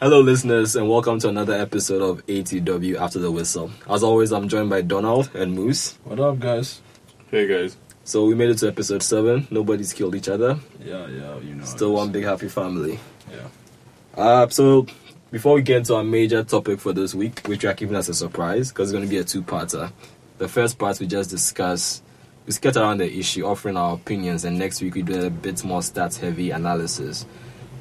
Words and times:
Hello, 0.00 0.20
listeners, 0.20 0.74
and 0.74 0.90
welcome 0.90 1.20
to 1.20 1.28
another 1.28 1.54
episode 1.54 2.02
of 2.02 2.26
ATW 2.26 2.96
After 2.96 3.20
the 3.20 3.30
Whistle. 3.30 3.70
As 3.88 4.02
always, 4.02 4.32
I'm 4.32 4.48
joined 4.48 4.68
by 4.68 4.82
Donald 4.82 5.30
and 5.36 5.54
Moose. 5.54 5.96
What 6.02 6.18
up, 6.18 6.40
guys? 6.40 6.82
Hey 7.30 7.46
guys. 7.46 7.76
So 8.02 8.26
we 8.26 8.34
made 8.34 8.50
it 8.50 8.58
to 8.58 8.66
episode 8.66 9.04
seven. 9.04 9.46
Nobody's 9.52 9.92
killed 9.92 10.16
each 10.16 10.28
other. 10.28 10.58
Yeah, 10.84 11.06
yeah, 11.06 11.38
you 11.38 11.54
know. 11.54 11.64
Still 11.64 11.92
one 11.92 12.10
big 12.10 12.24
happy 12.24 12.48
family. 12.48 12.98
Yeah. 13.30 14.20
Uh, 14.20 14.48
so 14.48 14.84
before 15.30 15.54
we 15.54 15.62
get 15.62 15.78
into 15.78 15.94
our 15.94 16.04
major 16.04 16.42
topic 16.42 16.80
for 16.80 16.92
this 16.92 17.14
week, 17.14 17.46
which 17.46 17.62
we 17.62 17.68
are 17.68 17.74
keeping 17.74 17.94
as 17.94 18.08
a 18.08 18.14
surprise, 18.14 18.70
because 18.70 18.90
it's 18.90 18.92
going 18.92 19.08
to 19.08 19.10
be 19.10 19.18
a 19.18 19.24
two-parter. 19.24 19.92
The 20.38 20.48
first 20.48 20.76
part 20.76 20.98
we 20.98 21.06
just 21.06 21.30
discuss, 21.30 22.02
we 22.46 22.52
skirt 22.52 22.76
around 22.76 22.98
the 22.98 23.16
issue, 23.16 23.46
offering 23.46 23.76
our 23.76 23.94
opinions, 23.94 24.44
and 24.44 24.58
next 24.58 24.82
week 24.82 24.96
we 24.96 25.02
do 25.02 25.24
a 25.24 25.30
bit 25.30 25.62
more 25.62 25.82
stats-heavy 25.82 26.50
analysis 26.50 27.26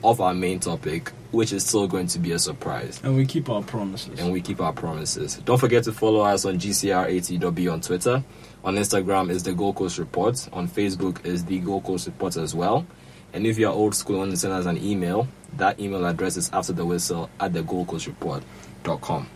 of 0.03 0.19
our 0.21 0.33
main 0.33 0.59
topic, 0.59 1.11
which 1.31 1.53
is 1.53 1.65
still 1.65 1.87
going 1.87 2.07
to 2.07 2.19
be 2.19 2.31
a 2.31 2.39
surprise. 2.39 2.99
And 3.03 3.15
we 3.15 3.25
keep 3.25 3.49
our 3.49 3.61
promises. 3.61 4.19
and 4.19 4.31
we 4.31 4.41
keep 4.41 4.59
our 4.61 4.73
promises. 4.73 5.37
Don't 5.45 5.59
forget 5.59 5.83
to 5.85 5.93
follow 5.93 6.21
us 6.21 6.45
on 6.45 6.59
GCR80W 6.59 7.71
on 7.71 7.81
Twitter. 7.81 8.23
On 8.63 8.75
Instagram 8.75 9.29
is 9.29 9.43
the 9.43 9.53
Gold 9.53 9.75
Coast 9.75 9.97
Report. 9.97 10.47
On 10.53 10.67
Facebook 10.67 11.25
is 11.25 11.45
the 11.45 11.59
Gold 11.59 11.83
Coast 11.83 12.07
Report 12.07 12.35
as 12.37 12.53
well. 12.53 12.85
And 13.33 13.47
if 13.47 13.57
you're 13.57 13.71
old 13.71 13.95
school 13.95 14.17
and 14.17 14.29
want 14.29 14.31
to 14.31 14.37
send 14.37 14.53
us 14.53 14.65
an 14.65 14.77
email, 14.77 15.27
that 15.57 15.79
email 15.79 16.05
address 16.05 16.37
is 16.37 16.49
after 16.53 16.73
the 16.73 16.85
whistle 16.85 17.29
at 17.39 17.53
the 17.53 17.63
Gold 17.63 17.87
Coast 17.87 18.07
Report.com. 18.07 19.27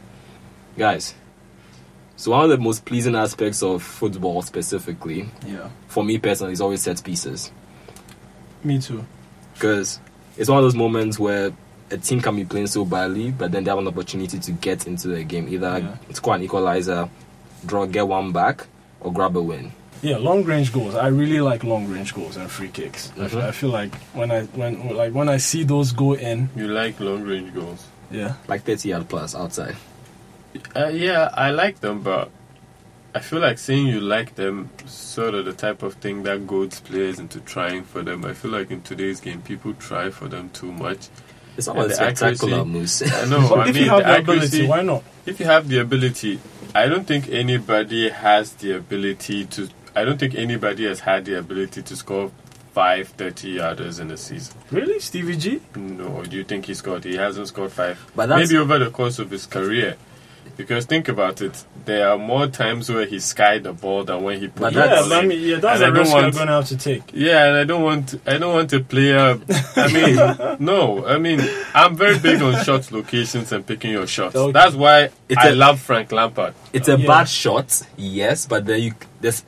Guys, 0.77 1.15
so 2.15 2.31
one 2.31 2.43
of 2.43 2.49
the 2.49 2.57
most 2.57 2.85
pleasing 2.85 3.15
aspects 3.15 3.63
of 3.63 3.81
football 3.81 4.41
specifically, 4.41 5.29
yeah. 5.45 5.69
for 5.87 6.03
me 6.03 6.17
personally, 6.17 6.53
is 6.53 6.61
always 6.61 6.81
set 6.81 7.03
pieces. 7.03 7.51
Me 8.63 8.79
too. 8.79 9.05
Because 9.53 9.99
it's 10.37 10.49
one 10.49 10.57
of 10.59 10.63
those 10.63 10.75
moments 10.75 11.17
where 11.19 11.51
a 11.91 11.97
team 11.97 12.19
can 12.21 12.35
be 12.35 12.43
playing 12.45 12.67
so 12.67 12.83
badly, 12.85 13.31
but 13.31 13.51
then 13.51 13.63
they 13.63 13.69
have 13.69 13.79
an 13.79 13.87
opportunity 13.87 14.37
to 14.39 14.51
get 14.51 14.87
into 14.87 15.07
the 15.07 15.23
game, 15.23 15.47
either 15.47 15.79
Yeah. 15.79 16.13
score 16.13 16.35
an 16.35 16.43
equalizer, 16.43 17.09
draw, 17.65 17.85
get 17.85 18.07
one 18.07 18.31
back, 18.31 18.67
or 18.99 19.11
grab 19.13 19.35
a 19.37 19.41
win. 19.41 19.71
Yeah, 20.01 20.17
long 20.17 20.43
range 20.43 20.71
goals. 20.71 20.95
I 20.95 21.07
really 21.07 21.39
like 21.41 21.63
long 21.63 21.87
range 21.87 22.13
goals 22.13 22.37
and 22.37 22.51
free 22.51 22.67
kicks. 22.67 23.11
I 23.19 23.23
f- 23.25 23.31
Mhm. 23.31 23.43
I 23.43 23.51
feel 23.51 23.69
like 23.69 23.95
when 24.13 24.29
I 24.31 24.41
when 24.53 24.95
like 24.95 25.13
when 25.13 25.27
I 25.29 25.37
see 25.37 25.63
those 25.63 25.91
go 25.91 26.13
in, 26.13 26.49
You 26.55 26.67
like 26.67 26.99
long 26.99 27.23
range 27.23 27.53
goals? 27.55 27.83
yeah, 28.11 28.33
Like 28.47 28.63
30 28.63 28.89
yard 28.89 29.07
plus 29.09 29.33
outside. 29.33 29.75
Uh, 30.75 30.87
yeah, 30.89 31.29
I 31.33 31.51
like 31.51 31.79
them, 31.81 32.01
but 32.01 32.29
I 33.17 33.19
feel 33.19 33.39
like 33.39 33.57
saying 33.57 33.87
you 33.87 33.99
like 33.99 34.35
them 34.35 34.69
sort 34.85 35.33
of 35.33 35.45
the 35.45 35.53
type 35.53 35.81
of 35.81 35.95
thing 35.95 36.21
that 36.23 36.45
goads 36.45 36.79
players 36.81 37.17
into 37.17 37.39
trying 37.39 37.83
for 37.83 38.03
them. 38.03 38.23
I 38.25 38.33
feel 38.33 38.51
like 38.51 38.69
in 38.69 38.81
today's 38.83 39.19
game, 39.19 39.41
people 39.41 39.73
try 39.73 40.11
for 40.11 40.27
them 40.27 40.51
too 40.51 40.71
much. 40.71 41.07
It's 41.57 41.65
not 41.65 41.77
And 41.77 41.85
about 41.85 41.87
the 41.89 41.95
spectacular 41.95 42.53
accuracy- 42.59 42.71
moves. 42.71 43.01
I 43.11 43.25
know. 43.29 43.49
but 43.49 43.59
I 43.59 43.69
if 43.69 43.73
mean, 43.75 43.83
you 43.85 43.89
have 43.89 44.03
the 44.03 44.09
the 44.11 44.17
ability, 44.19 44.45
accuracy. 44.45 44.67
why 44.67 44.81
not? 44.83 45.03
If 45.25 45.39
you 45.39 45.47
have 45.47 45.67
the 45.67 45.79
ability, 45.79 46.39
I 46.75 46.85
don't 46.85 47.07
think 47.07 47.27
anybody 47.29 48.09
has 48.09 48.53
the 48.53 48.73
ability 48.77 49.45
to. 49.45 49.67
I 49.95 50.05
don't 50.05 50.19
think 50.19 50.35
anybody 50.35 50.85
has 50.85 50.99
had 50.99 51.25
the 51.25 51.39
ability 51.39 51.81
to 51.81 51.95
score 51.95 52.31
five 52.73 53.07
30 53.07 53.55
yarders 53.55 53.99
in 53.99 54.11
a 54.11 54.17
season. 54.17 54.55
Really, 54.69 54.99
Stevie 54.99 55.35
G? 55.37 55.59
No, 55.75 56.21
do 56.23 56.37
you 56.37 56.43
think 56.43 56.65
he 56.67 56.75
scored? 56.75 57.03
He 57.03 57.15
hasn't 57.15 57.47
scored 57.47 57.71
five. 57.71 57.97
But 58.15 58.27
that's- 58.27 58.47
Maybe 58.51 58.59
over 58.59 58.77
the 58.77 58.91
course 58.91 59.17
of 59.17 59.31
his 59.31 59.47
career. 59.47 59.95
Because 60.57 60.85
think 60.85 61.07
about 61.07 61.39
it, 61.41 61.63
there 61.85 62.09
are 62.09 62.17
more 62.17 62.47
times 62.47 62.89
where 62.89 63.05
he 63.05 63.19
skied 63.19 63.61
the 63.63 63.73
ball 63.73 64.03
than 64.03 64.23
when 64.23 64.39
he 64.39 64.47
put 64.47 64.59
But 64.61 64.73
the 64.73 64.79
Yeah, 64.79 64.85
that's- 64.87 65.01
ball 65.01 65.09
but 65.09 65.17
I 65.17 65.21
in. 65.21 65.27
mean, 65.27 65.41
yeah, 65.41 65.55
that's 65.59 65.75
And 65.81 65.85
I 65.85 65.87
a 65.87 65.91
don't 65.91 65.99
risk 66.03 66.15
you're 66.15 66.31
gonna 66.31 66.51
have 66.51 66.67
to 66.69 66.77
take. 66.77 67.03
Yeah, 67.13 67.45
and 67.47 67.57
I 67.57 67.63
don't 67.63 67.83
want 67.83 68.19
I 68.25 68.37
don't 68.39 68.53
want 68.53 68.73
a 68.73 68.79
player. 68.79 69.37
I 69.75 69.93
mean, 69.93 70.15
no, 70.65 71.05
I 71.05 71.17
mean 71.19 71.41
I'm 71.75 71.95
very 71.95 72.17
big 72.17 72.41
on 72.41 72.63
shot 72.63 72.91
locations 72.91 73.51
and 73.51 73.65
picking 73.65 73.91
your 73.91 74.07
shots. 74.07 74.35
Okay. 74.35 74.51
That's 74.51 74.73
why 74.75 75.09
It's 75.29 75.37
I 75.39 75.49
a- 75.49 75.55
love 75.55 75.79
Frank 75.79 76.11
Lampard. 76.11 76.55
it's 76.73 76.87
a 76.87 76.97
Yeah. 76.97 77.07
bad 77.07 77.29
shot, 77.29 77.81
yes, 77.95 78.45
but 78.47 78.65
then 78.65 78.81
you. 78.81 78.93
There's, 79.21 79.43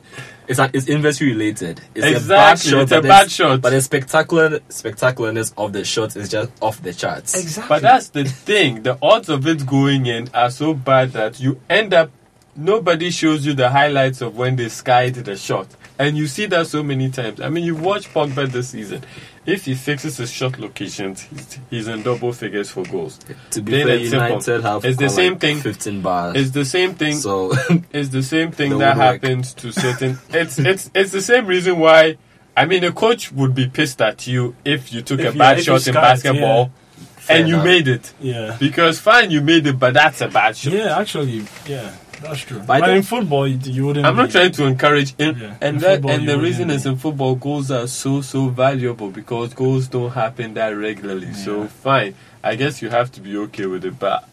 it's, 0.50 0.58
a, 0.58 0.68
it's 0.74 0.88
inversely 0.88 1.28
related. 1.28 1.80
It's 1.94 2.04
Exactly, 2.04 2.34
a 2.34 2.36
bad 2.36 2.58
shot, 2.58 2.82
it's 2.82 2.92
a 2.92 2.94
but 2.96 3.08
bad 3.08 3.30
shot. 3.30 3.60
But 3.60 3.70
the 3.70 3.80
spectacular 3.80 4.58
spectacularness 4.68 5.54
of 5.56 5.72
the 5.72 5.84
shot 5.84 6.16
is 6.16 6.28
just 6.28 6.50
off 6.60 6.82
the 6.82 6.92
charts. 6.92 7.38
Exactly. 7.40 7.68
But 7.68 7.82
that's 7.82 8.08
the 8.08 8.24
thing. 8.24 8.82
The 8.82 8.98
odds 9.00 9.28
of 9.28 9.46
it 9.46 9.64
going 9.64 10.06
in 10.06 10.28
are 10.34 10.50
so 10.50 10.74
bad 10.74 11.12
that 11.12 11.38
you 11.40 11.60
end 11.70 11.94
up. 11.94 12.10
Nobody 12.56 13.10
shows 13.10 13.46
you 13.46 13.54
the 13.54 13.70
highlights 13.70 14.20
of 14.20 14.36
when 14.36 14.56
they 14.56 14.68
skied 14.68 15.14
the 15.14 15.36
shot, 15.36 15.68
and 16.00 16.16
you 16.18 16.26
see 16.26 16.46
that 16.46 16.66
so 16.66 16.82
many 16.82 17.08
times. 17.08 17.40
I 17.40 17.48
mean, 17.48 17.64
you 17.64 17.76
watch 17.76 18.12
Pogba 18.12 18.50
this 18.50 18.70
season. 18.70 19.04
If 19.50 19.64
he 19.64 19.74
fixes 19.74 20.16
his 20.18 20.30
shot 20.30 20.58
locations, 20.58 21.22
he's, 21.22 21.58
he's 21.70 21.88
in 21.88 22.02
double 22.02 22.32
figures 22.32 22.70
for 22.70 22.84
goals. 22.84 23.18
To 23.50 23.60
be 23.62 23.72
Plain 23.72 23.86
fair, 23.86 23.96
and 23.96 24.08
simple. 24.08 24.28
United 24.28 24.62
have 24.62 24.84
It's 24.84 24.98
the 24.98 25.08
same 25.10 25.32
like 25.32 25.40
thing. 25.40 25.58
15 25.60 26.00
bars. 26.02 26.36
It's 26.36 26.50
the 26.52 26.64
same 26.64 26.94
thing. 26.94 27.14
so 27.16 27.52
It's 27.92 28.10
the 28.10 28.22
same 28.22 28.52
thing 28.52 28.70
that 28.78 28.96
woodwork. 28.96 29.22
happens 29.22 29.54
to 29.54 29.72
certain. 29.72 30.18
It's 30.30 30.58
it's 30.58 30.90
it's 30.94 31.12
the 31.12 31.20
same 31.22 31.46
reason 31.46 31.78
why. 31.78 32.16
I 32.56 32.66
mean, 32.66 32.84
a 32.84 32.92
coach 32.92 33.32
would 33.32 33.54
be 33.54 33.68
pissed 33.68 34.00
at 34.02 34.26
you 34.26 34.54
if 34.64 34.92
you 34.92 35.02
took 35.02 35.20
If 35.20 35.34
a 35.34 35.38
bad 35.38 35.52
if 35.58 35.66
you 35.66 35.72
shot 35.72 35.74
in 35.76 35.94
skied, 35.94 35.94
basketball 35.94 36.70
Fair 37.16 37.38
and 37.38 37.48
you 37.48 37.56
made 37.58 37.86
it. 37.88 38.12
yeah, 38.20 38.56
Because 38.58 38.98
fine, 38.98 39.30
you 39.30 39.40
made 39.40 39.66
it, 39.66 39.78
but 39.78 39.94
that's 39.94 40.20
a 40.20 40.28
bad 40.28 40.56
shot. 40.56 40.72
yeah, 40.72 40.98
actually, 40.98 41.44
yeah, 41.66 41.94
that's 42.22 42.40
true. 42.40 42.58
But 42.60 42.70
I 42.70 42.80
But, 42.80 42.86
think- 42.86 42.96
in 42.98 43.02
football, 43.02 43.48
you, 43.48 43.58
you 43.64 43.86
wouldn't. 43.86 44.06
I'm 44.06 44.16
not 44.16 44.30
trying 44.30 44.52
to 44.52 44.64
encourage 44.64 45.14
him, 45.16 45.36
Yeah, 45.38 45.54
and 45.60 45.76
in 45.76 45.82
that, 45.82 45.92
football 45.96 46.10
and 46.12 46.22
the 46.22 46.32
wouldn't 46.36 46.42
reason 46.42 46.70
is 46.70 46.86
in 46.86 46.96
football 46.96 47.34
goals 47.34 47.70
are 47.70 47.86
so 47.86 48.20
so 48.20 48.48
valuable 48.48 49.10
because 49.10 49.54
goals 49.54 49.88
don't 49.88 50.10
happen 50.12 50.54
that 50.54 50.70
regularly. 50.70 51.32
So 51.34 51.66
fine, 51.66 52.14
I 52.42 52.56
guess 52.56 52.82
you 52.82 52.90
have 52.90 53.10
to 53.12 53.20
be 53.20 53.36
okay 53.36 53.66
with 53.66 53.84
it. 53.84 53.98
But 53.98 54.28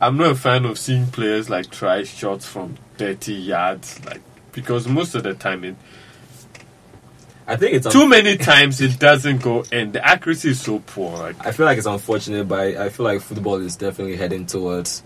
I'm 0.00 0.16
not 0.16 0.30
a 0.30 0.34
fan 0.34 0.64
of 0.64 0.78
seeing 0.78 1.06
players 1.06 1.48
like 1.50 1.70
try 1.70 2.02
shots 2.04 2.46
from 2.46 2.76
30 2.98 3.32
yards, 3.34 4.04
like 4.04 4.20
because 4.52 4.86
most 4.88 5.14
of 5.14 5.22
the 5.22 5.34
time 5.34 5.64
it 5.64 5.76
I 7.46 7.56
think 7.56 7.74
it's 7.74 7.90
too 7.90 8.06
many 8.06 8.36
times 8.36 8.80
it 8.82 8.98
doesn't 8.98 9.40
go 9.40 9.64
and 9.72 9.92
The 9.94 10.06
accuracy 10.06 10.50
is 10.50 10.60
so 10.60 10.80
poor. 10.80 11.16
Like 11.16 11.46
I 11.46 11.52
feel 11.52 11.64
like 11.64 11.78
it's 11.78 11.86
unfortunate, 11.86 12.46
but 12.46 12.58
I 12.60 12.84
I 12.84 12.88
feel 12.90 13.04
like 13.04 13.22
football 13.22 13.56
is 13.56 13.74
definitely 13.76 14.16
heading 14.16 14.44
towards 14.44 15.02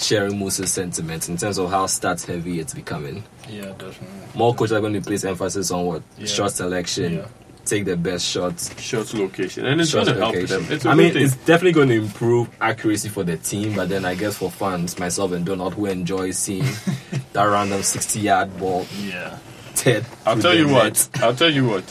sharing 0.00 0.38
Moose's 0.38 0.72
sentiments 0.72 1.28
in 1.28 1.36
terms 1.36 1.58
of 1.58 1.70
how 1.70 1.86
stats 1.86 2.26
heavy 2.26 2.60
it's 2.60 2.74
becoming. 2.74 3.22
Yeah, 3.48 3.66
definitely. 3.78 4.06
More 4.34 4.54
coaches 4.54 4.72
are 4.72 4.80
going 4.80 4.94
to 4.94 5.00
place 5.00 5.24
emphasis 5.24 5.70
on 5.70 5.84
what 5.86 6.02
Yeah. 6.18 6.26
shot 6.26 6.52
selection, 6.52 7.14
Yeah. 7.14 7.26
take 7.64 7.84
the 7.84 7.96
best 7.96 8.26
shots, 8.26 8.70
shot 8.80 9.12
location, 9.14 9.66
and 9.66 9.80
it's 9.80 9.92
going 9.92 10.06
to 10.06 10.14
help 10.14 10.34
them. 10.34 10.66
It's 10.70 10.84
a 10.84 10.90
I 10.90 10.94
mean, 10.94 11.12
thing. 11.12 11.24
it's 11.24 11.36
definitely 11.36 11.72
going 11.72 11.88
to 11.90 11.96
improve 11.96 12.48
accuracy 12.60 13.08
for 13.08 13.22
the 13.24 13.36
team, 13.36 13.74
but 13.74 13.88
then 13.88 14.04
I 14.04 14.14
guess 14.14 14.36
for 14.36 14.50
fans, 14.50 14.98
myself 14.98 15.32
and 15.32 15.44
Donald, 15.44 15.74
who 15.74 15.86
enjoy 15.86 16.30
seeing 16.32 16.64
that 17.32 17.44
random 17.44 17.82
60 17.82 18.20
yard 18.20 18.56
ball 18.58 18.86
Yeah. 19.04 19.36
dead. 19.84 20.06
I'll 20.26 20.38
tell 20.38 20.54
you 20.56 20.68
what. 20.68 21.08
I'll 21.20 21.34
tell 21.34 21.50
you 21.50 21.66
what. 21.68 21.84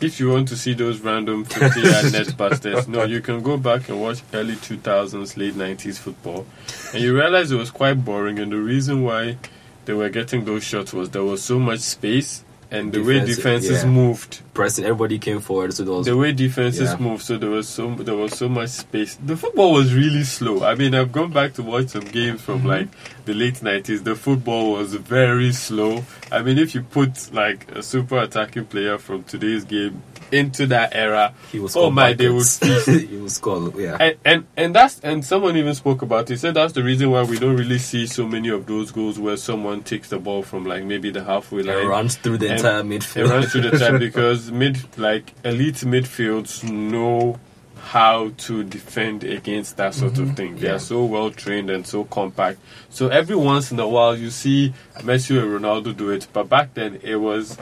If 0.00 0.18
you 0.18 0.30
want 0.30 0.48
to 0.48 0.56
see 0.56 0.72
those 0.72 1.00
random 1.00 1.44
50 1.44 1.80
yard 1.80 2.12
net 2.12 2.36
busters, 2.38 2.88
no, 2.88 3.04
you 3.04 3.20
can 3.20 3.42
go 3.42 3.58
back 3.58 3.88
and 3.90 4.00
watch 4.00 4.22
early 4.32 4.54
2000s, 4.54 5.36
late 5.36 5.54
90s 5.54 5.98
football, 5.98 6.46
and 6.94 7.02
you 7.02 7.14
realize 7.14 7.50
it 7.52 7.56
was 7.56 7.70
quite 7.70 8.02
boring. 8.02 8.38
And 8.38 8.50
the 8.50 8.56
reason 8.56 9.02
why 9.02 9.36
they 9.84 9.92
were 9.92 10.08
getting 10.08 10.46
those 10.46 10.64
shots 10.64 10.94
was 10.94 11.10
there 11.10 11.22
was 11.24 11.42
so 11.42 11.58
much 11.58 11.80
space, 11.80 12.44
and 12.70 12.92
the 12.92 13.02
way 13.02 13.20
defenses 13.20 13.82
yeah. 13.82 13.90
moved, 13.90 14.42
Pressing, 14.54 14.84
everybody 14.84 15.18
came 15.18 15.40
forward, 15.40 15.74
so 15.74 15.84
there 15.84 15.94
was 15.94 16.06
the 16.06 16.16
way 16.16 16.32
defenses 16.32 16.90
Yeah. 16.90 16.98
moved, 16.98 17.22
so 17.22 17.36
there 17.36 17.50
was 17.50 17.68
so 17.68 17.94
there 17.94 18.14
was 18.14 18.36
so 18.36 18.48
much 18.48 18.70
space. 18.70 19.16
The 19.24 19.36
football 19.36 19.72
was 19.72 19.94
really 19.94 20.24
slow. 20.24 20.64
I 20.64 20.74
mean, 20.74 20.94
I've 20.94 21.12
gone 21.12 21.32
back 21.32 21.54
to 21.54 21.62
watch 21.62 21.88
some 21.88 22.04
games 22.04 22.40
from 22.40 22.60
mm-hmm. 22.60 22.68
like 22.68 22.88
the 23.24 23.34
late 23.34 23.54
90s. 23.54 24.04
The 24.04 24.14
football 24.14 24.72
was 24.72 24.94
very 24.94 25.52
slow. 25.52 26.04
I 26.30 26.42
mean, 26.42 26.58
if 26.58 26.74
you 26.74 26.82
put 26.82 27.32
like 27.32 27.70
a 27.72 27.82
super 27.82 28.18
attacking 28.18 28.66
player 28.66 28.98
from 28.98 29.24
today's 29.24 29.64
game 29.64 30.02
into 30.32 30.66
that 30.66 30.94
era, 30.94 31.34
he 31.50 31.58
was 31.58 31.76
oh 31.76 31.90
my, 31.90 32.12
they 32.12 32.28
would 32.28 32.46
he 32.86 33.16
was 33.16 33.38
called, 33.38 33.78
yeah. 33.78 33.96
and, 34.00 34.16
and 34.24 34.46
and 34.56 34.74
that's 34.74 35.00
and 35.00 35.24
someone 35.24 35.56
even 35.56 35.74
spoke 35.74 36.02
about 36.02 36.30
it. 36.30 36.38
Said 36.38 36.54
that's 36.54 36.72
the 36.72 36.82
reason 36.82 37.10
why 37.10 37.22
we 37.22 37.38
don't 37.38 37.56
really 37.56 37.78
see 37.78 38.06
so 38.06 38.26
many 38.26 38.48
of 38.48 38.66
those 38.66 38.90
goals 38.90 39.18
where 39.18 39.36
someone 39.36 39.82
takes 39.82 40.08
the 40.08 40.18
ball 40.18 40.42
from 40.42 40.64
like 40.64 40.84
maybe 40.84 41.10
the 41.10 41.24
halfway 41.24 41.60
It 41.60 41.66
line. 41.66 41.86
runs 41.86 42.16
through 42.16 42.38
the 42.38 42.52
entire 42.54 42.80
It 42.80 42.86
midfield. 42.86 43.30
runs 43.30 43.52
through 43.52 43.70
the 43.70 43.78
time 43.78 43.98
because 44.08 44.50
mid 44.50 44.98
like 44.98 45.32
elite 45.44 45.76
midfields 45.76 46.62
know 46.70 47.38
how 47.82 48.30
to 48.36 48.62
defend 48.62 49.24
against 49.24 49.76
that 49.78 49.94
sort 49.94 50.12
of 50.18 50.26
mm-hmm. 50.26 50.34
thing. 50.34 50.56
They 50.58 50.68
Yeah. 50.68 50.74
are 50.74 50.78
so 50.78 51.04
well 51.04 51.30
trained 51.30 51.70
and 51.70 51.86
so 51.86 52.04
compact. 52.04 52.58
So 52.90 53.08
every 53.08 53.36
once 53.36 53.72
in 53.72 53.80
a 53.80 53.88
while 53.88 54.16
you 54.16 54.30
see 54.30 54.74
Messi 54.98 55.40
and 55.40 55.50
Ronaldo 55.50 55.96
do 55.96 56.10
it, 56.10 56.28
but 56.32 56.48
back 56.48 56.74
then 56.74 57.00
it 57.02 57.16
was 57.16 57.56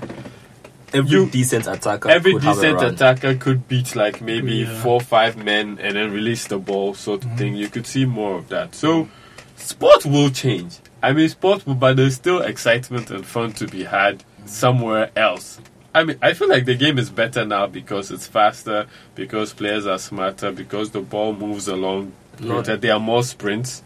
every 0.94 1.10
you- 1.10 1.30
decent 1.30 1.66
attacker, 1.66 2.08
every 2.10 2.32
could 2.34 2.42
have 2.44 2.58
a 2.58 2.60
decent 2.60 2.80
run. 2.80 2.94
attacker 2.94 3.34
could 3.34 3.68
beat 3.68 3.94
like 3.96 4.20
maybe 4.20 4.56
Yeah. 4.58 4.82
four 4.82 5.00
five 5.00 5.36
men 5.36 5.78
and 5.80 5.96
then 5.96 6.12
release 6.12 6.46
the 6.46 6.58
ball 6.58 6.94
sort 6.94 7.22
of 7.24 7.28
mm-hmm. 7.30 7.38
thing. 7.38 7.54
You 7.56 7.68
could 7.68 7.86
see 7.86 8.04
more 8.04 8.38
of 8.38 8.48
that. 8.48 8.74
So 8.74 9.08
sport 9.56 10.04
will 10.04 10.30
change. 10.30 10.78
I 11.02 11.12
mean 11.12 11.28
sport 11.28 11.66
will 11.66 11.74
but 11.74 11.96
there's 11.96 12.14
still 12.16 12.40
excitement 12.40 13.10
and 13.10 13.24
fun 13.24 13.52
to 13.54 13.66
be 13.66 13.84
had 13.84 14.18
mm-hmm. 14.18 14.46
somewhere 14.46 15.10
else 15.14 15.60
I 15.94 16.04
mean, 16.04 16.18
I 16.22 16.32
feel 16.34 16.48
like 16.48 16.64
the 16.64 16.76
game 16.76 16.98
is 16.98 17.10
better 17.10 17.44
now 17.44 17.66
because 17.66 18.10
it's 18.10 18.26
faster, 18.26 18.86
because 19.14 19.52
players 19.52 19.86
are 19.86 19.98
smarter, 19.98 20.52
because 20.52 20.90
the 20.90 21.00
ball 21.00 21.32
moves 21.32 21.66
along, 21.66 22.12
No. 22.38 22.60
that 22.62 22.82
there 22.82 22.92
are 22.92 23.00
more 23.00 23.22
sprints. 23.22 23.82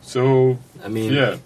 So 0.00 0.58
I 0.82 0.88
mean, 0.88 1.12
yeah, 1.12 1.36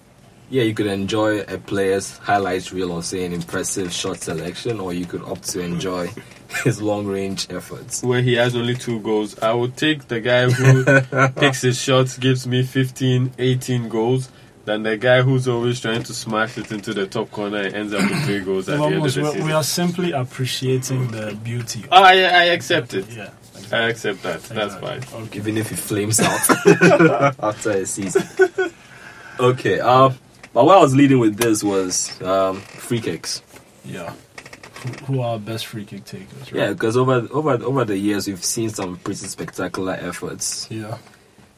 yeah, 0.51 0.63
you 0.63 0.75
could 0.75 0.87
enjoy 0.87 1.41
a 1.41 1.59
player's 1.59 2.17
highlights 2.19 2.73
reel 2.73 2.93
or 2.93 3.03
say 3.03 3.25
an 3.25 3.33
impressive 3.33 3.93
shot 3.93 4.19
selection, 4.19 4.81
or 4.81 4.93
you 4.93 5.05
could 5.07 5.23
opt 5.23 5.45
to 5.51 5.61
enjoy 5.61 6.11
his 6.65 6.81
long 6.81 7.07
range 7.07 7.47
efforts. 7.51 8.03
where 8.03 8.23
he 8.23 8.35
has 8.35 8.57
only 8.57 8.75
two 8.75 9.01
goals, 9.01 9.39
I 9.41 9.53
would 9.53 9.77
take 9.77 10.09
the 10.09 10.21
guy 10.21 10.49
who 10.51 10.85
picks 11.41 11.61
his 11.63 11.81
shots, 11.81 12.17
gives 12.19 12.47
me 12.47 12.63
15, 12.63 13.33
18 13.39 13.89
goals. 13.89 14.31
Than 14.65 14.83
the 14.83 14.99
guy 14.99 15.23
who's 15.23 15.49
always 15.49 15.81
trying 15.81 16.03
to 16.03 16.13
smash 16.13 16.59
it 16.59 16.71
into 16.71 16.93
the 16.93 17.07
top 17.07 17.31
corner 17.31 17.57
and 17.63 17.75
ends 17.75 17.95
up 17.95 18.03
with 18.03 18.23
three 18.27 18.41
goals 18.41 18.69
at 18.69 18.77
the 18.77 18.85
end 18.85 18.95
of 18.97 19.15
the 19.15 19.23
we 19.23 19.27
season. 19.31 19.47
we 19.47 19.53
are 19.53 19.63
simply 19.63 20.13
appreciating 20.13 21.09
the 21.11 21.39
beauty. 21.43 21.85
Oh, 21.91 22.03
I, 22.03 22.13
I 22.17 22.45
accept 22.53 22.93
it. 22.93 23.09
Yeah. 23.09 23.31
I 23.73 23.89
accept 23.89 24.23
that. 24.25 24.43
That's 24.43 24.75
fine. 24.75 25.03
Okay. 25.25 25.39
even 25.39 25.57
if 25.57 25.71
he 25.71 25.77
flames 25.77 26.21
out 26.21 26.51
after 27.43 27.71
a 27.71 27.87
season. 27.87 28.23
Okay, 29.41 29.81
uh, 29.81 30.11
but 30.53 30.65
what 30.65 30.79
I 30.79 30.81
was 30.81 30.95
leading 30.95 31.19
with 31.19 31.37
this 31.37 31.63
was 31.63 32.21
um, 32.23 32.61
free 32.61 33.01
kicks. 33.01 33.43
Yeah. 33.85 34.13
Who, 35.07 35.21
are 35.21 35.33
our 35.33 35.39
best 35.39 35.67
free 35.67 35.85
kick 35.85 36.05
takers? 36.05 36.53
Right? 36.53 36.55
Yeah, 36.55 36.73
because 36.73 36.97
over 36.97 37.27
over 37.33 37.53
over 37.65 37.85
the 37.85 37.99
years 37.99 38.29
we've 38.29 38.45
seen 38.45 38.69
some 38.71 38.97
pretty 38.99 39.27
spectacular 39.27 39.95
efforts, 39.95 40.69
Yeah. 40.71 40.99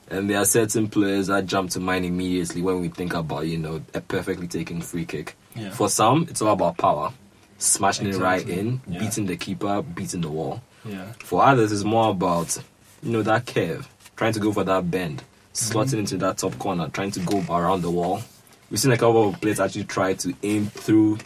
and 0.08 0.31
there 0.31 0.38
are 0.38 0.44
certain 0.46 0.88
players 0.88 1.26
that 1.26 1.44
jump 1.44 1.69
to 1.72 1.81
mind 1.81 2.06
immediately 2.06 2.62
when 2.62 2.81
we 2.81 2.88
think 2.88 3.12
about 3.12 3.46
you 3.46 3.58
know 3.58 3.82
a 3.92 4.00
perfectly 4.00 4.46
taken 4.48 4.81
free 4.81 5.04
kick. 5.04 5.37
Yeah. 5.54 5.69
For 5.70 5.90
some, 5.90 6.26
it's 6.31 6.40
all 6.40 6.52
about 6.54 6.78
power, 6.78 7.12
smashing 7.58 8.06
it 8.06 8.16
right 8.16 8.48
in, 8.48 8.81
Yeah. 8.88 9.00
beating 9.00 9.26
the 9.26 9.37
keeper, 9.37 9.82
beating 9.82 10.22
the 10.22 10.31
wall. 10.31 10.62
Yeah. 10.87 11.12
For 11.19 11.42
others, 11.44 11.72
it's 11.72 11.84
more 11.84 12.10
about 12.12 12.56
you 13.02 13.12
know 13.12 13.22
that 13.22 13.44
curve, 13.46 13.87
trying 14.16 14.32
to 14.32 14.40
go 14.40 14.50
for 14.52 14.64
that 14.64 14.90
bend, 14.90 15.22
Mm-hmm. 15.52 15.78
slotting 15.78 15.98
into 15.98 16.16
that 16.19 16.38
top 16.38 16.56
corner, 16.58 16.88
trying 16.88 17.10
to 17.10 17.20
go 17.20 17.44
around 17.50 17.82
the 17.82 17.90
wall. 17.90 18.22
We've 18.70 18.78
seen 18.81 18.93
a 18.93 18.96
couple 18.96 19.28
of 19.28 19.40
players 19.40 19.61
actually 19.61 19.84
try 19.84 20.14
to 20.14 20.34
aim 20.43 20.67
through 20.67 21.19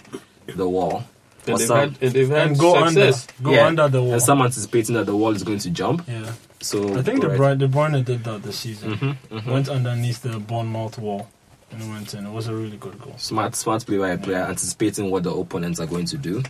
the 0.47 0.69
wall. 0.69 1.05
And 1.47 1.59
they've, 1.59 1.67
some- 1.67 1.79
had, 1.79 1.99
and 2.01 2.13
they've 2.13 2.29
had 2.29 2.47
And 2.49 2.59
go 2.59 2.87
success. 2.87 3.27
under. 3.39 3.43
Go 3.45 3.53
Yeah, 3.55 3.67
under 3.67 3.89
the 3.89 4.03
wall. 4.03 4.13
And 4.15 4.23
some 4.23 4.41
anticipating 4.41 4.95
that 4.95 5.05
the 5.07 5.15
wall 5.17 5.35
is 5.35 5.43
going 5.43 5.59
to 5.59 5.71
jump. 5.71 6.05
yeah. 6.09 6.33
So 6.61 6.97
I 6.97 7.03
think 7.03 7.21
the 7.21 7.29
right. 7.29 7.39
Bruyne, 7.39 7.59
De 7.59 7.69
Bruyne 7.69 8.03
did 8.05 8.25
that 8.25 8.43
this 8.43 8.61
season. 8.61 8.95
Mhm, 8.97 9.17
mhm. 9.31 9.47
Went 9.53 9.69
underneath 9.69 10.23
the 10.23 10.39
Bournemouth 10.39 10.97
wall 10.99 11.29
and 11.71 11.91
went 11.91 12.15
in. 12.15 12.25
It 12.25 12.33
was 12.33 12.47
a 12.47 12.55
really 12.55 12.79
good 12.79 12.99
goal. 12.99 13.15
smart 13.19 13.55
smart 13.55 13.85
play 13.85 13.99
by 13.99 14.11
a 14.13 14.17
player, 14.19 14.39
anticipating 14.49 15.11
what 15.11 15.25
the 15.25 15.31
opponents 15.35 15.79
are 15.81 15.87
going 15.87 16.07
to 16.07 16.17
do, 16.17 16.43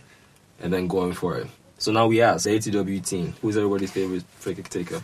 and 0.61 0.71
then 0.71 0.87
going 0.87 1.11
for 1.11 1.37
it. 1.39 1.47
So 1.79 1.91
now 1.91 2.07
we 2.07 2.21
ask 2.21 2.45
the 2.45 2.51
ATW 2.51 3.01
team, 3.05 3.33
who's 3.41 3.57
everybody's 3.57 3.91
favorite 3.91 4.23
free 4.39 4.55
kick 4.55 4.69
taker? 4.69 5.01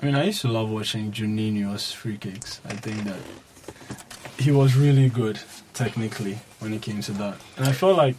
I 0.00 0.06
mean, 0.06 0.14
I 0.14 0.24
used 0.24 0.40
to 0.40 0.48
love 0.48 0.70
watching 0.70 1.12
Juninho's 1.12 1.92
free 1.92 2.16
kicks. 2.16 2.60
I 2.64 2.72
think 2.72 3.04
that 3.04 3.18
he 4.38 4.50
was 4.50 4.76
really 4.76 5.08
good 5.08 5.38
technically 5.74 6.38
when 6.60 6.72
it 6.72 6.82
came 6.82 7.00
to 7.02 7.12
that, 7.12 7.36
and 7.56 7.66
I 7.66 7.72
felt 7.72 7.96
like 7.96 8.16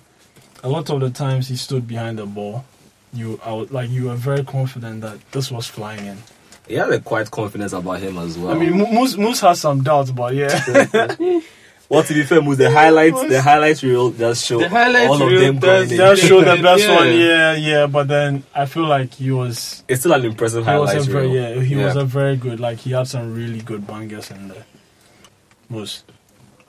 a 0.63 0.69
lot 0.69 0.89
of 0.89 0.99
the 1.01 1.09
times 1.09 1.47
he 1.47 1.55
stood 1.55 1.87
behind 1.87 2.19
the 2.19 2.25
ball. 2.25 2.65
You, 3.13 3.39
I 3.43 3.53
would, 3.53 3.71
like, 3.71 3.89
you 3.89 4.05
were 4.05 4.15
very 4.15 4.43
confident 4.43 5.01
that 5.01 5.19
this 5.31 5.49
was 5.49 5.65
flying 5.67 6.05
in. 6.05 6.17
He 6.67 6.73
had 6.75 6.91
a 6.91 6.99
quiet 6.99 7.31
confidence 7.31 7.71
about 7.73 7.99
him 8.01 8.17
as 8.17 8.37
well. 8.37 8.51
I 8.53 8.59
mean, 8.59 8.73
Moose, 8.73 9.15
Moose 9.17 9.39
has 9.41 9.61
some 9.61 9.81
doubts, 9.81 10.11
but 10.11 10.35
yeah, 10.35 10.49
well, 11.89 12.03
to 12.03 12.13
be 12.13 12.23
fair, 12.23 12.41
Moose, 12.41 12.57
the 12.57 12.69
highlights, 12.69 13.21
the 13.27 13.41
highlights 13.41 13.81
reel 13.83 14.11
does 14.11 14.43
show 14.43 14.59
The 14.59 14.67
highlights 14.67 15.07
all 15.09 15.21
of 15.23 15.39
them 15.39 15.59
does- 15.59 15.89
going 15.89 15.91
in. 15.91 16.45
that 16.45 16.57
the 16.57 16.63
best 16.63 16.83
Yeah. 16.83 16.95
one. 16.95 17.07
Yeah, 17.17 17.53
yeah, 17.55 17.87
but 17.87 18.07
then 18.09 18.43
I 18.53 18.65
feel 18.65 18.85
like 18.87 19.13
he 19.13 19.31
was 19.31 19.83
It's 19.87 20.01
still 20.01 20.13
an 20.13 20.25
impressive 20.25 20.65
He 20.65 20.69
highlights 20.69 21.07
a 21.07 21.09
very 21.09 21.27
reel. 21.27 21.55
yeah. 21.57 21.61
He 21.63 21.75
was 21.75 21.95
a 21.95 22.03
very 22.03 22.35
good. 22.35 22.59
Like 22.59 22.79
he 22.79 22.91
had 22.91 23.07
some 23.07 23.33
really 23.33 23.61
good 23.61 23.87
bangers 23.87 24.29
in 24.31 24.49
there. 24.49 24.65
Moose. 25.69 26.03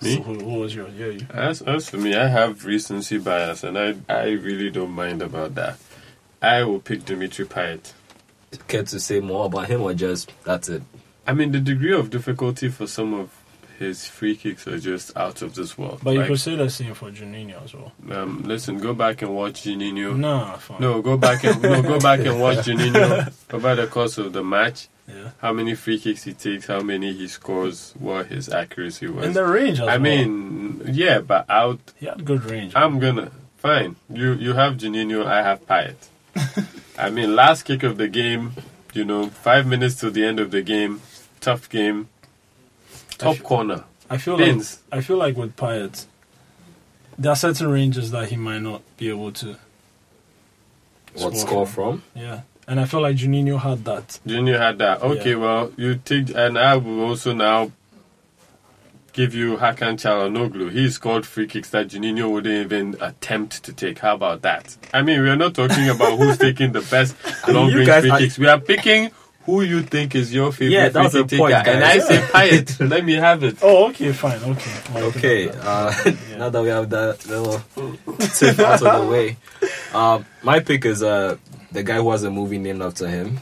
Me? 0.00 0.14
So 0.16 0.22
who, 0.22 0.34
who 0.34 0.60
was 0.60 0.74
yours? 0.74 0.92
Yeah, 0.96 1.06
you. 1.06 1.26
As, 1.32 1.62
as 1.62 1.90
for 1.90 1.96
me, 1.96 2.14
I 2.14 2.28
have 2.28 2.64
recency 2.64 3.18
bias, 3.18 3.64
and 3.64 3.78
I 3.78 3.96
I 4.08 4.30
really 4.30 4.70
don't 4.70 4.92
mind 4.92 5.22
about 5.22 5.54
that. 5.56 5.78
I 6.40 6.62
will 6.62 6.78
pick 6.80 7.04
Dimitri 7.04 7.46
Payet. 7.46 7.92
Care 8.68 8.84
to 8.84 9.00
say 9.00 9.20
more 9.20 9.46
about 9.46 9.68
him 9.68 9.82
or 9.82 9.92
just 9.92 10.32
that's 10.44 10.68
it? 10.68 10.82
I 11.26 11.34
mean, 11.34 11.52
the 11.52 11.60
degree 11.60 11.92
of 11.92 12.10
difficulty 12.10 12.68
for 12.68 12.86
some 12.86 13.12
of 13.12 13.37
his 13.78 14.06
free 14.06 14.34
kicks 14.36 14.66
are 14.66 14.78
just 14.78 15.16
out 15.16 15.40
of 15.42 15.54
this 15.54 15.78
world. 15.78 16.00
But 16.02 16.12
you 16.12 16.18
Like, 16.20 16.28
could 16.28 16.40
say 16.40 16.56
the 16.56 16.68
same 16.68 16.94
for 16.94 17.10
Juninho 17.10 17.62
as 17.64 17.74
well. 17.74 17.92
um, 18.10 18.42
listen, 18.42 18.78
go 18.78 18.92
back 18.94 19.22
and 19.22 19.34
watch 19.34 19.62
Juninho. 19.62 20.16
Nah, 20.16 20.56
fine. 20.56 20.80
No, 20.80 21.00
go 21.02 21.16
back 21.16 21.44
and 21.44 21.62
no, 21.62 21.80
go 21.82 21.98
back 22.00 22.20
and 22.20 22.40
watch 22.40 22.58
Juninho 22.66 23.32
over 23.52 23.74
the 23.76 23.86
course 23.86 24.18
of 24.18 24.32
the 24.32 24.42
match. 24.42 24.88
Yeah. 25.06 25.30
How 25.38 25.52
many 25.54 25.74
free 25.74 25.98
kicks 25.98 26.24
he 26.24 26.34
takes, 26.34 26.66
how 26.66 26.80
many 26.80 27.12
he 27.14 27.28
scores, 27.28 27.94
what 27.98 28.26
his 28.26 28.48
accuracy 28.50 29.06
was. 29.06 29.24
In 29.26 29.32
the 29.32 29.44
range 29.46 29.80
I 29.80 29.84
well. 29.86 30.00
mean, 30.00 30.82
yeah, 30.86 31.20
but 31.20 31.48
out. 31.48 31.80
he 31.96 32.06
had 32.06 32.24
good 32.24 32.44
range. 32.44 32.72
I'm 32.76 32.98
gonna 32.98 33.30
fine. 33.56 33.96
You 34.12 34.34
you 34.34 34.52
have 34.54 34.74
Juninho, 34.74 35.24
I 35.24 35.42
have 35.42 35.66
Payet. 35.66 35.96
I 36.98 37.10
mean, 37.10 37.34
last 37.34 37.62
kick 37.62 37.82
of 37.84 37.96
the 37.96 38.08
game. 38.08 38.52
You 38.92 39.04
know, 39.04 39.28
five 39.28 39.66
minutes 39.66 39.94
to 39.96 40.10
the 40.10 40.24
end 40.24 40.40
of 40.40 40.50
the 40.50 40.62
game. 40.62 41.00
Tough 41.40 41.68
game. 41.70 42.08
Top 43.18 43.36
feel- 43.36 43.44
corner. 43.46 43.84
I 44.10 44.16
feel 44.16 44.38
like 44.38 44.62
I 44.90 45.00
feel 45.02 45.18
like 45.18 45.36
with 45.36 45.54
Payet, 45.56 46.06
there 47.18 47.30
are 47.32 47.36
certain 47.36 47.68
ranges 47.70 48.10
that 48.12 48.30
he 48.30 48.36
might 48.36 48.60
not 48.62 48.80
be 48.96 49.10
able 49.10 49.32
to. 49.32 49.56
What 51.14 51.36
score 51.36 51.36
score 51.36 51.66
from? 51.66 52.02
Yeah, 52.14 52.40
and 52.66 52.80
I 52.80 52.84
feel 52.86 53.00
like 53.02 53.16
Juninho 53.16 53.58
had 53.60 53.84
that. 53.84 54.18
Junior 54.26 54.58
had 54.58 54.78
that. 54.78 55.02
Okay, 55.02 55.30
Yeah. 55.30 55.36
well, 55.36 55.72
you 55.76 55.96
take, 56.04 56.30
and 56.34 56.56
I 56.58 56.76
will 56.76 57.00
also 57.02 57.34
now 57.34 57.70
give 59.12 59.34
you 59.34 59.56
Hakan 59.56 59.98
Çalhanoğlu. 59.98 60.70
He 60.72 60.88
scored 60.90 61.26
free 61.26 61.46
kicks 61.46 61.70
that 61.70 61.88
Juninho 61.88 62.30
wouldn't 62.30 62.54
even 62.72 62.96
attempt 63.02 63.62
to 63.64 63.72
take. 63.72 63.98
How 63.98 64.14
about 64.14 64.42
that? 64.42 64.76
I 64.94 65.02
mean, 65.02 65.20
we 65.22 65.28
are 65.28 65.36
not 65.36 65.54
talking 65.54 65.88
about 65.88 66.18
who's 66.18 66.38
taking 66.48 66.72
the 66.72 66.82
best 66.82 67.14
long 67.48 67.72
range 67.74 67.90
free 68.00 68.10
are- 68.10 68.18
kicks. 68.18 68.38
We 68.38 68.46
are 68.48 68.60
picking 68.60 69.10
who 69.48 69.62
you 69.62 69.82
think 69.82 70.14
is 70.14 70.34
your 70.34 70.52
favorite 70.52 70.74
Yeah, 70.74 70.88
that's 70.90 71.12
free 71.14 71.22
the 71.22 71.36
point, 71.38 71.54
taker. 71.56 71.70
And 71.70 71.82
I 71.84 71.96
guys. 71.96 72.06
say 72.06 72.18
Payet. 72.20 72.90
Let 72.90 73.02
me 73.04 73.14
have 73.14 73.42
it. 73.42 73.56
Oh, 73.62 73.88
okay, 73.88 74.12
fine, 74.12 74.42
okay. 74.42 74.70
Well, 74.92 75.08
I 75.08 75.10
can 75.10 75.18
Okay, 75.18 75.46
have 75.46 75.54
that. 75.56 75.64
uh, 75.66 76.36
now 76.38 76.48
that 76.50 76.62
we 76.62 76.68
have 76.68 76.90
that 76.90 77.26
little 77.26 77.62
tip 78.34 78.58
out 78.60 78.82
of 78.82 78.92
the 79.00 79.06
way, 79.10 79.36
uh, 79.94 80.22
my 80.42 80.60
pick 80.60 80.84
is 80.84 81.02
uh, 81.02 81.38
the 81.72 81.82
guy 81.82 81.96
who 81.96 82.10
has 82.10 82.24
a 82.24 82.30
movie 82.30 82.58
named 82.58 82.82
after 82.82 83.08
him. 83.08 83.40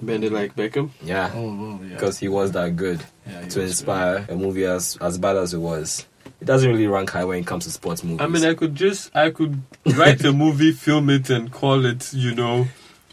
Bend 0.00 0.24
it 0.24 0.32
like 0.32 0.56
Beckham. 0.56 0.90
Yeah, 1.04 1.30
Oh, 1.34 1.48
oh, 1.50 1.80
yeah. 1.82 1.94
because 1.94 2.18
he 2.18 2.28
was 2.28 2.52
that 2.52 2.76
good 2.76 3.02
Yeah, 3.28 3.40
to 3.48 3.60
was 3.60 3.70
inspire 3.70 4.24
a 4.30 4.34
movie 4.36 4.64
as 4.64 4.96
as 5.00 5.18
bad 5.18 5.36
as 5.36 5.52
it 5.52 5.58
was. 5.58 6.06
It 6.40 6.44
doesn't 6.44 6.70
really 6.70 6.86
rank 6.86 7.10
high 7.10 7.24
when 7.24 7.38
it 7.40 7.46
comes 7.46 7.64
to 7.64 7.70
sports 7.72 8.02
movies. 8.04 8.20
I 8.20 8.28
mean, 8.28 8.44
I 8.44 8.54
could 8.54 8.74
just, 8.76 9.14
I 9.14 9.30
could 9.30 9.60
write 9.96 10.24
a 10.24 10.32
movie, 10.32 10.70
film 10.72 11.10
it, 11.10 11.28
and 11.30 11.50
call 11.52 11.84
it, 11.84 12.14
you 12.14 12.32
know, 12.34 12.68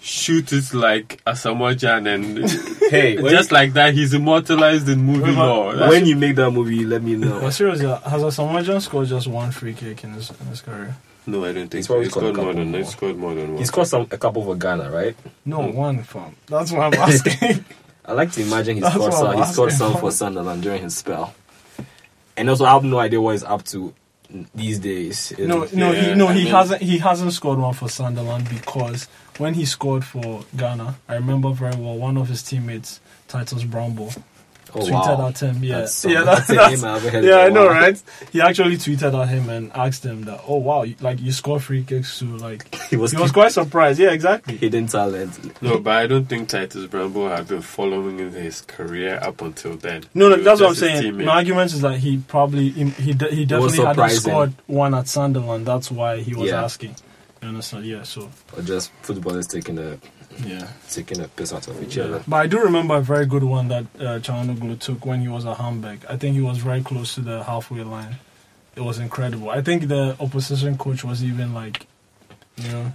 shoot 0.06 0.54
it 0.54 0.72
like 0.74 1.20
Asamoah 1.26 1.74
Gyan 1.76 2.06
and 2.14 2.48
hey, 2.92 3.16
just 3.18 3.52
like 3.52 3.74
that, 3.74 3.96
he's 3.96 4.14
immortalized 4.14 4.88
in 4.88 5.00
movie 5.02 5.24
Wait, 5.24 5.36
but- 5.36 5.48
law. 5.48 5.72
That's- 5.74 5.90
when 5.90 6.06
you 6.06 6.16
make 6.16 6.36
that 6.36 6.52
movie, 6.52 6.86
let 6.86 7.02
me 7.02 7.16
know. 7.16 7.40
But 7.42 7.52
seriously, 7.52 7.88
uh, 7.88 8.00
has 8.02 8.22
Asamoah 8.22 8.82
scored 8.82 9.08
just 9.08 9.28
one 9.28 9.52
free 9.52 9.74
kick 9.74 10.04
in 10.04 10.14
his 10.14 10.30
in 10.40 10.46
his 10.48 10.62
career? 10.62 10.96
no, 11.28 11.44
I 11.44 11.54
don't 11.54 11.64
think 11.70 11.74
He's 11.74 11.88
so. 11.88 11.94
probably 11.96 12.06
He 12.06 12.12
scored 12.12 12.36
scored 12.36 12.46
more 12.46 12.54
than 12.54 12.72
more. 12.72 12.80
he 12.82 12.86
scored 12.86 13.18
more 13.18 13.34
than 13.34 13.48
one. 13.50 13.58
He 13.58 13.66
scored 13.66 13.88
some 13.88 14.02
a 14.12 14.18
couple 14.18 14.44
for 14.44 14.56
Ghana, 14.56 14.92
right? 14.92 15.16
No, 15.44 15.64
hmm. 15.64 15.76
one 15.76 16.04
fam. 16.04 16.36
That's 16.46 16.72
what 16.72 16.82
I'm 16.82 16.94
asking. 17.10 17.66
I 18.06 18.12
like 18.14 18.32
to 18.34 18.44
imagine 18.44 18.76
he 18.76 18.82
That's 18.82 18.94
scored 18.94 19.14
some. 19.14 19.36
He 19.38 19.44
scored 19.46 19.72
some 19.72 19.98
for 19.98 20.12
Sunderland 20.12 20.62
during 20.62 20.84
his 20.84 20.96
spell, 20.96 21.34
and 22.38 22.48
also 22.48 22.66
I 22.66 22.74
have 22.74 22.84
no 22.84 23.00
idea 23.00 23.20
what 23.20 23.32
he's 23.32 23.44
up 23.44 23.64
to 23.74 23.92
these 24.54 24.78
days. 24.78 25.34
no, 25.40 25.68
no, 25.74 25.92
Yeah, 25.92 26.10
he 26.10 26.16
no 26.16 26.28
I 26.28 26.34
he 26.34 26.44
mean- 26.44 26.54
hasn't 26.54 26.82
he 26.84 26.98
hasn't 27.00 27.34
scored 27.34 27.58
one 27.58 27.74
for 27.74 27.90
Sunderland 27.90 28.48
because 28.50 29.08
when 29.38 29.54
he 29.54 29.66
scored 29.66 30.04
for 30.06 30.44
Ghana, 30.56 30.96
I 31.08 31.16
remember 31.16 31.52
very 31.52 31.76
well 31.76 31.98
one 31.98 32.18
of 32.18 32.28
his 32.30 32.42
teammates, 32.44 33.00
Titus 33.28 33.64
Bramble, 33.64 34.12
oh 34.74 34.80
tweeted 34.80 34.92
wow, 35.18 35.28
at 35.30 35.40
him. 35.42 35.64
Yeah, 35.64 35.80
That's 35.80 35.94
some- 35.94 36.12
yeah, 36.12 36.24
that's 36.24 36.48
that- 36.48 36.72
a 36.74 36.76
name 36.76 36.86
I've 36.86 37.02
heard 37.04 37.24
yeah, 37.24 37.46
in 37.48 37.58
a 37.58 37.60
I 37.60 37.64
know, 37.64 37.68
right? 37.68 38.02
He 38.32 38.42
actually 38.42 38.78
tweeted 38.78 39.14
at 39.22 39.28
him 39.30 39.50
and 39.50 39.72
asked 39.74 40.04
him 40.06 40.24
that, 40.24 40.42
oh 40.48 40.58
wow, 40.58 40.84
you- 40.84 40.96
like 41.02 41.20
you 41.22 41.32
score 41.32 41.60
free 41.60 41.84
kicks 41.84 42.20
too. 42.20 42.38
Like 42.38 42.74
he 42.90 42.96
was, 42.98 43.12
he 43.12 43.18
was 43.18 43.32
quite 43.32 43.52
surprised. 43.52 44.00
Yeah, 44.00 44.12
exactly. 44.12 44.58
hidden 44.58 44.88
talent. 44.88 45.62
No, 45.62 45.80
but 45.80 45.94
I 45.96 46.08
don't 46.08 46.26
think 46.26 46.50
Titus 46.50 46.86
Bramble 46.88 47.30
had 47.30 47.48
been 47.48 47.62
following 47.62 48.20
in 48.20 48.32
his 48.32 48.62
career 48.62 49.20
up 49.22 49.42
until 49.42 49.76
then. 49.78 50.04
No, 50.14 50.30
no, 50.30 50.36
that's 50.38 50.62
what 50.62 50.70
I'm 50.70 50.76
saying. 50.76 51.04
teammate. 51.14 51.26
My 51.26 51.36
argument 51.36 51.74
is 51.74 51.82
that 51.82 51.98
he 52.00 52.18
probably 52.20 52.70
he 52.70 52.86
he, 52.90 53.14
de- 53.14 53.34
he 53.34 53.46
definitely 53.46 53.84
hadn't 53.86 54.10
scored 54.12 54.54
one 54.68 54.94
at 54.94 55.08
Sunderland. 55.08 55.66
That's 55.66 55.90
why 55.92 56.22
he 56.22 56.34
was 56.34 56.50
Yeah. 56.50 56.64
asking. 56.64 56.96
You 57.42 57.50
understand? 57.50 57.86
Yeah. 57.86 58.04
So 58.04 58.30
Or 58.56 58.62
just 58.64 58.92
footballers 59.02 59.48
taking 59.48 59.78
a 59.78 59.98
yeah. 60.46 60.68
taking 60.90 61.22
a 61.22 61.28
piss 61.28 61.54
out 61.54 61.68
of 61.68 61.82
each 61.84 61.98
Yeah. 61.98 62.06
other. 62.06 62.24
But 62.28 62.38
I 62.38 62.48
do 62.48 62.60
remember 62.60 62.96
a 62.96 63.02
very 63.02 63.26
good 63.26 63.44
one 63.44 63.68
that 63.70 63.84
uh, 64.00 64.20
Çalhanoğlu 64.20 64.80
took 64.80 65.06
when 65.06 65.22
he 65.22 65.28
was 65.28 65.46
at 65.46 65.58
Hamburg. 65.58 66.00
I 66.10 66.18
think 66.18 66.36
he 66.36 66.42
was 66.42 66.58
very 66.58 66.82
close 66.82 67.16
to 67.16 67.22
the 67.22 67.44
halfway 67.44 67.84
line. 67.84 68.16
It 68.76 68.82
was 68.82 69.00
incredible. 69.00 69.50
I 69.50 69.62
think 69.62 69.88
the 69.88 70.16
opposition 70.20 70.78
coach 70.78 71.04
was 71.04 71.24
even 71.24 71.54
like 71.54 71.88
You 72.58 72.72
know, 72.72 72.94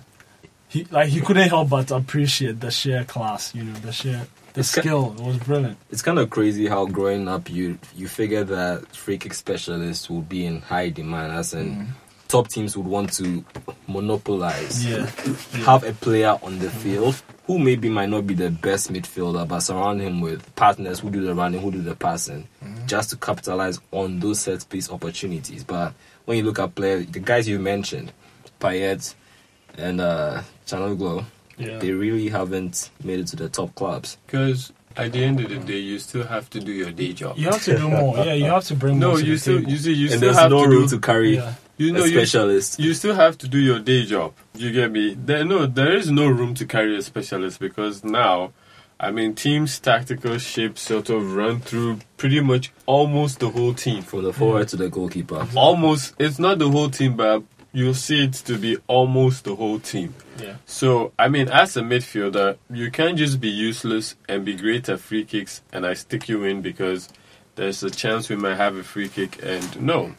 he 0.68 0.84
like 0.90 1.08
he 1.10 1.20
couldn't 1.20 1.48
help 1.48 1.68
but 1.68 1.90
appreciate 1.90 2.60
the 2.60 2.70
sheer 2.70 3.04
class. 3.04 3.54
You 3.54 3.64
know, 3.64 3.74
the 3.80 3.92
sheer 3.92 4.26
the 4.54 4.60
It's 4.60 4.74
ki- 4.74 4.80
skill. 4.80 5.14
It 5.18 5.24
was 5.24 5.36
brilliant. 5.38 5.76
It's 5.90 6.02
kind 6.02 6.18
of 6.18 6.28
crazy 6.30 6.66
how 6.66 6.86
growing 6.86 7.28
up 7.28 7.48
you 7.50 7.78
you 7.94 8.08
figure 8.08 8.42
that 8.44 8.86
free 8.96 9.18
kick 9.18 9.34
specialists 9.34 10.08
will 10.10 10.22
be 10.22 10.44
in 10.46 10.60
high 10.62 10.88
demand, 10.90 11.32
as 11.32 11.52
in 11.54 11.88
top 12.30 12.48
teams 12.48 12.76
would 12.76 12.86
want 12.86 13.12
to 13.14 13.44
monopolize. 13.88 14.86
Yeah, 14.86 15.06
Have 15.64 15.84
a 15.84 15.92
player 15.92 16.38
on 16.42 16.58
the 16.60 16.70
field 16.70 17.20
who 17.46 17.58
maybe 17.58 17.88
might 17.88 18.08
not 18.08 18.26
be 18.26 18.34
the 18.34 18.50
best 18.50 18.92
midfielder, 18.92 19.46
but 19.46 19.60
surround 19.60 20.00
him 20.00 20.20
with 20.20 20.54
partners 20.54 21.00
who 21.00 21.10
do 21.10 21.24
the 21.24 21.34
running, 21.34 21.60
who 21.60 21.72
do 21.72 21.82
the 21.82 21.96
passing, 21.96 22.46
just 22.86 23.10
to 23.10 23.16
capitalize 23.16 23.80
on 23.90 24.20
those 24.20 24.40
set 24.40 24.64
piece 24.68 24.88
opportunities. 24.90 25.64
But 25.64 25.92
when 26.26 26.38
you 26.38 26.44
look 26.44 26.60
at 26.60 26.74
players, 26.76 27.06
the 27.06 27.18
guys 27.18 27.48
you 27.48 27.58
mentioned, 27.58 28.12
Payet 28.60 29.14
and 29.76 30.00
uh, 30.00 30.42
Çalhanoğlu, 30.66 31.24
yeah. 31.58 31.78
they 31.78 31.90
really 31.90 32.28
haven't 32.28 32.90
made 33.02 33.18
it 33.18 33.26
to 33.28 33.36
the 33.36 33.48
top 33.48 33.74
clubs. 33.74 34.16
Because 34.26 34.72
at 34.96 35.12
the 35.12 35.22
end 35.24 35.40
of 35.40 35.48
the 35.48 35.56
day, 35.58 35.78
you 35.78 35.98
still 35.98 36.24
have 36.24 36.50
to 36.50 36.60
do 36.60 36.72
your 36.72 36.90
day 36.90 37.12
job. 37.12 37.38
You 37.38 37.46
have 37.50 37.62
to 37.64 37.76
do 37.76 37.88
more. 37.88 38.16
Yeah, 38.18 38.34
you 38.34 38.44
have 38.46 38.64
to 38.64 38.74
bring 38.74 38.98
No, 38.98 39.10
more. 39.10 39.18
to 39.18 39.24
you 39.26 39.36
still, 39.36 39.58
table. 39.58 39.70
you 39.70 39.76
see, 39.78 39.92
you 39.92 40.06
and 40.06 40.16
still 40.16 40.20
there's 40.20 40.38
have 40.38 40.50
no 40.50 40.64
to 40.64 40.68
room 40.68 40.82
do, 40.82 40.88
to 40.96 40.98
carry 41.00 41.36
Yeah. 41.36 41.54
you 41.76 41.92
know, 41.92 42.04
a 42.04 42.08
specialist. 42.08 42.78
you 42.80 42.92
still 42.94 43.14
have 43.14 43.38
to 43.38 43.48
do 43.48 43.58
your 43.58 43.78
day 43.78 44.04
job. 44.04 44.34
You 44.56 44.72
get 44.72 44.90
me? 44.90 45.14
There, 45.14 45.44
no, 45.44 45.66
there 45.66 45.96
is 45.96 46.10
no 46.10 46.26
room 46.28 46.54
to 46.54 46.66
carry 46.66 46.96
a 46.96 47.02
specialist 47.02 47.60
because 47.60 48.02
now, 48.04 48.52
I 48.98 49.10
mean, 49.12 49.34
teams' 49.34 49.78
tactical 49.78 50.36
shape 50.38 50.76
sort 50.76 51.08
of 51.08 51.34
run 51.34 51.60
through 51.60 52.00
pretty 52.18 52.40
much 52.40 52.70
almost 52.86 53.38
the 53.38 53.48
whole 53.50 53.72
team. 53.72 54.02
from 54.02 54.24
the 54.24 54.32
forward 54.32 54.68
to 54.68 54.76
the 54.76 54.88
goalkeeper. 54.90 55.46
Almost, 55.54 56.14
it's 56.18 56.38
not 56.38 56.58
the 56.58 56.68
whole 56.68 56.90
team, 56.90 57.16
but 57.16 57.42
you'll 57.72 57.94
see 57.94 58.24
it 58.24 58.32
to 58.32 58.58
be 58.58 58.76
almost 58.88 59.44
the 59.44 59.54
whole 59.54 59.78
team. 59.78 60.14
Yeah. 60.42 60.56
So, 60.66 61.12
I 61.18 61.28
mean, 61.28 61.48
as 61.48 61.76
a 61.76 61.82
midfielder, 61.82 62.56
you 62.70 62.90
can't 62.90 63.16
just 63.16 63.40
be 63.40 63.48
useless 63.48 64.16
and 64.28 64.44
be 64.44 64.54
great 64.56 64.88
at 64.88 65.00
free 65.00 65.24
kicks 65.24 65.62
and 65.72 65.86
I 65.86 65.94
stick 65.94 66.28
you 66.28 66.44
in 66.44 66.62
because 66.62 67.08
there's 67.54 67.82
a 67.82 67.90
chance 67.90 68.28
we 68.28 68.36
might 68.36 68.56
have 68.56 68.76
a 68.76 68.82
free 68.82 69.08
kick. 69.08 69.38
And 69.42 69.80
no, 69.82 70.14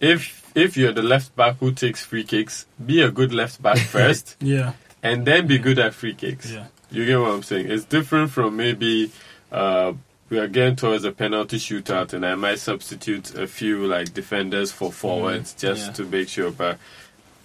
if 0.00 0.40
if 0.54 0.76
you're 0.76 0.92
the 0.92 1.02
left 1.02 1.34
back 1.34 1.56
who 1.58 1.72
takes 1.72 2.04
free 2.04 2.24
kicks, 2.24 2.66
be 2.84 3.00
a 3.02 3.10
good 3.10 3.32
left 3.32 3.62
back 3.62 3.78
first 3.96 4.36
Yeah. 4.40 4.72
and 5.02 5.24
then 5.26 5.46
be 5.46 5.58
good 5.58 5.78
at 5.78 5.94
free 5.94 6.14
kicks. 6.14 6.50
Yeah. 6.50 6.66
You 6.90 7.06
get 7.06 7.18
what 7.20 7.30
I'm 7.30 7.42
saying? 7.42 7.70
It's 7.70 7.84
different 7.86 8.30
from 8.30 8.56
maybe 8.56 9.10
uh, 9.50 9.94
we 10.32 10.38
are 10.38 10.48
getting 10.48 10.74
towards 10.74 11.04
a 11.04 11.12
penalty 11.12 11.58
shootout, 11.58 12.14
and 12.14 12.24
I 12.24 12.36
might 12.36 12.58
substitute 12.58 13.34
a 13.34 13.46
few 13.46 13.86
like 13.86 14.14
defenders 14.14 14.72
for 14.72 14.90
forwards 14.90 15.52
mm, 15.52 15.60
just 15.60 15.88
yeah. 15.88 15.92
to 15.92 16.04
make 16.06 16.30
sure. 16.30 16.50
But 16.50 16.78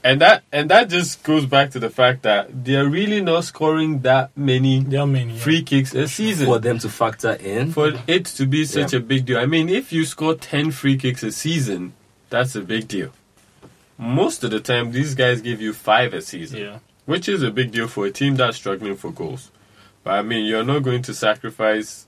and 0.06 0.22
that 0.22 0.44
and 0.54 0.70
that 0.70 0.88
just 0.88 1.22
goes 1.24 1.46
back 1.46 1.72
to 1.72 1.80
the 1.80 1.90
fact 1.90 2.24
that 2.24 2.64
they 2.64 2.78
are 2.78 2.88
really 2.88 3.20
not 3.20 3.44
scoring 3.44 4.00
that 4.04 4.32
many 4.38 4.80
There 4.80 5.02
are 5.02 5.06
many. 5.06 5.34
yeah. 5.34 5.40
free 5.40 5.64
kicks 5.64 5.94
a 5.94 6.08
season 6.08 6.46
For 6.46 6.60
them 6.60 6.80
to 6.80 6.88
factor 6.88 7.34
in, 7.34 7.74
for 7.74 7.92
it 8.08 8.24
to 8.38 8.46
be 8.46 8.64
such 8.64 8.94
Yeah. 8.94 9.00
a 9.00 9.02
big 9.02 9.26
deal. 9.26 9.38
I 9.38 9.48
mean, 9.48 9.68
if 9.68 9.92
you 9.92 10.06
score 10.06 10.36
10 10.36 10.72
free 10.72 10.96
kicks 10.98 11.24
a 11.24 11.34
season, 11.34 11.92
that's 12.30 12.56
a 12.56 12.62
big 12.62 12.88
deal. 12.88 13.12
Most 13.98 14.46
of 14.46 14.52
the 14.52 14.62
time, 14.62 14.94
these 14.94 15.14
guys 15.14 15.42
give 15.42 15.60
you 15.60 15.74
five 15.74 16.14
a 16.14 16.22
season, 16.22 16.60
Yeah. 16.62 16.80
which 17.06 17.28
is 17.28 17.44
a 17.44 17.52
big 17.52 17.72
deal 17.72 17.90
for 17.90 18.06
a 18.06 18.12
team 18.12 18.38
that's 18.38 18.56
struggling 18.56 18.96
for 18.96 19.12
goals. 19.12 19.52
But 20.06 20.14
I 20.14 20.22
mean, 20.22 20.46
you're 20.46 20.64
not 20.64 20.84
going 20.84 21.02
to 21.02 21.14
sacrifice 21.14 22.07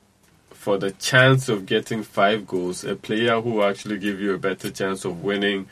for 0.60 0.78
the 0.78 0.92
chance 0.92 1.48
of 1.48 1.66
getting 1.66 2.04
five 2.04 2.46
goals 2.46 2.84
a 2.84 2.94
player 2.96 3.39
who 3.39 3.51
will 3.51 3.63
actually 3.63 3.98
give 3.98 4.20
you 4.20 4.34
a 4.34 4.38
better 4.38 4.70
chance 4.70 5.06
of 5.06 5.24
winning 5.24 5.66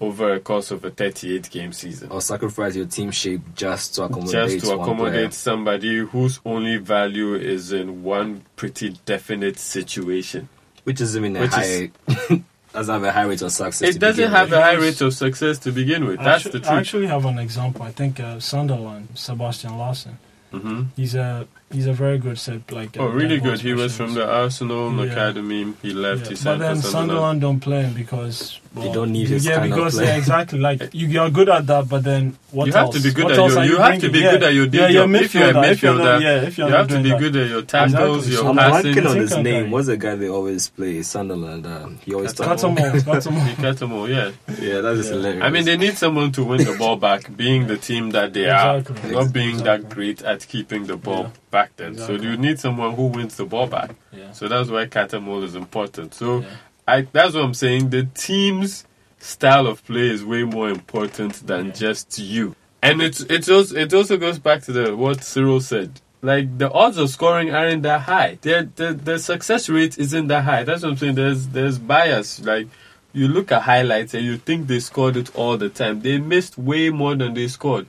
over 0.00 0.32
a 0.32 0.40
course 0.40 0.72
of 0.72 0.84
a 0.84 0.90
38 0.90 1.48
game 1.48 1.72
season. 1.72 2.10
or 2.10 2.20
sacrifice 2.20 2.74
your 2.74 2.86
team 2.86 3.12
shape 3.12 3.40
just 3.54 3.94
to 3.94 4.02
accommodate 4.02 4.32
Just 4.60 4.64
to 4.66 4.76
one 4.76 4.80
accommodate 4.80 5.32
somebody 5.32 5.98
whose 5.98 6.40
only 6.44 6.78
value 6.78 7.36
is 7.36 7.72
in 7.72 8.02
one 8.02 8.42
pretty 8.56 8.96
definite 9.06 9.60
situation. 9.60 10.48
which 10.82 11.00
is 11.00 11.16
even 11.16 11.36
a 11.36 11.42
Which 11.42 11.52
high. 11.52 11.90
doesn't 12.72 12.92
have 12.94 13.04
a 13.04 13.12
high 13.12 13.22
rate 13.26 13.42
of 13.42 13.52
success. 13.52 13.88
It 13.90 13.92
to 13.92 13.98
doesn't 14.00 14.16
begin 14.24 14.30
have 14.32 14.50
with. 14.50 14.58
a 14.58 14.62
high 14.62 14.74
rate 14.74 15.00
of 15.00 15.14
success 15.14 15.58
to 15.60 15.70
begin 15.70 16.04
with. 16.04 16.18
That's 16.18 16.46
Actu- 16.46 16.58
the 16.58 16.64
truth. 16.64 16.70
I 16.72 16.80
actually 16.80 17.06
have 17.06 17.24
an 17.24 17.38
example. 17.38 17.82
I 17.82 17.92
think 17.92 18.18
uh, 18.18 18.40
Sunderland, 18.40 19.06
Sebastian 19.14 19.78
Larsson. 19.78 20.18
hmm 20.50 20.82
He's 20.96 21.14
a 21.14 21.46
he's 21.72 21.86
a 21.86 21.92
very 21.92 22.18
good 22.18 22.38
set 22.38 22.70
like. 22.72 22.96
Oh, 22.98 23.06
really 23.06 23.38
good. 23.40 23.60
He 23.60 23.72
was 23.74 23.96
from 23.96 24.14
the 24.14 24.26
Arsenal 24.26 24.92
Yeah. 24.94 25.12
academy. 25.12 25.72
He 25.82 25.92
left. 25.92 26.22
Yeah, 26.30 26.36
He 26.36 26.44
but 26.44 26.58
then 26.58 26.76
Sunderland. 26.76 26.82
Sunderland 26.84 27.40
don't 27.40 27.60
play 27.60 27.82
him 27.82 27.94
because 27.94 28.58
They 28.74 28.90
don't 28.92 29.12
need 29.12 29.28
you- 29.28 29.34
his 29.34 29.44
yeah 29.44 29.58
kind 29.58 29.72
of 29.72 29.76
because 29.78 29.94
play. 29.96 30.06
yeah 30.06 30.16
exactly 30.16 30.58
like 30.58 30.80
you 30.94 31.06
you're 31.08 31.28
good 31.30 31.48
at 31.50 31.66
that 31.66 31.88
but 31.88 32.04
then 32.04 32.36
what 32.52 32.66
You 32.66 32.72
have 32.72 32.86
else? 32.86 32.96
to 32.96 33.02
be 33.02 33.12
good 33.12 33.24
what 33.24 33.32
at 33.34 33.38
else 33.38 33.52
your- 33.52 33.60
are 33.62 33.66
you 33.66 33.76
have 33.78 33.94
to 34.00 34.08
bringing? 34.08 34.12
be 34.12 34.18
yeah. 34.20 34.30
good 34.32 34.42
at 34.44 34.54
your 34.54 34.66
day 34.66 34.78
yeah, 34.78 34.88
you're. 34.88 35.14
If 35.22 35.34
you're 35.34 35.44
a 35.50 35.52
midfielder, 35.52 35.72
if 35.72 35.82
you're 35.82 35.98
not- 35.98 36.22
yeah 36.22 36.42
if 36.48 36.58
you're 36.58 36.68
You 36.68 36.74
have 36.74 36.88
to 36.88 37.02
be 37.02 37.10
that. 37.10 37.18
good 37.20 37.36
at 37.36 37.48
your 37.50 37.62
tackles, 37.62 38.26
Exactly. 38.26 38.32
your 38.32 38.42
So 38.42 38.48
I'm 38.48 38.56
passing. 38.56 38.94
blanking 38.94 39.10
on 39.10 39.16
his 39.16 39.36
name. 39.36 39.70
What's 39.70 39.86
the 39.88 39.96
guy 39.98 40.14
they 40.14 40.28
always 40.28 40.68
play? 40.68 41.02
Sunderland. 41.02 41.66
Um, 41.66 41.98
he 42.04 42.14
always 42.14 42.32
talk. 42.32 42.46
Cattermole, 42.48 43.00
Cattermole. 43.02 43.50
You 43.50 43.62
get 43.62 43.76
them 43.78 43.92
all, 43.92 44.08
yeah. 44.08 44.30
Yeah, 44.60 44.80
that 44.80 44.94
is 44.96 45.06
Yeah. 45.08 45.12
hilarious. 45.16 45.42
I 45.44 45.50
mean, 45.50 45.64
they 45.64 45.76
need 45.76 45.96
someone 45.98 46.32
to 46.32 46.42
win 46.44 46.64
the 46.64 46.74
ball 46.78 46.96
back, 46.96 47.34
being 47.36 47.66
the 47.66 47.76
team 47.76 48.10
that 48.10 48.32
they 48.32 48.48
are, 48.48 48.82
not 49.10 49.32
being 49.34 49.58
that 49.68 49.88
great 49.90 50.22
at 50.22 50.46
keeping 50.48 50.86
the 50.86 50.96
ball 50.96 51.24
Yeah. 51.24 51.30
Back 51.52 51.76
then. 51.76 51.96
So 51.98 52.12
you 52.14 52.36
need 52.36 52.58
someone 52.58 52.94
who 52.94 53.06
wins 53.06 53.36
the 53.36 53.44
ball 53.44 53.66
back. 53.66 53.90
Yeah. 54.10 54.32
So 54.32 54.48
that's 54.48 54.70
why 54.70 54.86
Cattermole 54.86 55.44
is 55.44 55.54
important. 55.54 56.14
So 56.14 56.40
Yeah. 56.40 56.46
I 56.88 57.02
that's 57.12 57.34
what 57.34 57.44
I'm 57.44 57.54
saying. 57.54 57.90
The 57.90 58.04
team's 58.14 58.84
style 59.18 59.66
of 59.66 59.84
play 59.84 60.08
is 60.08 60.24
way 60.24 60.42
more 60.44 60.70
important 60.70 61.46
than 61.46 61.66
Yeah. 61.66 61.72
just 61.72 62.18
you. 62.18 62.56
And 62.82 63.00
it's 63.02 63.20
it's 63.20 63.48
also 63.50 63.76
it 63.76 63.92
also 63.92 64.16
goes 64.16 64.38
back 64.38 64.62
to 64.62 64.72
the 64.72 64.96
what 64.96 65.22
Cyril 65.22 65.60
said. 65.60 66.00
Like 66.22 66.56
the 66.56 66.70
odds 66.72 66.96
of 66.96 67.10
scoring 67.10 67.54
aren't 67.54 67.82
that 67.82 68.00
high. 68.02 68.38
The 68.40 68.68
the 68.74 68.94
the 68.94 69.18
success 69.18 69.68
rate 69.68 69.98
isn't 69.98 70.28
that 70.28 70.44
high. 70.44 70.64
That's 70.64 70.82
what 70.82 70.92
I'm 70.92 70.96
saying. 70.96 71.16
There's 71.16 71.48
there's 71.48 71.78
bias. 71.78 72.40
Like 72.42 72.68
you 73.12 73.28
look 73.28 73.52
at 73.52 73.62
highlights 73.62 74.14
and 74.14 74.24
you 74.24 74.38
think 74.38 74.68
they 74.68 74.80
scored 74.80 75.18
it 75.18 75.28
all 75.36 75.58
the 75.58 75.68
time. 75.68 76.00
They 76.00 76.16
missed 76.18 76.56
way 76.56 76.88
more 76.88 77.14
than 77.14 77.34
they 77.34 77.46
scored. 77.48 77.86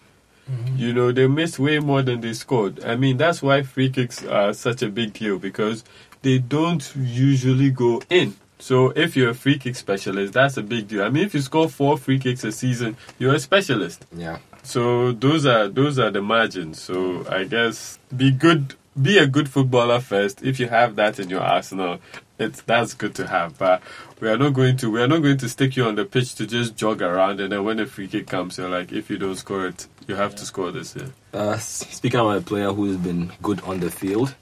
Mm-hmm. 0.49 0.77
You 0.77 0.93
know, 0.93 1.11
they 1.11 1.27
missed 1.27 1.59
way 1.59 1.79
more 1.79 2.01
than 2.01 2.21
they 2.21 2.33
scored. 2.33 2.83
I 2.83 2.95
mean, 2.95 3.17
that's 3.17 3.41
why 3.41 3.63
free 3.63 3.89
kicks 3.89 4.25
are 4.25 4.53
such 4.53 4.81
a 4.81 4.89
big 4.89 5.13
deal 5.13 5.39
because 5.39 5.83
they 6.21 6.39
don't 6.39 6.93
usually 6.95 7.71
go 7.71 8.01
in. 8.09 8.35
So 8.59 8.91
if 8.95 9.15
you're 9.17 9.31
a 9.31 9.33
free 9.33 9.57
kick 9.57 9.75
specialist, 9.75 10.33
that's 10.33 10.55
a 10.57 10.63
big 10.63 10.87
deal. 10.87 11.03
I 11.03 11.09
mean, 11.09 11.25
if 11.25 11.33
you 11.33 11.41
score 11.41 11.67
four 11.69 11.97
free 11.97 12.17
kicks 12.19 12.43
a 12.45 12.51
season, 12.51 12.95
you're 13.19 13.33
a 13.35 13.39
specialist. 13.39 14.05
yeah. 14.15 14.37
So 14.65 15.11
those 15.11 15.45
are 15.45 15.67
those 15.67 15.99
are 15.99 16.09
the 16.09 16.21
margins. 16.21 16.81
So 16.81 17.25
I 17.29 17.43
guess 17.43 17.99
be 18.15 18.31
good, 18.31 18.75
be 19.01 19.17
a 19.17 19.27
good 19.27 19.49
footballer 19.49 19.99
first. 19.99 20.41
If 20.41 20.57
you 20.57 20.69
have 20.69 20.95
that 20.95 21.19
in 21.19 21.29
your 21.29 21.41
arsenal, 21.41 21.99
it's 22.39 22.61
that's 22.61 22.93
good 22.93 23.13
to 23.15 23.27
have. 23.27 23.57
But 23.57 23.81
we 24.21 24.29
are 24.29 24.37
not 24.37 24.53
going 24.53 24.77
to 24.77 24.89
we 24.89 25.01
are 25.01 25.07
not 25.09 25.21
going 25.21 25.37
to 25.39 25.49
stick 25.49 25.75
you 25.75 25.83
on 25.83 25.95
the 25.95 26.05
pitch 26.05 26.35
to 26.35 26.47
just 26.47 26.77
jog 26.77 27.01
around 27.01 27.41
and 27.41 27.51
then 27.51 27.65
when 27.65 27.77
a 27.81 27.85
free 27.85 28.07
kick 28.07 28.27
comes, 28.27 28.57
you're 28.57 28.69
like, 28.69 28.93
if 28.93 29.09
you 29.09 29.17
don't 29.17 29.35
score 29.35 29.67
it, 29.67 29.87
you 30.07 30.15
have 30.15 30.35
to 30.35 30.45
score 30.45 30.71
this. 30.71 30.95
Yeah. 30.95 31.07
Uh, 31.33 31.57
speaking 31.57 32.19
of 32.19 32.27
a 32.35 32.41
player 32.41 32.71
who's 32.71 32.97
been 32.97 33.31
good 33.41 33.61
on 33.61 33.79
the 33.79 33.89
field 33.89 34.35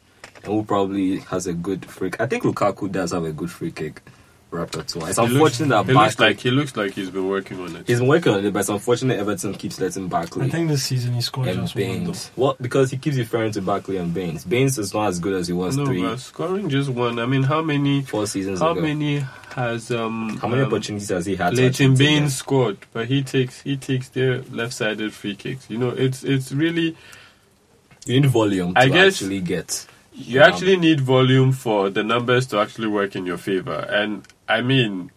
and 0.44 0.46
who 0.46 0.64
probably 0.64 1.20
has 1.20 1.48
a 1.48 1.54
good 1.54 1.86
free. 1.86 2.12
I 2.20 2.26
think 2.26 2.44
Lukaku 2.44 2.92
does 2.92 3.12
have 3.12 3.26
a 3.26 3.32
good 3.32 3.52
free 3.52 3.72
kick 3.72 4.02
repertoire. 4.52 5.10
It's 5.10 5.18
He 5.18 5.22
looks- 5.24 5.34
unfortunate 5.34 5.70
that 5.70 5.86
he 5.86 5.94
looks 5.94 6.16
Barkley. 6.16 6.28
like 6.28 6.40
he 6.42 6.52
looks 6.52 6.76
like 6.76 6.92
he's 6.94 7.10
been 7.10 7.28
working 7.28 7.60
on 7.62 7.76
it. 7.76 7.88
He's 7.88 8.00
been 8.00 8.08
working 8.08 8.34
on 8.34 8.46
it, 8.46 8.52
but 8.54 8.60
it's 8.60 8.70
unfortunate 8.70 9.18
Everton 9.20 9.54
keeps 9.54 9.80
letting 9.80 10.08
Barkley 10.08 10.46
I 10.46 10.50
think 10.50 10.68
this 10.70 10.84
season 10.84 11.14
he 11.14 11.22
scored 11.22 11.48
and 11.48 11.62
just 11.62 11.76
one. 11.76 12.04
though. 12.04 12.14
Well, 12.36 12.58
because 12.60 12.92
he 12.92 12.98
keeps 12.98 13.18
referring 13.18 13.52
to 13.54 13.62
Barkley 13.62 13.98
and 13.98 14.14
Baines. 14.14 14.44
Baines 14.44 14.78
is 14.78 14.94
not 14.94 15.08
as 15.08 15.20
good 15.20 15.34
as 15.34 15.48
he 15.48 15.54
was 15.54 15.78
no, 15.78 15.86
three, 15.86 16.02
but 16.04 16.20
scoring 16.20 16.70
just 16.70 16.90
one. 16.90 17.18
I 17.20 17.26
mean, 17.26 17.44
how 17.44 17.62
many? 17.62 18.02
four 18.02 18.28
seasons 18.28 18.60
How 18.60 18.72
ago. 18.72 18.82
many 18.82 19.24
has 19.56 19.90
um? 19.92 20.38
How 20.42 20.48
many 20.48 20.62
um, 20.62 20.68
opportunities 20.68 21.10
has 21.10 21.26
he 21.26 21.36
had? 21.36 21.56
to 21.56 21.62
Leighton 21.62 21.96
Baines 21.96 22.36
scored, 22.36 22.78
but 22.94 23.08
he 23.08 23.24
takes 23.24 23.62
he 23.62 23.78
takes 23.78 24.10
their 24.10 24.42
left-sided 24.52 25.14
free 25.14 25.36
kicks. 25.36 25.70
You 25.70 25.78
know, 25.78 25.90
it's 25.90 26.24
it's 26.24 26.52
really 26.52 26.92
them? 26.92 26.98
You 28.06 28.20
need 28.22 28.30
volume 28.30 28.74
to 28.74 28.80
I 28.82 28.88
guess- 28.90 29.22
actually 29.22 29.42
get. 29.42 29.86
you 30.14 30.42
actually 30.42 30.76
need 30.76 31.00
volume 31.00 31.52
for 31.54 31.90
the 31.90 32.04
numbers 32.04 32.48
to 32.48 32.60
actually 32.60 32.88
work 32.88 33.16
in 33.16 33.26
your 33.26 33.38
favor. 33.38 33.86
And 33.90 34.24
I 34.58 34.62
mean, 34.62 35.12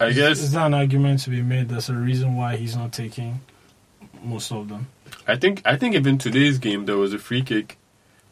I 0.00 0.06
Is- 0.08 0.16
guess 0.16 0.38
is 0.40 0.52
that 0.52 0.66
an 0.66 0.74
argument 0.74 1.20
to 1.20 1.30
be 1.30 1.42
made? 1.42 1.68
There's 1.68 1.88
a 1.88 1.94
reason 1.94 2.36
why 2.36 2.56
he's 2.56 2.76
not 2.76 2.92
taking 2.92 3.40
most 4.22 4.50
of 4.52 4.68
them. 4.68 4.88
I 5.28 5.36
think 5.36 5.62
I 5.64 5.76
think 5.76 5.94
even 5.94 6.18
today's 6.18 6.58
game 6.58 6.86
there 6.86 6.96
was 6.96 7.12
a 7.14 7.18
free 7.18 7.42
kick 7.42 7.78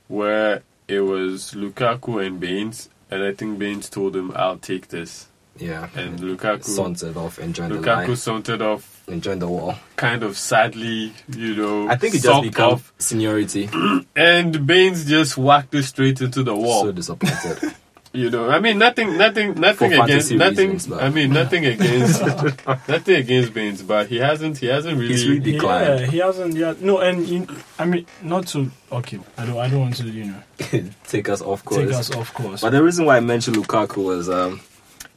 where 0.09 0.63
it 0.89 1.01
was 1.01 1.53
Lukaku 1.55 2.25
and 2.27 2.41
Baines, 2.41 2.89
and 3.11 3.23
I 3.23 3.33
think 3.33 3.59
Baines 3.59 3.89
told 3.89 4.17
him, 4.17 4.33
"I'll 4.35 4.59
take 4.59 4.89
this," 4.89 5.29
Yeah. 5.59 5.89
and 5.95 6.19
Lukaku 6.19 6.65
sauntered 6.65 7.17
off, 7.17 7.39
enjoying 7.39 7.71
the 7.71 7.79
Lukaku 7.79 8.09
line, 8.09 8.17
sauntered 8.17 8.63
off, 8.63 9.03
enjoying 9.07 9.39
the 9.39 9.49
wall. 9.49 9.77
kind 9.97 10.23
of 10.23 10.37
sadly, 10.37 11.13
you 11.35 11.55
know. 11.55 11.89
I 11.89 11.97
think 11.97 12.15
it 12.15 12.19
just 12.19 12.27
sulked 12.27 12.49
becomes 12.49 12.73
off, 12.73 12.93
seniority. 12.99 13.71
and 14.17 14.67
Baines 14.67 15.05
just 15.07 15.39
whacked 15.39 15.75
it 15.75 15.85
straight 15.85 16.21
into 16.21 16.43
the 16.43 16.55
wall. 16.55 16.83
So 16.85 16.93
disappointed. 16.93 17.75
You 18.14 18.28
know, 18.28 18.50
I 18.50 18.61
mean, 18.61 18.76
nothing, 18.78 19.16
nothing, 19.16 19.54
nothing 19.54 19.95
against, 19.95 20.33
nothing. 20.33 20.73
reasons, 20.73 20.87
though. 20.88 20.99
I 21.00 21.09
mean, 21.09 21.33
nothing 21.33 21.64
against, 21.64 22.21
nothing 22.87 23.16
against 23.16 23.54
Baines, 23.54 23.83
but 23.83 24.09
he 24.09 24.19
hasn't, 24.19 24.59
he 24.59 24.66
hasn't 24.66 24.99
really. 24.99 25.14
He's 25.14 25.26
really- 25.26 25.40
Declined. 25.52 26.00
Yeah, 26.00 26.07
he 26.07 26.19
hasn't. 26.19 26.54
Yeah, 26.54 26.75
no, 26.78 26.99
and 26.99 27.26
you, 27.26 27.47
I 27.78 27.87
mean, 27.87 28.04
not 28.23 28.47
to. 28.49 28.71
Okay, 28.90 29.19
I 29.38 29.47
don't. 29.47 29.57
I 29.57 29.69
don't 29.71 29.81
want 29.81 29.97
to. 29.97 30.04
You 30.04 30.25
know, 30.26 30.42
Take 31.07 31.31
us 31.31 31.40
off 31.40 31.64
course. 31.64 31.81
take 31.87 31.92
us 31.92 32.14
off 32.14 32.35
course. 32.35 32.61
But 32.61 32.71
the 32.71 32.83
reason 32.83 33.07
why 33.07 33.16
I 33.16 33.21
mentioned 33.21 33.57
Lukaku 33.57 34.04
was 34.04 34.28
um, 34.28 34.61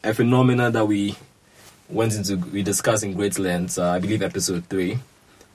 a 0.01 0.13
phenomenon 0.13 0.71
that 0.71 0.85
we 0.87 1.15
went 1.89 2.15
into, 2.15 2.37
we 2.37 2.63
discussed 2.63 3.03
in 3.03 3.13
great 3.13 3.37
length, 3.37 3.77
uh, 3.77 3.89
I 3.89 3.99
believe 3.99 4.21
episode 4.23 4.65
3, 4.69 4.97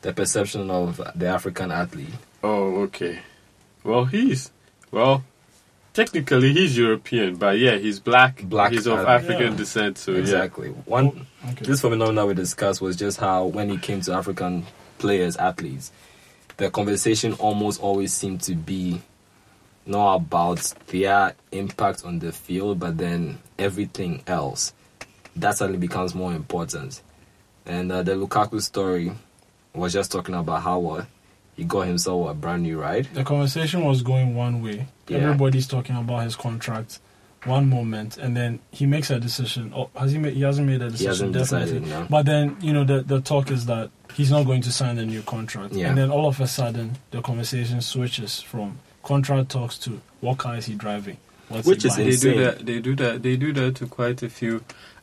the 0.03 0.13
perception 0.13 0.71
of 0.71 1.01
the 1.17 1.27
African 1.27 1.73
athlete. 1.73 2.13
Oh, 2.45 2.83
okay. 2.83 3.21
Well, 3.83 4.05
he's 4.05 4.51
well. 4.91 5.25
Technically, 5.93 6.53
he's 6.53 6.77
European, 6.77 7.35
but 7.35 7.59
yeah, 7.59 7.77
he's 7.77 7.99
black. 7.99 8.43
Black, 8.45 8.73
He's 8.73 8.87
of 8.87 9.01
African 9.01 9.53
yeah. 9.53 9.57
descent, 9.57 9.99
so 9.99 10.15
exactly. 10.15 10.69
One, 10.69 11.27
okay. 11.49 11.65
this 11.65 11.81
phenomenon 11.81 12.29
we 12.29 12.35
discussed 12.35 12.81
was 12.81 12.97
just 12.97 13.19
how 13.19 13.47
when 13.47 13.69
he 13.69 13.77
came 13.77 14.01
to 14.03 14.13
African 14.13 14.67
players, 14.99 15.37
athletes, 15.37 15.91
the 16.59 16.71
conversation 16.71 17.33
almost 17.35 17.81
always 17.81 18.13
seemed 18.13 18.41
to 18.43 18.55
be 18.55 19.01
not 19.85 20.15
about 20.17 20.61
their 20.87 21.35
impact 21.51 22.05
on 22.05 22.21
the 22.21 22.31
field, 22.31 22.79
but 22.79 22.97
then 22.97 23.39
everything 23.59 24.23
else. 24.29 24.73
That 25.35 25.57
suddenly 25.57 25.79
becomes 25.79 26.15
more 26.15 26.33
important. 26.33 27.03
And 27.67 27.91
uh, 27.91 28.03
the 28.03 28.13
Lukaku 28.13 28.61
story 28.61 29.13
was 29.75 29.93
just 29.93 30.13
talking 30.13 30.35
about 30.35 30.63
how 30.63 30.87
uh, 30.87 31.05
he 31.61 31.65
got 31.67 31.83
himself 31.87 32.31
a 32.31 32.35
brand 32.35 32.63
new 32.63 32.81
ride. 32.81 33.07
the 33.13 33.23
conversation 33.25 33.85
was 33.85 34.03
going 34.03 34.35
one 34.35 34.63
way. 34.63 34.87
Yeah. 35.09 35.19
Everybody's 35.19 35.67
talking 35.69 35.97
about 35.97 36.25
his 36.25 36.37
contract. 36.37 36.99
One 37.45 37.71
moment, 37.71 38.19
and 38.19 38.37
then 38.37 38.59
he 38.71 38.85
makes 38.85 39.09
a 39.11 39.19
decision. 39.19 39.73
Oh, 39.75 39.89
has 39.97 40.13
he 40.13 40.19
made? 40.19 40.35
He 40.35 40.43
hasn't 40.43 40.67
made 40.67 40.83
a 40.83 40.87
He 40.87 40.91
decision. 40.91 41.09
hasn't 41.09 41.33
definitely. 41.33 41.81
decided, 41.81 41.89
no. 41.89 42.07
But 42.11 42.27
then 42.27 42.57
you 42.61 42.73
know 42.75 42.85
the 42.85 43.01
the 43.01 43.21
talk 43.23 43.51
is 43.51 43.65
that 43.65 43.89
he's 44.13 44.31
not 44.31 44.45
going 44.45 44.61
to 44.63 44.71
sign 44.71 44.97
the 44.97 45.07
new 45.07 45.23
contract. 45.23 45.73
Yeah. 45.73 45.89
And 45.89 45.97
then 45.97 46.11
all 46.11 46.27
of 46.29 46.39
a 46.41 46.47
sudden 46.47 46.99
the 47.13 47.23
conversation 47.23 47.81
switches 47.81 48.41
from 48.43 48.79
contract 49.03 49.49
talks 49.51 49.79
to 49.79 50.03
what 50.21 50.37
car 50.37 50.57
is 50.57 50.67
he 50.67 50.75
driving? 50.75 51.17
What's 51.49 51.67
Which 51.67 51.85
is 51.87 51.97
buying? 51.97 52.11
They 52.11 52.17
do 52.17 52.45
that. 52.45 52.67
They 52.67 52.79
do 52.81 52.97
that. 52.97 53.23
They 53.23 53.37
do 53.37 53.53
that 53.55 53.77
to 53.77 53.87
quite 53.87 54.23
a 54.23 54.29
few. 54.29 54.63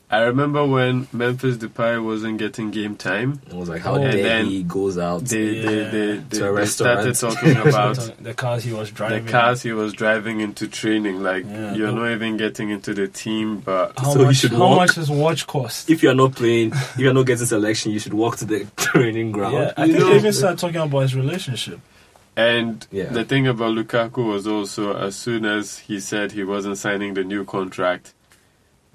I 0.10 0.20
remember 0.22 0.66
when 0.66 1.10
Memphis 1.12 1.58
Depay 1.58 2.02
wasn't 2.02 2.38
getting 2.38 2.72
game 2.72 2.96
time. 2.96 3.42
It 3.48 3.54
was 3.54 3.68
like 3.68 3.82
how 3.82 3.96
Oh. 3.96 4.02
And 4.04 4.12
dare 4.14 4.44
he 4.44 4.64
goes 4.64 4.98
out. 4.98 5.26
They 5.26 5.44
Yeah. 5.58 5.62
they 5.70 5.76
they, 5.84 6.16
they, 6.18 6.38
To 6.38 6.50
a 6.54 6.56
they 6.56 6.66
started 6.78 7.14
talking 7.16 7.58
about 7.58 7.96
the 8.22 8.34
cars 8.34 8.64
he 8.64 8.72
was 8.72 8.90
driving. 8.90 9.26
the 9.26 9.32
cars 9.32 9.62
he 9.64 9.74
was 9.74 9.92
driving 9.92 10.40
into 10.40 10.70
training. 10.70 11.22
Like 11.22 11.44
Yeah. 11.46 11.74
you're 11.76 11.92
not 11.92 12.10
even 12.12 12.38
getting 12.38 12.70
into 12.70 12.94
the 12.94 13.10
team, 13.10 13.60
but 13.60 14.00
How 14.00 14.14
So 14.14 14.20
you 14.20 14.26
much? 14.28 14.38
should 14.38 14.52
how 14.52 14.60
walk. 14.60 14.78
much 14.78 14.96
does 14.96 15.10
watch 15.12 15.46
cost? 15.46 15.90
if 15.90 16.02
you 16.02 16.10
are 16.10 16.16
not 16.16 16.36
playing, 16.36 16.72
if 16.74 16.98
you 17.00 17.10
are 17.10 17.14
not 17.14 17.26
getting 17.26 17.46
selection, 17.46 17.92
you 17.92 18.00
should 18.00 18.14
walk 18.14 18.38
to 18.38 18.46
the 18.46 18.66
training 18.78 19.34
ground. 19.34 19.56
Yeah, 19.56 19.74
I 19.76 19.86
You 19.86 19.92
think 19.94 20.04
know- 20.06 20.10
they 20.12 20.16
even 20.20 20.32
started 20.34 20.58
talking 20.60 20.80
about 20.80 21.00
his 21.02 21.16
relationship. 21.16 21.82
And 22.38 22.88
Yeah. 22.92 23.10
the 23.10 23.26
thing 23.26 23.46
about 23.48 23.74
Lukaku 23.76 24.26
was 24.26 24.48
also 24.48 24.96
as 24.96 25.18
soon 25.18 25.44
as 25.44 25.80
he 25.80 26.00
said 26.00 26.32
he 26.32 26.44
wasn't 26.46 26.78
signing 26.78 27.14
the 27.16 27.24
new 27.26 27.44
contract, 27.44 28.14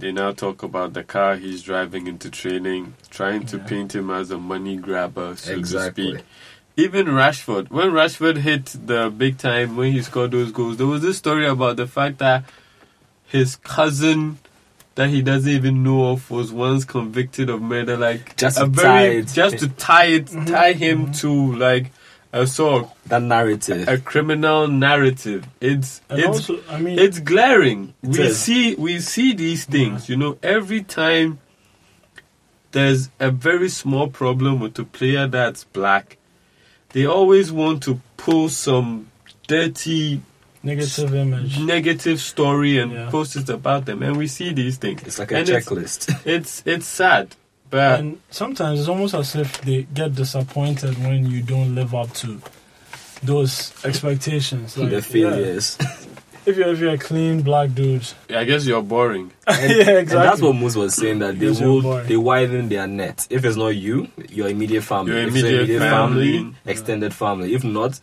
they 0.03 0.11
now 0.11 0.33
talk 0.33 0.65
about 0.65 0.95
the 0.95 1.05
car 1.05 1.37
he's 1.37 1.63
driving 1.63 2.09
into 2.09 2.29
training, 2.29 2.95
trying 3.09 3.47
to 3.47 3.57
Yeah. 3.57 3.63
paint 3.65 3.95
him 3.95 4.11
as 4.11 4.33
a 4.33 4.39
money 4.39 4.77
grabber, 4.77 5.37
so 5.37 5.53
exactly. 5.53 6.05
to 6.05 6.19
speak. 6.19 6.27
Even 6.77 7.07
Rashford, 7.07 7.71
when 7.71 7.91
Rashford 7.91 8.39
hit 8.39 8.75
the 8.85 9.11
big 9.17 9.39
time 9.39 9.77
when 9.77 9.93
he 9.93 10.03
scored 10.03 10.33
those 10.33 10.51
goals, 10.51 10.79
there 10.79 10.89
was 10.89 11.03
this 11.03 11.19
story 11.19 11.47
about 11.47 11.77
the 11.77 11.87
fact 11.87 12.19
that 12.19 12.45
his 13.27 13.55
cousin 13.57 14.39
that 14.97 15.09
he 15.09 15.23
doesn't 15.23 15.51
even 15.51 15.85
know 15.85 16.11
of 16.11 16.31
was 16.31 16.53
once 16.53 16.85
convicted 16.85 17.49
of 17.49 17.63
murder, 17.63 17.97
like 17.97 18.37
Just 18.37 18.59
a 18.59 18.63
to 18.63 18.67
very 18.67 19.23
just 19.23 19.59
to 19.59 19.69
tie 19.69 20.07
it, 20.07 20.27
mm-hmm. 20.27 20.47
tie 20.47 20.73
him 20.73 21.07
mm-hmm. 21.07 21.13
to 21.13 21.57
like 21.57 21.93
a 22.33 22.47
sort 22.47 22.85
of 22.85 22.91
That 23.09 23.23
narrative. 23.23 23.87
a 23.89 23.99
criminal 23.99 24.67
narrative. 24.69 25.47
It's 25.61 26.01
And 26.09 26.19
it's 26.21 26.29
also, 26.29 26.59
I 26.71 26.81
mean, 26.81 26.99
it's 26.99 27.19
glaring. 27.21 27.95
It 28.03 28.09
we 28.09 28.21
is. 28.23 28.39
see 28.41 28.75
we 28.75 29.01
see 29.01 29.35
these 29.35 29.65
things. 29.67 30.09
You 30.09 30.17
know, 30.17 30.39
every 30.43 30.83
time 30.83 31.39
there's 32.73 33.11
a 33.21 33.31
very 33.31 33.69
small 33.69 34.09
problem 34.09 34.61
with 34.61 34.79
a 34.79 34.85
player 34.85 35.27
that's 35.27 35.65
black, 35.65 36.17
they 36.91 37.05
always 37.07 37.53
want 37.53 37.83
to 37.85 38.01
pull 38.17 38.49
some 38.49 39.11
dirty 39.47 40.23
negative 40.63 41.15
image. 41.15 41.59
negative 41.59 42.21
story 42.21 42.79
and 42.79 42.93
Yeah. 42.93 43.11
post 43.11 43.37
it 43.37 43.49
about 43.51 43.85
them, 43.85 44.03
and 44.03 44.17
we 44.17 44.27
see 44.27 44.53
these 44.55 44.77
things. 44.79 45.03
it's 45.03 45.19
like 45.19 45.33
a 45.33 45.37
and 45.37 45.49
it's, 45.49 45.67
checklist. 45.69 46.21
it's 46.25 46.63
it's 46.65 46.87
sad, 46.87 47.35
but 47.73 48.01
and 48.01 48.21
sometimes 48.31 48.79
it's 48.79 48.89
almost 48.89 49.15
as 49.15 49.35
if 49.35 49.61
they 49.63 49.83
get 49.95 50.15
disappointed 50.15 50.97
when 50.99 51.25
you 51.29 51.43
don't 51.43 51.75
live 51.75 51.95
up 51.95 52.13
to 52.15 52.41
those 53.23 53.73
expectations. 53.85 54.77
Like, 54.79 54.91
the 54.91 54.97
yeah, 54.97 55.01
failures. 55.01 55.79
if 56.47 56.57
you're 56.57 56.69
if 56.69 56.79
you're 56.81 56.93
a 56.93 56.99
clean 56.99 57.41
black 57.41 57.73
dude, 57.75 58.07
yeah, 58.29 58.41
I 58.41 58.45
guess 58.45 58.67
you're 58.67 58.83
boring. 58.83 59.33
And, 59.47 59.73
yeah, 59.77 59.99
and 60.01 60.09
that's 60.09 60.43
what 60.43 60.55
Moose 60.55 60.77
was 60.77 60.95
saying 60.95 61.21
that 61.21 61.39
they 61.39 61.47
Yes, 61.47 61.61
you're 61.61 61.83
will 61.83 62.05
they 62.05 62.17
widen 62.17 62.69
their 62.69 62.87
net. 62.87 63.27
If 63.31 63.45
it's 63.45 63.57
not 63.57 63.69
you, 63.69 64.09
your 64.29 64.49
immediate 64.49 64.83
family. 64.83 65.13
Your 65.13 65.23
If 65.23 65.35
it's 65.35 65.45
immediate 65.45 65.79
family. 65.81 66.55
extended 66.67 67.15
family. 67.15 67.55
If 67.55 67.65
not, 67.65 67.99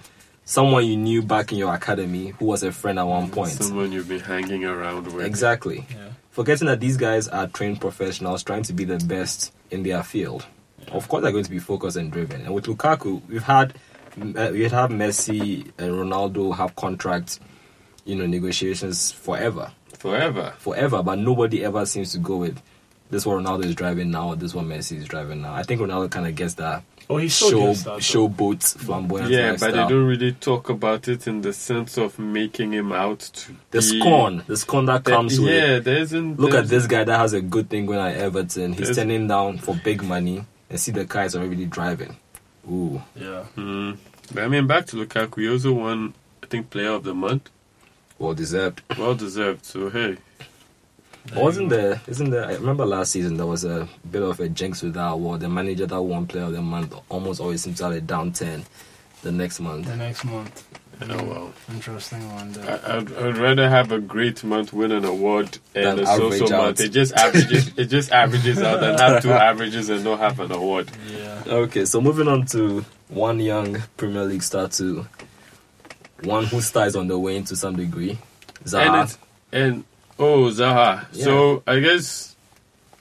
someone 0.45 0.86
you 0.88 0.97
knew 0.97 1.21
back 1.21 1.51
in 1.51 1.60
your 1.60 1.73
academy 1.75 2.29
who 2.39 2.45
was 2.45 2.63
a 2.63 2.71
friend 2.71 2.97
at 2.97 3.03
one 3.03 3.29
point. 3.29 3.51
Someone 3.51 3.91
you've 3.91 4.08
been 4.10 4.19
hanging 4.19 4.65
around 4.65 5.13
with. 5.13 5.25
Exactly. 5.25 5.86
yeah. 5.91 6.10
Forgetting 6.39 6.67
that 6.67 6.80
these 6.80 6.95
guys 6.95 7.28
are 7.28 7.47
trained 7.47 7.82
professionals 7.82 8.43
trying 8.43 8.63
to 8.63 8.71
be 8.71 8.86
the 8.86 8.97
best 8.97 9.52
in 9.71 9.84
their 9.84 10.02
field. 10.04 10.45
Of 10.89 11.10
course, 11.10 11.21
they're 11.21 11.34
going 11.34 11.43
to 11.43 11.49
be 11.52 11.60
focused 11.60 11.97
and 11.97 12.10
driven. 12.10 12.39
And 12.45 12.54
with 12.54 12.63
Lukaku, 12.63 13.21
we've 13.28 13.43
had 13.43 13.73
uh, 14.17 14.47
we 14.54 14.63
have 14.69 14.89
Messi 14.89 15.69
and 15.78 15.91
Ronaldo 15.91 16.56
have 16.56 16.78
contracts, 16.78 17.41
you 18.06 18.15
know, 18.15 18.25
negotiations 18.25 19.12
forever, 19.12 19.73
Forever. 19.97 20.54
forever. 20.60 21.04
But 21.04 21.19
nobody 21.19 21.65
ever 21.65 21.86
seems 21.86 22.13
to 22.13 22.19
go 22.19 22.38
with 22.38 22.62
this 23.10 23.25
one 23.25 23.43
Ronaldo 23.43 23.65
is 23.65 23.75
driving 23.75 24.10
now, 24.10 24.30
or 24.30 24.36
this 24.38 24.54
one 24.54 24.69
Messi 24.69 24.95
is 24.95 25.08
driving 25.10 25.41
now. 25.41 25.54
I 25.54 25.63
think 25.63 25.82
Ronaldo 25.82 26.10
kind 26.10 26.25
of 26.25 26.36
gets 26.36 26.54
that 26.54 26.84
Oh, 27.12 27.17
he 27.17 27.28
still 27.30 27.50
show 27.50 27.67
gets 27.69 27.84
that, 27.84 27.98
showboat 28.00 28.78
flamboyant 28.78 29.32
Yeah, 29.32 29.52
lifestyle. 29.52 29.72
but 29.72 29.76
they 29.88 29.89
don't 29.95 30.06
really 30.06 30.32
talk 30.34 30.69
about 30.69 31.08
it 31.08 31.26
in 31.26 31.41
the 31.41 31.54
sense 31.54 31.98
of 31.98 32.19
making 32.19 32.72
him 32.74 32.91
out 32.91 33.19
to 33.19 33.52
the 33.72 33.80
be- 33.80 34.00
scorn, 34.00 34.43
the 34.45 34.56
scorn 34.56 34.86
that 34.86 35.04
the- 35.06 35.12
comes 35.12 35.39
with 35.39 35.50
yeah, 35.52 35.80
there 35.80 35.98
isn't. 35.98 36.39
Look 36.39 36.54
at 36.54 36.67
this 36.67 36.86
guy 36.86 37.04
that 37.04 37.17
has 37.17 37.34
a 37.34 37.41
good 37.41 37.67
thing 37.69 37.88
going 37.88 38.00
at 38.00 38.15
Everton. 38.15 38.74
He's 38.74 38.95
turning 38.95 39.28
down 39.28 39.58
for 39.58 39.74
big 39.84 40.04
money 40.04 40.45
and 40.69 40.80
see 40.80 40.91
the 40.91 41.06
car 41.06 41.24
is 41.26 41.36
already 41.36 41.65
driving. 41.65 42.15
Ooh. 42.72 43.02
Yeah. 43.15 43.45
Mm. 43.58 43.98
But 44.32 44.43
I 44.43 44.48
mean, 44.48 44.67
back 44.67 44.86
to 44.88 44.95
Lukaku. 44.98 45.41
He 45.41 45.50
also 45.50 45.74
won, 45.74 46.13
I 46.43 46.45
think, 46.45 46.69
Player 46.69 46.91
of 46.91 47.04
the 47.04 47.15
Month. 47.15 47.50
Well 48.19 48.36
deserved. 48.36 48.84
Well 49.00 49.15
deserved. 49.15 49.65
So 49.65 49.89
hey, 49.89 50.17
Wasn't 51.36 51.70
there 51.70 52.02
isn't 52.08 52.30
there 52.30 52.46
I 52.46 52.54
remember 52.54 52.86
last 52.86 53.12
season 53.12 53.38
there 53.38 53.46
was 53.46 53.63
a 53.65 53.88
bit 54.10 54.22
of 54.22 54.39
a 54.39 54.50
jinx 54.50 54.82
with 54.82 54.94
that 54.96 55.12
award. 55.12 55.42
The 55.42 55.50
manager 55.50 55.86
that 55.86 56.02
won 56.02 56.28
player 56.28 56.44
of 56.46 56.54
the 56.54 56.62
month 56.62 56.94
almost 57.10 57.39
always 57.39 57.63
seems 57.63 57.78
to 57.80 57.86
have 57.86 57.94
a 57.94 58.02
down 58.02 58.32
ten 58.32 58.65
the 59.22 59.32
next 59.32 59.60
month. 59.60 59.86
The 59.86 59.96
next 59.96 60.26
month. 60.26 60.65
oh 61.02 61.24
well. 61.24 61.54
Interesting 61.70 62.28
one. 62.34 62.50
I, 62.50 62.52
There. 62.52 62.82
I'd, 62.86 63.13
I'd 63.13 63.38
rather 63.38 63.70
have 63.70 63.92
a 63.92 64.00
great 64.00 64.44
month 64.44 64.74
win 64.74 64.92
an 64.92 65.06
award 65.06 65.58
and 65.76 65.98
Than 65.98 66.00
a 66.00 66.06
so-so 66.06 66.46
average 66.46 66.52
month. 66.52 66.80
It 66.82 66.89
just 66.89 67.13
averages. 67.13 67.72
it 67.78 67.86
just 67.86 68.12
averages 68.12 68.62
out 68.62 68.80
than 68.82 68.98
have 68.98 69.22
two 69.22 69.32
averages 69.32 69.89
and 69.89 70.04
not 70.04 70.20
have 70.20 70.39
an 70.39 70.52
award. 70.52 70.89
Yeah. 71.12 71.44
Okay, 71.48 71.86
so 71.86 72.02
moving 72.02 72.28
on 72.28 72.46
to 72.48 72.84
one 73.10 73.39
young 73.39 73.82
Premier 73.98 74.24
League 74.26 74.44
star 74.44 74.68
to 74.70 75.06
one 76.24 76.46
who 76.46 76.62
star 76.62 76.86
is 76.88 76.96
on 76.96 77.08
the 77.08 77.18
way 77.18 77.42
to 77.42 77.56
some 77.56 77.76
degree. 77.76 78.12
And 78.62 78.70
Zaha. 78.70 79.04
it's, 79.06 79.18
and 79.52 79.84
oh 80.19 80.49
Zaha. 80.51 81.05
Yeah. 81.13 81.23
So 81.23 81.63
I 81.65 81.79
guess 81.79 82.36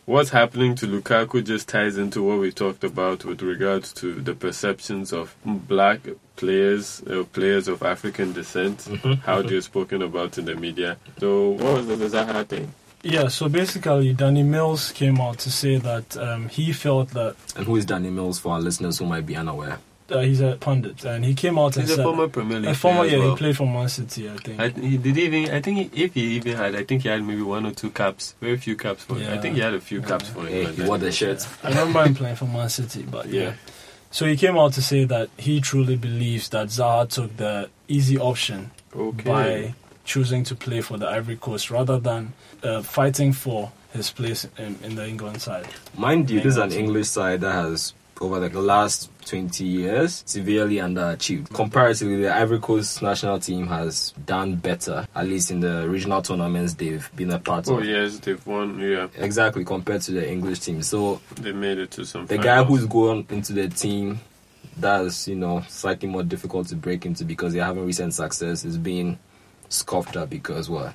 what's 0.07 0.31
happening 0.31 0.75
to 0.77 0.87
Lukaku 0.87 1.45
just 1.45 1.69
ties 1.69 1.99
into 1.99 2.23
what 2.23 2.39
we 2.39 2.51
talked 2.53 2.85
about 2.85 3.25
with 3.25 3.43
regards 3.43 3.93
to 3.95 4.15
the 4.15 4.35
perceptions 4.35 5.13
of 5.13 5.35
black 5.45 6.01
players, 6.37 7.03
uh, 7.11 7.25
players 7.33 7.69
of 7.69 7.83
African 7.83 8.33
descent, 8.33 8.79
Mhm. 8.79 9.19
how 9.21 9.43
they're 9.43 9.61
spoken 9.61 10.01
about 10.03 10.39
in 10.39 10.45
the 10.47 10.55
media. 10.55 10.97
So 11.19 11.51
what 11.51 11.85
was 11.85 11.87
the 11.89 11.97
Zaha 12.09 12.47
thing? 12.47 12.73
Yeah. 13.03 13.29
So 13.29 13.49
basically, 13.49 14.13
Danny 14.15 14.43
Mills 14.43 14.93
came 14.93 15.21
out 15.21 15.39
to 15.41 15.51
say 15.51 15.77
that 15.79 16.17
um, 16.17 16.49
he 16.49 16.73
felt 16.73 17.11
that 17.11 17.37
And 17.57 17.67
who 17.67 17.77
is 17.77 17.85
Danny 17.85 18.11
Mills 18.11 18.39
for 18.39 18.53
our 18.55 18.61
listeners 18.61 18.99
who 18.99 19.07
might 19.07 19.27
be 19.27 19.37
unaware? 19.37 19.79
Uh, 20.11 20.21
he's 20.21 20.41
a 20.41 20.57
pundit, 20.59 21.05
and 21.05 21.25
he 21.25 21.35
came 21.35 21.59
out 21.59 21.75
He's 21.75 21.85
and 21.85 21.91
a 21.93 21.95
said 21.97 22.03
former 22.05 22.29
Premier 22.29 22.61
League 22.61 22.71
a 22.71 22.75
former. 22.75 23.01
player 23.01 23.07
as 23.07 23.13
Yeah, 23.13 23.19
well. 23.19 23.31
he 23.31 23.37
played 23.37 23.57
for 23.57 23.67
Man 23.67 23.89
City, 23.89 24.31
I 24.31 24.37
think. 24.37 24.61
I, 24.61 24.69
he 24.71 24.97
did 24.97 25.17
even. 25.19 25.51
I 25.51 25.61
think 25.61 25.93
he, 25.95 26.05
if 26.05 26.15
he 26.15 26.21
even 26.37 26.57
had, 26.57 26.75
I 26.75 26.85
think 26.85 27.03
he 27.03 27.09
had 27.09 27.23
maybe 27.25 27.43
one 27.43 27.67
or 27.67 27.73
two 27.73 27.91
caps, 27.91 28.35
very 28.41 28.57
few 28.57 28.77
caps 28.77 29.05
for 29.05 29.17
him. 29.17 29.33
I 29.33 29.39
think 29.39 29.57
he 29.57 29.61
had 29.61 29.75
a 29.75 29.81
few 29.81 30.01
caps 30.03 30.29
for 30.29 30.41
him. 30.41 30.49
Hey, 30.49 30.65
but 30.65 30.75
he 30.75 30.83
wore 30.85 30.99
the 30.99 31.13
shirt. 31.13 31.47
I 31.63 31.69
remember 31.71 32.05
him 32.05 32.15
playing 32.15 32.37
for 32.37 32.47
Man 32.47 32.69
City, 32.69 33.03
but 33.03 33.29
yeah. 33.29 33.43
Yeah. 33.43 33.53
So 34.11 34.25
he 34.27 34.37
came 34.39 34.57
out 34.57 34.73
to 34.73 34.83
say 34.83 35.05
that 35.05 35.29
he 35.37 35.61
truly 35.61 35.97
believes 35.97 36.49
that 36.49 36.69
Zaha 36.69 37.09
took 37.11 37.37
the 37.37 37.69
easy 37.89 38.19
option 38.19 38.71
Okay. 38.97 39.23
by 39.23 39.75
choosing 40.07 40.43
to 40.45 40.55
play 40.55 40.81
for 40.81 40.97
the 40.97 41.07
Ivory 41.07 41.37
Coast 41.37 41.71
rather 41.71 41.99
than 41.99 42.33
uh, 42.63 42.81
fighting 42.83 43.35
for 43.35 43.71
his 43.93 44.11
place 44.11 44.49
in, 44.57 44.79
in 44.83 44.95
the 44.95 45.07
England 45.07 45.43
side. 45.43 45.67
Mind 45.95 46.31
you, 46.31 46.39
this 46.41 46.53
is 46.55 46.57
an 46.57 46.71
team. 46.71 46.87
English 46.87 47.09
side 47.09 47.43
that 47.43 47.53
has, 47.53 47.93
over 48.23 48.49
the 48.49 48.61
last 48.61 49.11
20 49.27 49.65
years, 49.65 50.23
severely 50.27 50.77
underachieved. 50.77 51.53
Comparatively, 51.53 52.23
the 52.23 52.35
Ivory 52.35 52.59
Coast 52.61 53.03
national 53.03 53.39
team 53.41 53.67
has 53.67 54.13
done 54.27 54.57
better, 54.57 55.07
at 55.15 55.27
least 55.27 55.51
in 55.51 55.61
the 55.61 55.89
regional 55.89 56.23
tournaments 56.23 56.75
they've 56.75 57.11
been 57.15 57.31
a 57.31 57.39
part 57.39 57.69
Oh 57.69 57.75
of. 57.75 57.79
Oh, 57.81 57.83
yes, 57.83 58.19
they've 58.19 58.45
won. 58.47 58.79
Yeah, 58.79 59.09
Exactly, 59.17 59.65
compared 59.65 60.03
to 60.03 60.13
the 60.13 60.29
English 60.31 60.61
team. 60.61 60.83
So 60.83 61.21
they 61.37 61.53
made 61.53 61.79
it 61.79 61.91
to 61.93 62.05
some. 62.05 62.27
the 62.27 62.37
guy 62.39 62.63
finals. 62.63 62.69
who's 62.69 62.87
going 62.87 63.27
into 63.31 63.53
the 63.53 63.69
team 63.69 64.21
that's 64.77 65.27
you 65.27 65.35
know 65.35 65.61
slightly 65.69 66.09
more 66.09 66.23
difficult 66.23 66.69
to 66.69 66.77
break 66.77 67.05
into 67.05 67.25
because 67.25 67.53
they're 67.53 67.65
having 67.65 67.85
recent 67.85 68.15
success 68.15 68.65
is 68.65 68.79
being 68.79 69.19
scoffed 69.69 70.17
at 70.17 70.31
because 70.31 70.71
what 70.71 70.95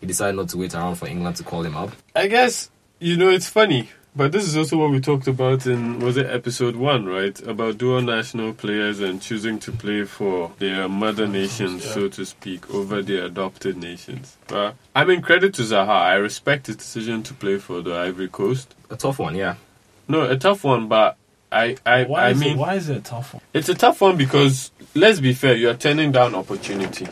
he 0.00 0.06
decided 0.06 0.34
not 0.36 0.48
to 0.48 0.56
wait 0.56 0.74
around 0.74 0.94
for 0.94 1.06
England 1.06 1.36
to 1.36 1.42
call 1.44 1.62
him 1.62 1.76
up. 1.76 1.90
I 2.16 2.26
guess 2.28 2.70
you 2.98 3.16
know 3.16 3.28
it's 3.28 3.48
funny, 3.48 3.90
but 4.16 4.32
this 4.32 4.44
is 4.48 4.56
also 4.56 4.76
what 4.78 4.90
we 4.90 5.00
talked 5.00 5.28
about 5.28 5.66
in 5.66 6.00
was 6.00 6.16
it 6.16 6.26
episode 6.26 6.74
one, 6.76 7.06
right? 7.06 7.38
About 7.46 7.78
dual 7.78 8.02
national 8.02 8.52
players 8.52 9.00
and 9.00 9.22
choosing 9.22 9.58
to 9.60 9.72
play 9.72 10.04
for 10.04 10.52
their 10.58 10.88
mother 10.88 11.26
mm, 11.26 11.32
nations, 11.32 11.84
Yeah. 11.84 11.92
so 11.92 12.08
to 12.08 12.24
speak, 12.26 12.68
over 12.74 13.00
their 13.02 13.24
adopted 13.26 13.76
nations. 13.76 14.36
But 14.48 14.74
I 14.94 15.04
mean, 15.04 15.22
credit 15.22 15.54
to 15.54 15.62
Zaha. 15.62 15.88
I 15.88 16.14
respect 16.14 16.66
his 16.66 16.76
decision 16.76 17.22
to 17.24 17.34
play 17.34 17.58
for 17.58 17.80
the 17.82 17.94
Ivory 17.94 18.28
Coast. 18.28 18.74
A 18.90 18.96
tough 18.96 19.18
one, 19.18 19.34
yeah. 19.36 19.54
No, 20.08 20.22
a 20.22 20.36
tough 20.36 20.64
one, 20.64 20.88
but 20.88 21.16
I, 21.52 21.76
I, 21.86 22.04
Why, 22.04 22.26
I 22.28 22.32
mean, 22.34 22.52
it, 22.54 22.58
why 22.58 22.74
is 22.74 22.88
it 22.88 22.96
a 22.98 23.00
tough 23.00 23.34
one? 23.34 23.42
it's 23.54 23.68
a 23.68 23.74
tough 23.74 24.00
one 24.00 24.16
because 24.16 24.70
let's 24.94 25.20
be 25.20 25.32
fair, 25.32 25.54
you 25.54 25.70
are 25.70 25.74
turning 25.74 26.12
down 26.12 26.34
opportunity. 26.34 27.06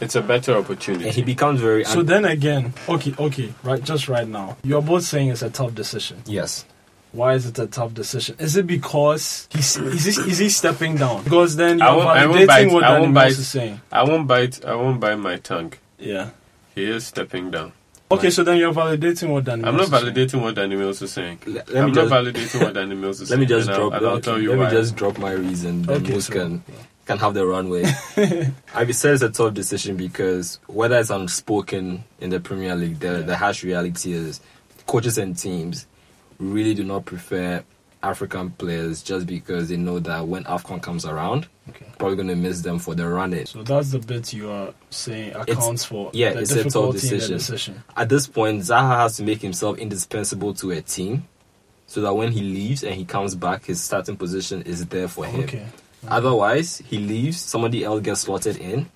It's 0.00 0.14
a 0.16 0.22
better 0.22 0.56
opportunity. 0.56 1.06
And 1.06 1.14
he 1.14 1.22
becomes 1.22 1.60
very 1.60 1.84
So 1.84 2.02
then 2.02 2.24
again, 2.24 2.72
okay, 2.88 3.14
okay, 3.18 3.52
right, 3.62 3.82
just 3.82 4.08
right 4.08 4.26
now, 4.28 4.56
you're 4.62 4.82
both 4.82 5.04
saying 5.04 5.28
it's 5.28 5.42
a 5.42 5.50
tough 5.50 5.74
decision. 5.74 6.22
yes. 6.26 6.64
Why 7.12 7.34
is 7.34 7.46
it 7.46 7.56
a 7.60 7.68
tough 7.68 7.94
decision? 7.94 8.34
Is 8.40 8.56
it 8.56 8.66
because 8.66 9.46
he's 9.52 9.76
is 9.76 10.04
he, 10.16 10.30
is 10.32 10.38
he 10.38 10.48
stepping 10.48 10.96
down? 10.96 11.22
Because 11.22 11.54
then 11.54 11.80
I 11.80 11.86
you're 11.90 11.96
won't- 11.98 12.08
I 12.10 12.26
won't 12.26 12.38
validating 12.40 12.46
bite- 12.48 12.72
what 12.72 12.82
I 12.84 12.88
Danny 12.90 13.02
won't 13.02 13.14
bite. 13.14 13.28
is 13.30 13.46
saying. 13.48 13.80
I 13.92 14.02
won't 14.02 14.26
bite. 14.26 14.64
I 14.64 14.74
won't 14.74 14.98
bite 14.98 15.14
my 15.14 15.36
tongue. 15.36 15.74
Yeah. 15.96 16.30
He 16.74 16.82
is 16.90 17.06
stepping 17.06 17.52
down. 17.52 17.70
Okay, 18.10 18.30
so 18.30 18.42
then 18.42 18.56
you're 18.58 18.72
validating 18.74 19.28
what 19.28 19.44
Danny 19.44 19.62
Mills 19.62 19.64
say. 19.64 19.68
I'm 19.70 19.76
Mills 19.76 19.90
not 19.92 20.02
is 20.02 20.14
saying. 20.14 20.14
validating 20.28 20.42
what 20.42 20.54
Danny 20.56 20.74
Mills 20.76 21.02
is 21.02 21.12
saying. 21.12 21.38
Let, 21.46 21.68
let 21.72 21.84
I'm 21.84 21.90
me 21.90 21.92
not 21.92 21.94
just 21.94 22.12
validating 22.12 22.60
what 22.64 22.74
Danny 22.74 22.94
Mills 22.96 23.20
is 23.20 23.30
let 23.30 23.38
me 23.38 23.46
saying. 23.46 23.58
just 23.60 23.68
and 23.70 23.76
I'll- 23.78 23.90
drop. 23.90 24.02
I'll, 24.02 24.08
okay, 24.08 24.20
tell 24.22 24.40
you 24.42 24.50
let 24.50 24.58
why. 24.58 24.64
me 24.64 24.70
just 24.72 24.96
drop 24.96 25.18
my 25.18 25.32
reason. 25.32 25.82
Then 25.82 25.96
Okay, 26.02 26.18
so- 26.18 26.32
can 26.32 26.64
can 27.06 27.18
have 27.18 27.34
the 27.34 27.46
runway. 27.46 27.84
I 28.74 28.90
said 28.92 29.14
it's 29.14 29.22
a 29.22 29.30
tough 29.30 29.54
decision 29.54 29.96
because 29.96 30.58
whether 30.66 30.98
it's 30.98 31.10
unspoken 31.10 32.04
in 32.20 32.30
the 32.30 32.40
Premier 32.40 32.74
League, 32.74 32.98
the 33.00 33.22
the 33.22 33.36
harsh 33.36 33.62
reality 33.62 34.12
is 34.12 34.40
coaches 34.86 35.18
and 35.18 35.36
teams 35.36 35.86
really 36.38 36.74
do 36.74 36.84
not 36.84 37.04
prefer 37.04 37.62
African 38.02 38.50
players 38.50 39.02
just 39.02 39.26
because 39.26 39.68
they 39.70 39.76
know 39.76 39.98
that 39.98 40.28
when 40.28 40.44
AFCON 40.44 40.82
comes 40.82 41.06
around, 41.06 41.48
Okay. 41.70 41.86
probably 41.98 42.16
going 42.16 42.28
to 42.28 42.36
miss 42.36 42.60
them 42.60 42.78
for 42.78 42.94
the 42.94 43.08
run 43.08 43.32
in. 43.32 43.46
So 43.46 43.62
that's 43.62 43.92
the 43.92 43.98
bit 43.98 44.34
you 44.34 44.50
are 44.50 44.74
saying 44.90 45.32
accounts 45.34 45.86
for 45.86 46.10
yeah, 46.12 46.34
the 46.34 46.40
it's 46.40 46.50
a 46.52 46.68
tough 46.68 46.92
decision. 46.92 47.38
decision. 47.38 47.82
At 47.96 48.10
this 48.10 48.26
point, 48.26 48.60
Zaha 48.60 48.98
has 48.98 49.16
to 49.16 49.22
make 49.22 49.40
himself 49.40 49.78
indispensable 49.78 50.52
to 50.54 50.72
a 50.72 50.82
team 50.82 51.26
so 51.86 52.02
that 52.02 52.14
when 52.14 52.32
he 52.32 52.42
leaves 52.42 52.84
and 52.84 52.94
he 52.94 53.06
comes 53.06 53.34
back, 53.34 53.64
his 53.64 53.80
starting 53.80 54.16
position 54.18 54.60
is 54.62 54.84
there 54.86 55.08
for 55.08 55.24
him. 55.24 55.44
Okay. 55.44 55.64
Otherwise, 56.08 56.82
he 56.86 56.98
leaves, 56.98 57.40
somebody 57.40 57.84
else 57.84 58.00
gets 58.02 58.20
slotted 58.22 58.56
in, 58.56 58.90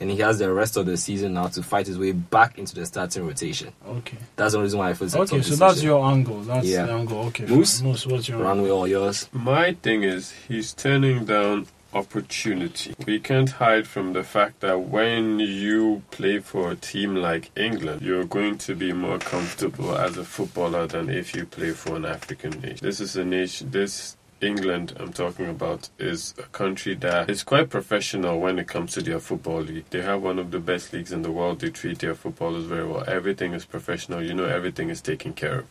and 0.00 0.10
he 0.10 0.18
has 0.18 0.38
the 0.38 0.52
rest 0.52 0.76
of 0.76 0.86
the 0.86 0.96
season 0.96 1.34
now 1.34 1.46
to 1.46 1.62
fight 1.62 1.86
his 1.86 1.98
way 1.98 2.12
back 2.12 2.58
into 2.58 2.74
the 2.74 2.84
starting 2.84 3.26
rotation. 3.26 3.72
Okay. 3.86 4.18
That's 4.36 4.52
the 4.54 4.60
reason 4.60 4.78
why 4.80 4.90
I 4.90 4.94
feel 4.94 5.06
it's 5.06 5.14
a 5.14 5.20
Okay, 5.20 5.36
tough 5.38 5.46
so 5.46 5.56
that's 5.56 5.82
your 5.82 6.04
angle. 6.04 6.40
That's 6.42 6.66
Yeah. 6.66 6.86
the 6.86 6.92
angle. 6.92 7.18
Okay. 7.26 7.46
Moose? 7.46 7.80
Moose, 7.82 8.06
what's 8.06 8.28
your 8.28 8.38
angle? 8.38 8.48
runway 8.50 8.70
all 8.70 8.88
yours. 8.88 9.28
My 9.32 9.74
thing 9.82 10.02
is, 10.02 10.32
he's 10.48 10.72
turning 10.74 11.24
down 11.26 11.66
opportunity. 11.92 12.94
We 13.06 13.20
can't 13.20 13.48
hide 13.50 13.86
from 13.86 14.14
the 14.14 14.24
fact 14.24 14.60
that 14.60 14.80
when 14.80 15.38
you 15.38 16.02
play 16.10 16.40
for 16.40 16.72
a 16.72 16.76
team 16.76 17.14
like 17.14 17.50
England, 17.56 18.02
you're 18.02 18.24
going 18.24 18.58
to 18.58 18.74
be 18.74 18.92
more 18.92 19.18
comfortable 19.18 19.96
as 19.96 20.16
a 20.16 20.24
footballer 20.24 20.88
than 20.88 21.08
if 21.08 21.36
you 21.36 21.46
play 21.46 21.70
for 21.70 21.94
an 21.96 22.04
African 22.04 22.50
nation. 22.60 22.78
This 22.82 22.98
is 23.00 23.14
a 23.16 23.24
nation, 23.24 23.70
this 23.70 24.16
England 24.44 24.94
I'm 25.00 25.12
talking 25.12 25.48
about 25.48 25.88
is 25.98 26.34
a 26.38 26.42
country 26.42 26.94
that 26.96 27.30
is 27.30 27.42
quite 27.42 27.70
professional 27.70 28.38
when 28.38 28.58
it 28.58 28.68
comes 28.68 28.92
to 28.92 29.02
their 29.02 29.18
football 29.18 29.62
league. 29.62 29.86
They 29.90 30.02
have 30.02 30.22
one 30.22 30.38
of 30.38 30.50
the 30.50 30.58
best 30.58 30.92
leagues 30.92 31.12
in 31.12 31.22
the 31.22 31.32
world. 31.32 31.60
They 31.60 31.70
treat 31.70 32.00
their 32.00 32.14
footballers 32.14 32.66
very 32.66 32.86
well. 32.86 33.04
Everything 33.08 33.54
is 33.54 33.64
professional. 33.64 34.22
You 34.22 34.34
know, 34.34 34.44
everything 34.44 34.90
is 34.90 35.00
taken 35.00 35.32
care 35.32 35.60
of. 35.60 35.66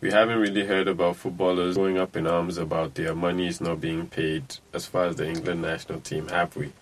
We 0.00 0.10
haven't 0.10 0.38
really 0.38 0.66
heard 0.66 0.88
about 0.88 1.16
footballers 1.16 1.76
going 1.76 1.96
up 1.96 2.16
in 2.16 2.26
arms 2.26 2.58
about 2.58 2.94
their 2.94 3.14
money 3.14 3.46
is 3.46 3.62
not 3.62 3.80
being 3.80 4.06
paid 4.06 4.58
as 4.74 4.84
far 4.84 5.06
as 5.06 5.16
the 5.16 5.26
England 5.26 5.62
national 5.62 6.00
team, 6.00 6.28
have 6.28 6.54
we? 6.54 6.72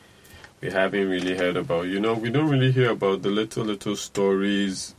We 0.60 0.70
haven't 0.70 1.08
really 1.08 1.36
heard 1.36 1.56
about, 1.56 1.86
you 1.86 2.00
know, 2.00 2.14
we 2.14 2.30
don't 2.30 2.50
really 2.50 2.72
hear 2.72 2.90
about 2.90 3.22
the 3.22 3.30
little, 3.30 3.64
little 3.64 3.94
stories 3.94 4.96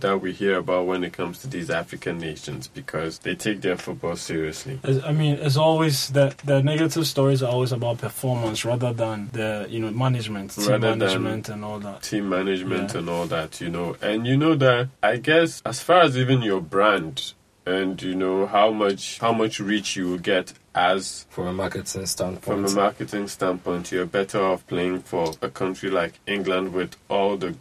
that 0.00 0.20
we 0.20 0.32
hear 0.32 0.56
about 0.58 0.86
when 0.86 1.04
it 1.04 1.12
comes 1.12 1.38
to 1.38 1.46
these 1.46 1.70
African 1.70 2.18
nations 2.18 2.68
because 2.68 3.18
they 3.20 3.34
take 3.34 3.60
their 3.60 3.76
football 3.76 4.16
seriously. 4.16 4.80
As- 4.82 5.02
I 5.04 5.12
mean, 5.12 5.34
it's 5.36 5.56
always 5.56 6.08
the 6.10 6.34
the 6.44 6.62
negative 6.62 7.06
stories 7.06 7.42
are 7.42 7.50
always 7.50 7.72
about 7.72 7.98
performance 7.98 8.64
rather 8.64 8.92
than 8.92 9.30
the 9.32 9.66
you 9.70 9.80
know 9.80 9.90
management, 9.90 10.50
team 10.52 10.68
Rather 10.68 10.96
management, 10.96 11.48
and 11.48 11.64
all 11.64 11.78
that. 11.80 12.02
Team 12.02 12.28
management 12.28 12.92
Yeah. 12.92 12.98
and 12.98 13.08
all 13.08 13.26
that, 13.26 13.60
you 13.60 13.68
know. 13.70 13.96
And 14.02 14.26
you 14.26 14.36
know 14.36 14.54
that 14.56 14.88
I 15.02 15.16
guess 15.16 15.62
as 15.64 15.80
far 15.80 16.02
as 16.02 16.16
even 16.18 16.42
your 16.42 16.60
brand 16.60 17.32
and 17.66 18.02
you 18.02 18.14
know 18.14 18.46
how 18.46 18.70
much 18.72 19.18
how 19.20 19.32
much 19.32 19.58
reach 19.60 19.96
you 19.96 20.10
will 20.10 20.18
get 20.18 20.52
as 20.74 21.24
From 21.30 21.46
a 21.46 21.52
marketing 21.52 22.04
standpoint. 22.06 22.44
From 22.44 22.64
a 22.66 22.70
marketing 22.70 23.28
standpoint, 23.28 23.92
you're 23.92 24.06
better 24.06 24.42
off 24.44 24.66
playing 24.66 25.00
for 25.00 25.32
a 25.40 25.48
country 25.48 25.88
like 25.88 26.18
England 26.26 26.72
with 26.74 26.96
all 27.08 27.36
the 27.36 27.54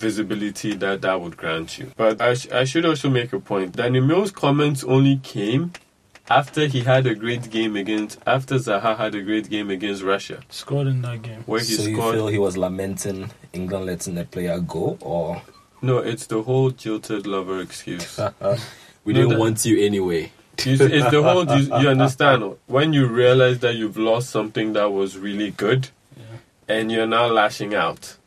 visibility 0.00 0.74
that 0.76 1.02
that 1.02 1.20
would 1.20 1.36
grant 1.36 1.78
you. 1.78 1.92
But 1.96 2.20
I, 2.20 2.34
sh- 2.34 2.48
I 2.50 2.64
should 2.64 2.84
also 2.86 3.08
make 3.10 3.32
a 3.32 3.38
point. 3.40 3.76
Danny 3.76 4.00
Mills' 4.00 4.30
comments 4.30 4.82
only 4.84 5.16
came 5.22 5.72
after 6.28 6.66
he 6.66 6.80
had 6.80 7.06
a 7.06 7.14
great 7.14 7.50
game 7.50 7.76
against, 7.76 8.18
after 8.26 8.54
Zaha 8.56 8.96
had 8.96 9.14
a 9.14 9.22
great 9.22 9.50
game 9.50 9.68
against 9.70 10.02
Russia, 10.02 10.40
Scored 10.48 10.86
in 10.86 11.02
that 11.02 11.22
game. 11.22 11.42
where 11.46 11.60
he 11.60 11.66
so 11.74 11.82
you 11.88 11.96
scored. 11.96 12.14
feel 12.14 12.28
he 12.28 12.38
was 12.38 12.56
lamenting 12.56 13.30
England 13.52 13.86
letting 13.86 14.14
the 14.14 14.24
player 14.24 14.58
go, 14.60 14.96
or 15.00 15.42
no, 15.82 15.98
it's 15.98 16.26
the 16.26 16.42
whole 16.42 16.70
jilted 16.70 17.26
lover 17.26 17.60
excuse. 17.60 18.18
we 19.04 19.12
No, 19.12 19.18
didn't 19.20 19.28
that- 19.30 19.38
want 19.38 19.64
you 19.64 19.84
anyway? 19.84 20.32
You 20.64 20.74
it's 20.78 21.10
the 21.10 21.22
whole. 21.26 21.46
You, 21.58 21.64
you 21.80 21.88
understand 21.88 22.56
when 22.66 22.92
you 22.92 23.06
realize 23.06 23.58
that 23.60 23.74
you've 23.76 23.96
lost 23.96 24.28
something 24.30 24.74
that 24.74 24.92
was 24.92 25.16
really 25.16 25.50
good, 25.52 25.88
Yeah. 26.16 26.22
and 26.76 26.92
you're 26.92 27.06
now 27.06 27.26
lashing 27.28 27.74
out, 27.74 28.18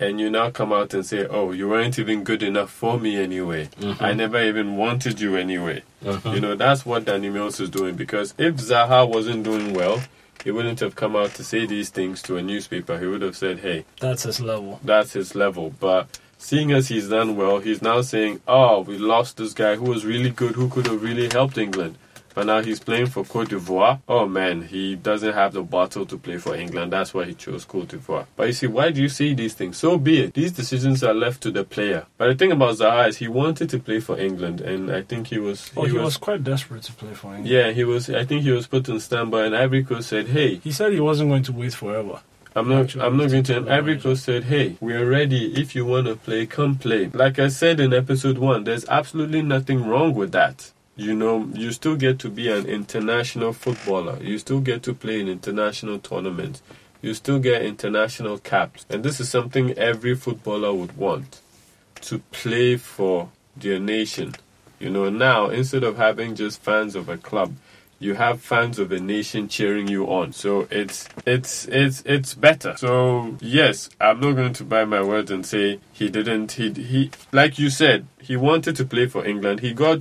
and 0.00 0.20
you 0.20 0.30
now 0.30 0.50
come 0.50 0.72
out 0.72 0.94
and 0.94 1.04
say, 1.04 1.26
"Oh, 1.26 1.52
you 1.52 1.68
weren't 1.68 1.98
even 1.98 2.24
good 2.24 2.42
enough 2.42 2.70
for 2.70 2.98
me 2.98 3.16
anyway. 3.16 3.68
Mm-hmm. 3.80 4.02
I 4.04 4.12
never 4.12 4.40
even 4.42 4.76
wanted 4.76 5.20
you 5.20 5.36
anyway." 5.36 5.82
Uh-huh. 6.06 6.30
You 6.32 6.40
know, 6.40 6.54
that's 6.54 6.86
what 6.86 7.04
Danny 7.04 7.28
Mills 7.30 7.58
is 7.60 7.70
doing 7.70 7.94
because 7.96 8.34
if 8.38 8.56
Zaha 8.56 9.08
wasn't 9.08 9.44
doing 9.44 9.74
well, 9.74 10.00
he 10.44 10.50
wouldn't 10.52 10.80
have 10.80 10.94
come 10.94 11.16
out 11.16 11.34
to 11.34 11.42
say 11.44 11.66
these 11.66 11.90
things 11.90 12.22
to 12.22 12.36
a 12.36 12.42
newspaper. 12.42 12.98
He 12.98 13.06
would 13.06 13.22
have 13.22 13.36
said, 13.36 13.58
"Hey, 13.58 13.84
That's 14.00 14.22
his 14.22 14.40
level. 14.40 14.80
that's 14.84 15.12
his 15.14 15.34
level." 15.34 15.74
But 15.80 16.06
seeing 16.38 16.70
as 16.70 16.86
he's 16.88 17.08
done 17.08 17.36
well, 17.36 17.58
he's 17.58 17.82
now 17.82 18.00
saying, 18.02 18.40
"Oh, 18.46 18.80
we 18.82 18.96
lost 18.98 19.36
this 19.38 19.52
guy 19.52 19.74
who 19.76 19.84
was 19.90 20.04
really 20.06 20.30
good, 20.30 20.52
who 20.54 20.68
could 20.68 20.86
have 20.86 21.02
really 21.02 21.28
helped 21.32 21.58
England." 21.58 21.96
But 22.34 22.46
now 22.46 22.62
he's 22.62 22.80
playing 22.80 23.06
for 23.06 23.24
Cote 23.24 23.48
d'Ivoire. 23.50 24.00
Oh 24.08 24.26
man, 24.26 24.62
he 24.62 24.96
doesn't 24.96 25.34
have 25.34 25.52
the 25.52 25.62
bottle 25.62 26.06
to 26.06 26.16
play 26.16 26.38
for 26.38 26.54
England. 26.54 26.92
That's 26.92 27.12
why 27.12 27.24
he 27.24 27.34
chose 27.34 27.64
Cote 27.64 27.88
d'Ivoire. 27.88 28.26
But 28.36 28.46
you 28.48 28.52
see, 28.52 28.66
why 28.66 28.90
do 28.90 29.02
you 29.02 29.08
see 29.08 29.34
these 29.34 29.54
things? 29.54 29.76
So 29.76 29.98
be 29.98 30.22
it. 30.22 30.34
These 30.34 30.52
decisions 30.52 31.02
are 31.02 31.14
left 31.14 31.42
to 31.42 31.50
the 31.50 31.64
player. 31.64 32.06
But 32.16 32.28
the 32.28 32.34
thing 32.34 32.52
about 32.52 32.76
Zaha 32.76 33.08
is 33.08 33.16
he 33.16 33.28
wanted 33.28 33.70
to 33.70 33.78
play 33.78 34.00
for 34.00 34.18
England, 34.18 34.60
and 34.60 34.90
I 34.90 35.02
think 35.02 35.28
he 35.28 35.38
was. 35.38 35.70
Oh, 35.76 35.84
he, 35.84 35.92
was, 35.92 36.16
quite 36.16 36.44
desperate 36.44 36.82
to 36.84 36.92
play 36.92 37.14
for 37.14 37.28
England. 37.28 37.48
Yeah, 37.48 37.70
he 37.70 37.84
was. 37.84 38.08
I 38.10 38.24
think 38.24 38.42
he 38.42 38.50
was 38.50 38.66
put 38.66 38.88
on 38.88 39.00
standby, 39.00 39.46
and 39.46 39.56
Ivory 39.56 39.84
Coast 39.84 40.08
said, 40.08 40.28
"Hey, 40.28 40.56
He 40.56 40.72
said 40.72 40.92
he 40.92 41.00
wasn't 41.00 41.30
going 41.30 41.42
to 41.44 41.52
wait 41.52 41.74
forever. 41.74 42.20
I'm 42.54 42.68
not. 42.68 42.84
Actually, 42.84 43.04
I'm 43.04 43.16
not 43.16 43.30
going 43.30 43.42
to." 43.44 43.56
And 43.56 43.70
Ivory. 43.70 43.98
Coast 43.98 44.24
said, 44.24 44.44
"Hey, 44.44 44.76
we're 44.80 45.08
ready. 45.08 45.60
If 45.60 45.74
you 45.74 45.84
want 45.84 46.06
to 46.06 46.16
play, 46.16 46.46
come 46.46 46.76
play." 46.76 47.10
Like 47.12 47.38
I 47.38 47.48
said 47.48 47.80
in 47.80 47.92
episode 47.92 48.38
one, 48.38 48.64
there's 48.64 48.86
absolutely 48.88 49.42
nothing 49.42 49.86
wrong 49.86 50.14
with 50.14 50.32
that. 50.32 50.72
You 50.98 51.14
know, 51.14 51.48
you 51.54 51.70
still 51.70 51.94
get 51.94 52.18
to 52.18 52.28
be 52.28 52.50
an 52.50 52.66
international 52.66 53.52
footballer. 53.52 54.20
You 54.20 54.36
still 54.36 54.58
get 54.58 54.82
to 54.82 54.92
play 54.92 55.20
in 55.20 55.28
international 55.28 56.00
tournaments. 56.00 56.60
You 57.00 57.14
still 57.14 57.38
get 57.38 57.62
international 57.62 58.38
caps, 58.38 58.84
and 58.90 59.04
this 59.04 59.20
is 59.20 59.28
something 59.28 59.78
every 59.78 60.16
footballer 60.16 60.74
would 60.74 60.96
want 60.96 61.40
to 62.00 62.18
play 62.32 62.76
for 62.76 63.28
their 63.56 63.78
nation. 63.78 64.34
You 64.80 64.90
know, 64.90 65.08
now 65.08 65.50
instead 65.50 65.84
of 65.84 65.98
having 65.98 66.34
just 66.34 66.60
fans 66.62 66.96
of 66.96 67.08
a 67.08 67.16
club, 67.16 67.54
you 68.00 68.14
have 68.14 68.40
fans 68.40 68.80
of 68.80 68.90
a 68.90 68.98
nation 68.98 69.46
cheering 69.46 69.86
you 69.86 70.06
on. 70.06 70.32
So 70.32 70.66
it's 70.68 71.08
it's 71.24 71.68
it's 71.68 72.02
it's 72.06 72.34
better. 72.34 72.76
So 72.76 73.36
yes, 73.40 73.88
I'm 74.00 74.18
not 74.18 74.32
going 74.32 74.54
to 74.54 74.64
buy 74.64 74.84
my 74.84 75.04
words 75.04 75.30
and 75.30 75.46
say 75.46 75.78
he 75.92 76.08
didn't. 76.08 76.52
He 76.52 76.72
he 76.72 77.12
like 77.30 77.56
you 77.56 77.70
said, 77.70 78.08
he 78.20 78.36
wanted 78.36 78.74
to 78.74 78.84
play 78.84 79.06
for 79.06 79.24
England. 79.24 79.60
He 79.60 79.72
got 79.72 80.00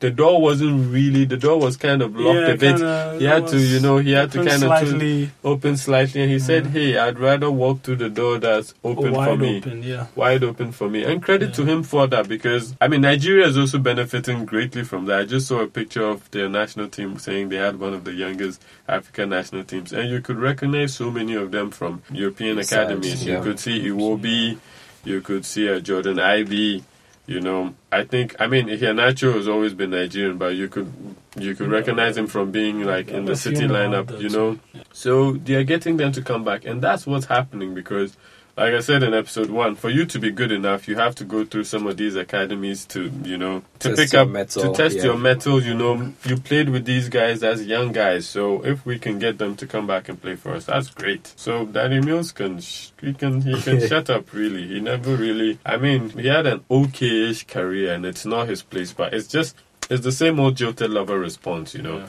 the 0.00 0.10
door 0.10 0.40
wasn't 0.40 0.92
really 0.92 1.24
the 1.24 1.36
door 1.36 1.60
was 1.60 1.76
kind 1.76 2.02
of 2.02 2.16
locked 2.16 2.36
Yeah, 2.38 2.46
a 2.48 2.56
bit. 2.56 2.76
kinda, 2.76 3.16
he 3.18 3.24
had 3.24 3.46
to, 3.48 3.58
you 3.58 3.80
know, 3.80 3.98
he 3.98 4.12
had 4.12 4.32
to 4.32 4.38
kind 4.38 4.50
of 4.50 4.58
slightly 4.60 5.30
open 5.44 5.76
slightly, 5.76 6.22
and 6.22 6.30
he 6.30 6.38
said, 6.38 6.66
"Hey, 6.68 6.96
I'd 6.96 7.18
rather 7.18 7.50
walk 7.50 7.82
through 7.82 7.96
the 7.96 8.08
door 8.08 8.38
that's 8.38 8.74
oh, 8.82 8.90
open 8.90 9.12
wide 9.12 9.28
for 9.30 9.36
me." 9.36 9.56
open. 9.58 9.82
Yeah. 9.82 10.06
wide 10.14 10.42
open 10.42 10.72
for 10.72 10.88
me. 10.88 11.04
And 11.04 11.22
credit 11.22 11.54
to 11.54 11.64
him 11.64 11.82
for 11.82 12.06
that 12.08 12.28
because 12.28 12.74
I 12.80 12.88
mean 12.88 13.02
Nigeria 13.02 13.46
is 13.46 13.56
also 13.58 13.78
benefiting 13.78 14.44
greatly 14.46 14.84
from 14.84 15.06
that. 15.06 15.20
I 15.20 15.24
just 15.24 15.46
saw 15.48 15.60
a 15.60 15.66
picture 15.66 16.04
of 16.04 16.30
their 16.30 16.48
national 16.48 16.88
team 16.88 17.18
saying 17.18 17.50
they 17.50 17.56
had 17.56 17.78
one 17.78 17.94
of 17.94 18.04
the 18.04 18.12
youngest 18.12 18.62
African 18.88 19.30
national 19.30 19.64
teams, 19.64 19.92
and 19.92 20.08
you 20.10 20.20
could 20.20 20.38
recognize 20.38 20.94
so 20.94 21.10
many 21.10 21.34
of 21.34 21.50
them 21.52 21.70
from 21.70 22.02
European 22.10 22.56
Besides, 22.56 22.72
academies. 22.90 23.24
yeah. 23.24 23.36
You 23.38 23.42
could 23.44 23.60
see 23.60 23.80
Iwobi, 23.88 24.58
you 25.04 25.20
could 25.20 25.44
see 25.44 25.66
a 25.68 25.80
Jordan 25.80 26.16
Ibe. 26.16 26.82
You 27.26 27.40
know, 27.40 27.74
I 27.90 28.04
think 28.04 28.36
I 28.38 28.46
mean 28.46 28.66
Iheanacho 28.68 29.34
has 29.34 29.48
always 29.48 29.72
been 29.72 29.90
Nigerian, 29.90 30.36
but 30.36 30.56
you 30.56 30.68
could 30.68 30.92
you 31.38 31.54
could 31.54 31.68
Yeah. 31.70 31.76
recognize 31.78 32.16
him 32.18 32.26
from 32.26 32.50
being 32.50 32.84
like 32.84 33.08
in 33.08 33.24
the 33.24 33.34
city 33.34 33.66
lineup. 33.66 34.20
You 34.20 34.28
know, 34.28 34.58
so 34.92 35.32
they're 35.32 35.64
getting 35.64 35.96
them 35.96 36.12
to 36.12 36.22
come 36.22 36.44
back, 36.44 36.66
and 36.66 36.82
that's 36.82 37.06
what's 37.06 37.26
happening 37.26 37.74
because, 37.74 38.16
like 38.56 38.72
I 38.72 38.80
said 38.80 39.02
in 39.02 39.14
episode 39.14 39.50
one, 39.50 39.74
for 39.74 39.90
you 39.90 40.06
to 40.06 40.18
be 40.18 40.30
good 40.30 40.52
enough, 40.52 40.86
you 40.86 40.94
have 40.96 41.16
to 41.16 41.24
go 41.24 41.44
through 41.44 41.64
some 41.64 41.86
of 41.88 41.96
these 41.96 42.14
academies 42.14 42.86
to, 42.86 43.10
you 43.24 43.36
know, 43.36 43.62
to 43.80 43.94
Test 43.94 44.12
pick 44.12 44.14
up, 44.14 44.28
mettle, 44.28 44.62
to 44.62 44.82
test 44.82 44.96
yeah. 44.96 45.04
your 45.04 45.18
metal. 45.18 45.60
You 45.60 45.74
know, 45.74 46.12
you 46.24 46.36
played 46.36 46.68
with 46.68 46.84
these 46.84 47.08
guys 47.08 47.42
as 47.42 47.66
young 47.66 47.90
guys, 47.90 48.28
so 48.28 48.64
if 48.64 48.86
we 48.86 48.98
can 48.98 49.18
get 49.18 49.38
them 49.38 49.56
to 49.56 49.66
come 49.66 49.88
back 49.88 50.08
and 50.08 50.20
play 50.20 50.36
for 50.36 50.52
us, 50.52 50.66
that's 50.66 50.88
great. 50.90 51.32
So 51.36 51.66
Danny 51.66 52.00
Mills 52.00 52.30
can, 52.30 52.60
sh- 52.60 52.90
he 53.00 53.12
can, 53.12 53.40
he 53.40 53.60
can 53.60 53.80
shut 53.88 54.08
up. 54.08 54.32
Really, 54.32 54.68
he 54.68 54.78
never 54.78 55.16
really. 55.16 55.58
I 55.66 55.76
mean, 55.76 56.10
he 56.10 56.28
had 56.28 56.46
an 56.46 56.64
okay-ish 56.70 57.46
career, 57.46 57.92
and 57.92 58.06
it's 58.06 58.24
not 58.24 58.48
his 58.48 58.62
place, 58.62 58.92
but 58.92 59.12
it's 59.12 59.28
just. 59.28 59.56
It's 59.90 60.02
the 60.02 60.12
same 60.12 60.40
old 60.40 60.56
jilted 60.56 60.90
lover 60.90 61.18
response, 61.18 61.74
you 61.74 61.82
know. 61.82 61.98
Yeah. 61.98 62.06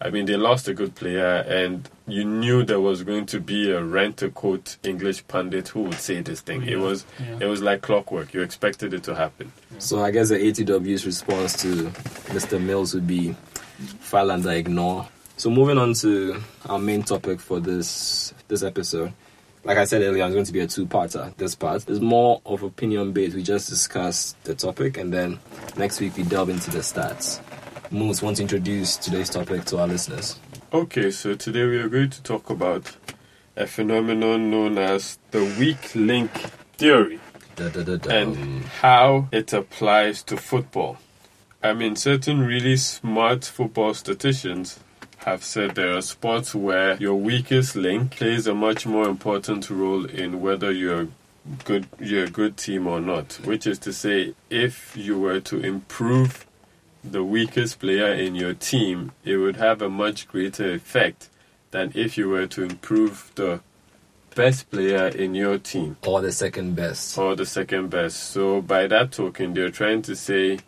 I 0.00 0.10
mean, 0.10 0.26
they 0.26 0.36
lost 0.36 0.68
a 0.68 0.74
good 0.74 0.94
player, 0.94 1.44
and 1.48 1.88
you 2.06 2.24
knew 2.24 2.62
there 2.64 2.80
was 2.80 3.02
going 3.02 3.26
to 3.26 3.40
be 3.40 3.70
a 3.70 3.82
rent-a-quote 3.82 4.76
English 4.82 5.26
pundit 5.28 5.68
who 5.68 5.82
would 5.84 5.94
say 5.94 6.20
this 6.20 6.40
thing. 6.42 6.62
Oh, 6.64 6.72
it 6.72 6.76
was, 6.78 7.06
Yeah. 7.18 7.38
it 7.40 7.46
was 7.46 7.62
like 7.62 7.80
clockwork. 7.82 8.34
You 8.34 8.42
expected 8.42 8.92
it 8.92 9.02
to 9.04 9.14
happen. 9.14 9.52
So 9.78 10.02
I 10.04 10.10
guess 10.10 10.28
the 10.28 10.36
ATW's 10.36 11.06
response 11.06 11.54
to 11.62 11.68
Mr. 12.34 12.60
Mills 12.60 12.92
would 12.94 13.06
be 13.06 13.34
file 14.00 14.30
and 14.30 14.44
ignore. 14.44 15.08
So 15.36 15.50
moving 15.50 15.78
on 15.78 15.94
to 15.94 16.40
our 16.66 16.78
main 16.78 17.02
topic 17.02 17.40
for 17.40 17.58
this 17.60 18.32
this 18.48 18.62
episode. 18.62 19.12
Like 19.64 19.78
I 19.78 19.84
said 19.84 20.02
earlier, 20.02 20.24
it's 20.26 20.34
going 20.34 20.44
to 20.44 20.52
be 20.52 20.60
a 20.60 20.66
two-parter. 20.66 21.34
This 21.38 21.54
part 21.54 21.88
is 21.88 21.98
more 21.98 22.42
of 22.44 22.62
opinion-based. 22.62 23.34
We 23.34 23.42
just 23.42 23.70
discuss 23.70 24.36
the 24.44 24.54
topic, 24.54 24.98
and 24.98 25.10
then 25.12 25.38
next 25.78 26.00
week 26.00 26.16
we 26.18 26.22
delve 26.24 26.50
into 26.50 26.70
the 26.70 26.80
stats. 26.80 27.40
Moose, 27.90 28.22
want 28.22 28.38
to 28.38 28.42
introduce 28.42 28.96
today's 28.96 29.30
topic 29.30 29.64
to 29.66 29.78
our 29.78 29.86
listeners? 29.86 30.38
Okay, 30.72 31.10
so 31.10 31.34
today 31.34 31.64
we 31.64 31.78
are 31.78 31.88
going 31.88 32.10
to 32.10 32.22
talk 32.22 32.50
about 32.50 32.96
a 33.56 33.66
phenomenon 33.66 34.50
known 34.50 34.78
as 34.78 35.18
the 35.30 35.44
weak 35.58 35.94
link 35.94 36.30
theory 36.76 37.20
Da, 37.56 37.68
da, 37.68 37.82
da, 37.82 38.10
and 38.10 38.36
um, 38.36 38.62
how 38.80 39.28
it 39.30 39.52
applies 39.52 40.22
to 40.24 40.36
football. 40.36 40.96
I 41.62 41.72
mean, 41.72 41.94
certain 41.94 42.40
really 42.40 42.76
smart 42.76 43.44
football 43.44 43.94
statisticians 43.94 44.80
have 45.18 45.44
said 45.44 45.74
there 45.74 45.96
are 45.96 46.02
sports 46.02 46.54
where 46.54 46.96
your 46.96 47.14
weakest 47.14 47.76
link 47.76 48.16
plays 48.16 48.46
a 48.46 48.54
much 48.54 48.86
more 48.86 49.08
important 49.08 49.70
role 49.70 50.04
in 50.04 50.40
whether 50.40 50.72
you're 50.72 51.08
good 51.64 51.86
you're 52.00 52.24
a 52.24 52.30
good 52.30 52.56
team 52.56 52.86
or 52.88 53.00
not. 53.00 53.34
Which 53.44 53.66
is 53.66 53.78
to 53.80 53.92
say, 53.92 54.34
if 54.50 54.96
you 54.96 55.18
were 55.18 55.40
to 55.40 55.60
improve 55.60 56.43
the 57.04 57.22
weakest 57.22 57.78
player 57.78 58.12
in 58.12 58.34
your 58.34 58.54
team, 58.54 59.12
it 59.24 59.36
would 59.36 59.56
have 59.56 59.82
a 59.82 59.90
much 59.90 60.26
greater 60.26 60.72
effect 60.72 61.28
than 61.70 61.92
if 61.94 62.16
you 62.16 62.28
were 62.28 62.46
to 62.46 62.62
improve 62.62 63.30
the 63.34 63.60
best 64.34 64.70
player 64.70 65.08
in 65.08 65.34
your 65.34 65.58
team 65.58 65.96
or 66.06 66.20
the 66.20 66.32
second 66.32 66.74
best. 66.74 67.16
or 67.18 67.36
the 67.36 67.46
second 67.46 67.90
best. 67.90 68.30
So 68.30 68.60
by 68.62 68.86
that 68.88 69.12
token, 69.12 69.54
they're 69.54 69.70
trying 69.70 70.02
to 70.02 70.16
say 70.16 70.58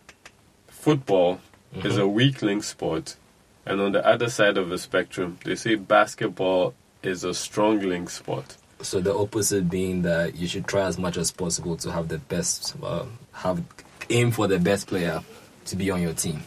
football 0.67 1.41
is 1.83 1.97
a 1.97 2.07
weak 2.07 2.41
link 2.41 2.63
sport, 2.63 3.17
and 3.65 3.81
on 3.81 3.91
the 3.91 4.05
other 4.05 4.29
side 4.29 4.57
of 4.57 4.69
the 4.69 4.77
spectrum, 4.77 5.37
they 5.43 5.55
say 5.55 5.75
basketball 5.75 6.73
is 7.03 7.23
a 7.23 7.33
strong 7.33 7.79
link 7.79 8.09
sport. 8.09 8.57
So 8.81 8.99
the 8.99 9.13
opposite 9.13 9.69
being 9.69 10.03
that 10.03 10.35
you 10.35 10.47
should 10.47 10.67
try 10.67 10.83
as 10.83 10.97
much 10.97 11.17
as 11.17 11.31
possible 11.31 11.75
to 11.77 11.91
have 11.91 12.07
the 12.07 12.19
best, 12.19 12.75
uh, 12.81 13.05
have 13.33 13.63
aim 14.09 14.31
for 14.31 14.47
the 14.47 14.59
best 14.59 14.87
player 14.87 15.21
to 15.67 15.75
be 15.75 15.91
on 15.91 16.01
your 16.01 16.13
team. 16.13 16.43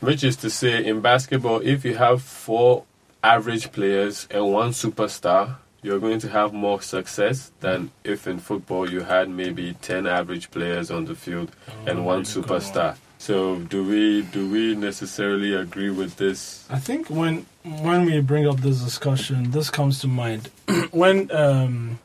Which 0.00 0.24
is 0.24 0.36
to 0.36 0.50
say, 0.50 0.84
in 0.84 1.00
basketball, 1.00 1.60
if 1.60 1.84
you 1.84 1.96
have 1.96 2.22
four 2.22 2.84
average 3.22 3.70
players 3.72 4.26
and 4.30 4.52
one 4.52 4.70
superstar, 4.70 5.56
you're 5.82 5.98
going 5.98 6.18
to 6.20 6.28
have 6.28 6.52
more 6.52 6.82
success 6.82 7.52
than 7.60 7.90
if 8.04 8.26
in 8.26 8.38
football 8.38 8.90
you 8.90 9.00
had 9.00 9.28
maybe 9.28 9.74
10 9.82 10.06
average 10.06 10.50
players 10.50 10.90
on 10.90 11.06
the 11.06 11.14
field 11.14 11.50
and 11.86 12.04
one 12.04 12.22
good 12.22 12.44
superstar. 12.44 12.96
So, 13.18 13.56
do 13.56 13.84
we 13.84 14.22
do 14.22 14.48
we 14.48 14.74
necessarily 14.74 15.52
agree 15.52 15.90
with 15.90 16.16
this? 16.16 16.64
I 16.70 16.78
think 16.78 17.10
when 17.10 17.44
when 17.64 18.06
we 18.06 18.20
bring 18.22 18.48
up 18.48 18.60
this 18.60 18.80
discussion, 18.80 19.50
this 19.50 19.68
comes 19.68 20.00
to 20.00 20.08
mind 20.08 20.48
when 20.90 21.30
um, 21.30 21.98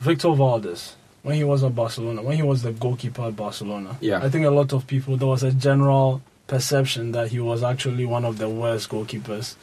Victor 0.00 0.32
Valdes, 0.32 0.96
when 1.22 1.36
he 1.36 1.44
was 1.44 1.62
at 1.62 1.74
Barcelona, 1.74 2.22
when 2.22 2.36
he 2.36 2.42
was 2.42 2.62
the 2.62 2.72
goalkeeper 2.72 3.22
at 3.22 3.36
Barcelona. 3.36 3.96
Yeah. 4.00 4.18
I 4.22 4.28
think 4.28 4.44
a 4.46 4.50
lot 4.50 4.72
of 4.72 4.86
people 4.86 5.16
there 5.16 5.28
was 5.28 5.42
a 5.42 5.52
general 5.52 6.20
perception 6.46 7.12
that 7.12 7.28
he 7.30 7.38
was 7.40 7.62
actually 7.62 8.04
one 8.06 8.24
of 8.24 8.38
the 8.38 8.48
worst 8.48 8.88
goalkeepers 8.90 9.54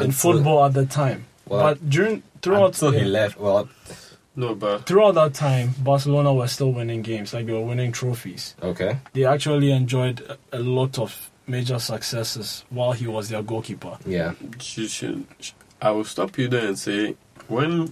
in 0.00 0.12
football 0.12 0.64
at 0.64 0.74
the 0.74 0.86
time. 0.86 1.26
Well, 1.48 1.62
but 1.62 1.88
during 1.90 2.22
throughout 2.42 2.74
until 2.74 2.92
he 2.92 3.04
left. 3.04 3.38
Well, 3.40 3.68
No, 4.36 4.54
but 4.54 4.86
throughout 4.86 5.14
that 5.16 5.34
time, 5.34 5.74
Barcelona 5.82 6.32
was 6.32 6.52
still 6.52 6.72
winning 6.72 7.02
games, 7.02 7.34
like 7.34 7.46
they 7.46 7.52
were 7.52 7.60
winning 7.64 7.90
trophies. 7.92 8.54
okay. 8.62 8.98
They 9.12 9.24
actually 9.24 9.72
enjoyed 9.72 10.20
a, 10.20 10.58
a 10.58 10.60
lot 10.60 10.98
of 10.98 11.30
major 11.46 11.78
successes 11.80 12.64
while 12.70 12.92
he 12.92 13.06
was 13.08 13.28
their 13.28 13.42
goalkeeper. 13.42 13.98
Yeah. 14.06 14.34
I 15.82 15.90
will 15.90 16.04
stop 16.04 16.38
you 16.38 16.46
there 16.48 16.66
and 16.68 16.78
say 16.78 17.16
when. 17.48 17.90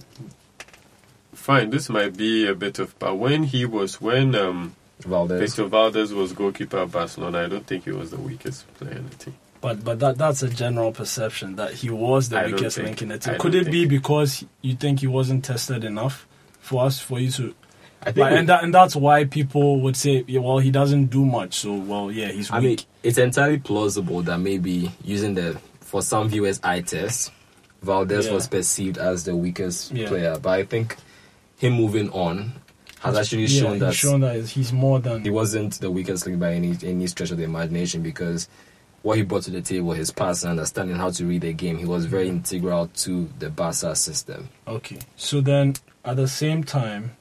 Fine, 1.49 1.71
this 1.71 1.89
might 1.89 2.15
be 2.15 2.45
a 2.45 2.53
bit 2.53 2.77
of, 2.77 2.93
but 2.99 3.15
when 3.15 3.41
he 3.41 3.65
was 3.65 3.99
when 3.99 4.35
um, 4.35 4.75
Valdes. 4.99 5.39
Victor 5.39 5.65
Valdes 5.65 6.13
was 6.13 6.31
goalkeeper 6.31 6.77
of 6.77 6.91
Barcelona, 6.91 7.39
I 7.39 7.47
don't 7.47 7.65
think 7.65 7.85
he 7.85 7.91
was 7.91 8.11
the 8.11 8.17
weakest 8.19 8.71
player 8.75 8.91
in 8.97 9.09
the 9.09 9.15
team. 9.15 9.35
But 9.59 9.83
but 9.83 9.99
that 9.99 10.19
that's 10.19 10.43
a 10.43 10.49
general 10.49 10.91
perception 10.91 11.55
that 11.55 11.73
he 11.73 11.89
was 11.89 12.29
the 12.29 12.37
I 12.39 12.45
weakest 12.51 12.75
think- 12.75 12.85
link 12.87 13.01
in 13.01 13.07
the 13.07 13.17
team. 13.17 13.33
don't 13.33 13.41
Could 13.41 13.55
it 13.55 13.71
be 13.71 13.87
because 13.87 14.45
you 14.61 14.75
think 14.75 14.99
he 14.99 15.07
wasn't 15.07 15.43
tested 15.43 15.83
enough 15.83 16.27
for 16.59 16.85
us 16.85 16.99
for 16.99 17.19
you 17.19 17.31
to? 17.31 17.55
I 18.03 18.05
think. 18.11 18.17
Like, 18.17 18.31
we- 18.33 18.37
and 18.37 18.49
that 18.49 18.63
and 18.63 18.71
that's 18.71 18.95
why 18.95 19.25
people 19.25 19.81
would 19.81 19.95
say, 19.97 20.23
yeah, 20.27 20.41
well, 20.41 20.59
he 20.59 20.69
doesn't 20.69 21.07
do 21.07 21.25
much, 21.25 21.55
so 21.55 21.73
well, 21.73 22.11
yeah, 22.11 22.27
he's 22.31 22.51
I 22.51 22.59
mean, 22.59 22.69
weak. 22.69 22.85
it's 23.01 23.17
entirely 23.17 23.57
plausible 23.57 24.21
that 24.21 24.37
maybe 24.37 24.91
using 25.03 25.33
the 25.33 25.57
for 25.81 26.03
some 26.03 26.29
viewers 26.29 26.59
eye 26.63 26.81
test, 26.81 27.31
Valdes 27.81 28.27
Yeah. 28.27 28.33
was 28.33 28.47
perceived 28.47 28.99
as 28.99 29.23
the 29.23 29.35
weakest 29.35 29.91
Yeah. 29.91 30.09
player. 30.09 30.37
But 30.39 30.51
I 30.51 30.63
think 30.65 30.95
him 31.59 31.73
moving 31.73 32.09
on 32.09 32.53
has 33.01 33.17
actually 33.17 33.43
yeah, 33.43 33.61
shown 33.61 33.79
that 33.79 33.93
shown 33.93 34.21
that 34.21 34.45
he's 34.45 34.73
more 34.73 34.99
than 34.99 35.23
he 35.23 35.29
wasn't 35.29 35.79
the 35.79 35.91
weakest 35.91 36.25
link 36.25 36.39
by 36.39 36.53
any 36.53 36.75
any 36.83 37.05
stretch 37.07 37.31
of 37.31 37.37
the 37.37 37.43
imagination 37.43 38.01
because 38.01 38.49
what 39.01 39.17
he 39.17 39.23
brought 39.23 39.43
to 39.43 39.51
the 39.51 39.61
table, 39.61 39.91
his 39.91 40.11
pass 40.11 40.43
and 40.43 40.51
understanding 40.51 40.97
how 40.97 41.09
to 41.09 41.25
read 41.25 41.41
the 41.41 41.53
game, 41.53 41.77
he 41.77 41.85
was 41.85 42.05
very 42.05 42.27
integral 42.27 42.87
to 42.87 43.29
the 43.39 43.49
Barca 43.49 43.95
system. 43.95 44.49
Okay. 44.67 44.99
So 45.15 45.41
then, 45.41 45.75
at 46.03 46.17
the 46.17 46.27
same 46.27 46.63
time, 46.63 47.15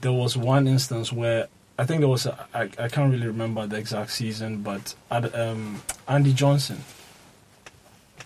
there 0.00 0.12
was 0.12 0.36
one 0.36 0.68
instance 0.68 1.12
where 1.12 1.48
I 1.78 1.86
think 1.86 2.00
there 2.00 2.08
was 2.08 2.26
a, 2.26 2.46
I, 2.54 2.62
I 2.78 2.88
can't 2.88 3.10
really 3.10 3.26
remember 3.26 3.66
the 3.66 3.76
exact 3.76 4.12
season, 4.12 4.62
but 4.62 4.94
at, 5.10 5.34
um, 5.34 5.82
Andy 6.06 6.32
Johnson, 6.32 6.78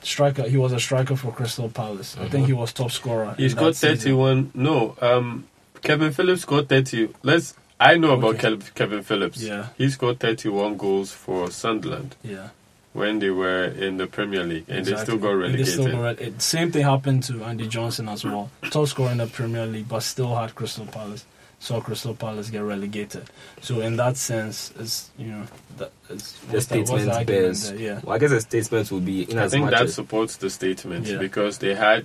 striker, 0.07 0.43
he 0.45 0.57
was 0.57 0.73
a 0.73 0.81
striker 0.81 1.17
for 1.17 1.33
Crystal 1.33 1.69
Palace. 1.69 2.17
I 2.19 2.29
think 2.29 2.47
he 2.47 2.53
was 2.53 2.73
top 2.73 2.91
scorer. 2.91 3.35
He 3.37 3.45
in 3.45 3.51
scored 3.51 3.75
that 3.75 3.77
season. 3.77 3.97
31. 3.99 4.51
No, 4.55 4.97
um, 5.01 5.47
Kevin 5.83 6.13
Phillips 6.13 6.43
scored 6.43 6.69
30. 6.69 7.09
Let's. 7.23 7.55
I 7.79 7.97
know 7.97 8.13
about 8.13 8.43
Okay. 8.43 8.57
Kevin 8.75 9.03
Phillips. 9.03 9.43
Yeah. 9.43 9.67
He 9.77 9.91
scored 9.91 10.19
31 10.19 10.79
goals 10.79 11.13
for 11.13 11.51
Sunderland 11.51 12.17
Yeah, 12.23 12.49
when 12.95 13.19
they 13.19 13.29
were 13.29 13.65
in 13.65 13.99
the 13.99 14.07
Premier 14.07 14.45
League, 14.45 14.65
and 14.69 14.87
they 14.87 14.97
still 14.97 15.19
got 15.19 15.33
relegated. 15.33 15.67
Still 15.69 15.87
got 15.93 16.17
rele- 16.17 16.21
it, 16.21 16.41
same 16.41 16.73
thing 16.73 16.85
happened 16.85 17.23
to 17.25 17.45
Andy 17.45 17.69
Johnson 17.69 18.09
as 18.09 18.25
well. 18.25 18.51
Top 18.71 18.89
scorer 18.89 19.11
in 19.13 19.19
the 19.19 19.27
Premier 19.27 19.67
League, 19.67 19.89
but 19.89 20.01
still 20.01 20.35
had 20.35 20.55
Crystal 20.55 20.87
Palace. 20.87 21.27
Saw 21.59 21.81
Crystal 21.81 22.15
Palace 22.15 22.51
get 22.51 22.61
relegated. 22.63 23.25
So 23.63 23.81
in 23.81 23.97
that 23.97 24.17
sense, 24.17 24.73
it's 24.79 25.11
you 25.19 25.29
know 25.29 25.43
that 25.79 25.91
is 26.11 26.33
The 26.33 26.53
what's 26.53 26.67
the- 26.67 26.79
what's 26.79 26.91
the 26.91 26.91
statement 26.91 27.09
argument 27.11 27.27
bears. 27.27 27.71
there? 27.71 27.79
Yeah. 27.79 28.01
Well, 28.05 28.15
I 28.15 28.19
guess 28.19 28.31
the 28.31 28.41
statement 28.41 28.91
would 28.93 29.05
be 29.05 29.23
in 29.31 29.39
I 29.39 29.45
as 29.45 29.53
think 29.53 29.65
much 29.65 29.73
that 29.75 29.83
as 29.83 29.95
supports 29.95 30.37
the 30.37 30.51
statement 30.51 31.07
Yeah. 31.07 31.19
because 31.19 31.59
they 31.59 31.75
had 31.75 32.05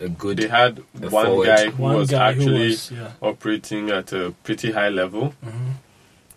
a 0.00 0.08
good. 0.08 0.36
they 0.38 0.48
had 0.48 0.82
one 0.94 1.26
forward. 1.26 1.46
guy 1.46 1.70
who 1.70 1.82
One 1.82 1.96
was 1.96 2.10
guy 2.10 2.32
who 2.32 2.40
actually 2.42 2.68
was, 2.68 2.90
yeah. 2.90 3.10
operating 3.20 3.90
at 3.90 4.12
a 4.12 4.34
pretty 4.44 4.72
high 4.72 4.88
level, 4.88 5.34
Mhm. 5.44 5.74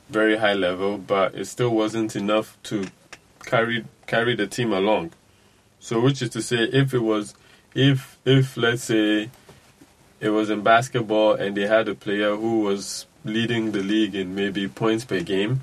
very 0.10 0.38
high 0.38 0.54
level, 0.54 0.98
but 0.98 1.34
it 1.36 1.46
still 1.46 1.70
wasn't 1.72 2.16
enough 2.16 2.58
to 2.64 2.86
carry 3.46 3.86
carry 4.08 4.36
the 4.36 4.46
team 4.48 4.72
along. 4.74 5.12
So, 5.80 6.00
which 6.00 6.22
is 6.22 6.30
to 6.32 6.42
say, 6.42 6.64
if 6.64 6.94
it 6.94 7.00
was, 7.00 7.34
if 7.76 8.18
if 8.26 8.58
let's 8.58 8.84
say 8.84 9.30
it 10.20 10.30
was 10.30 10.50
in 10.50 10.62
basketball 10.62 11.34
and 11.34 11.56
they 11.56 11.68
had 11.68 11.88
a 11.88 11.96
player 11.96 12.36
who 12.36 12.62
was 12.62 13.06
leading 13.24 13.72
the 13.72 13.82
league 13.82 14.16
in 14.16 14.36
maybe 14.36 14.68
points 14.68 15.04
per 15.06 15.22
game, 15.22 15.62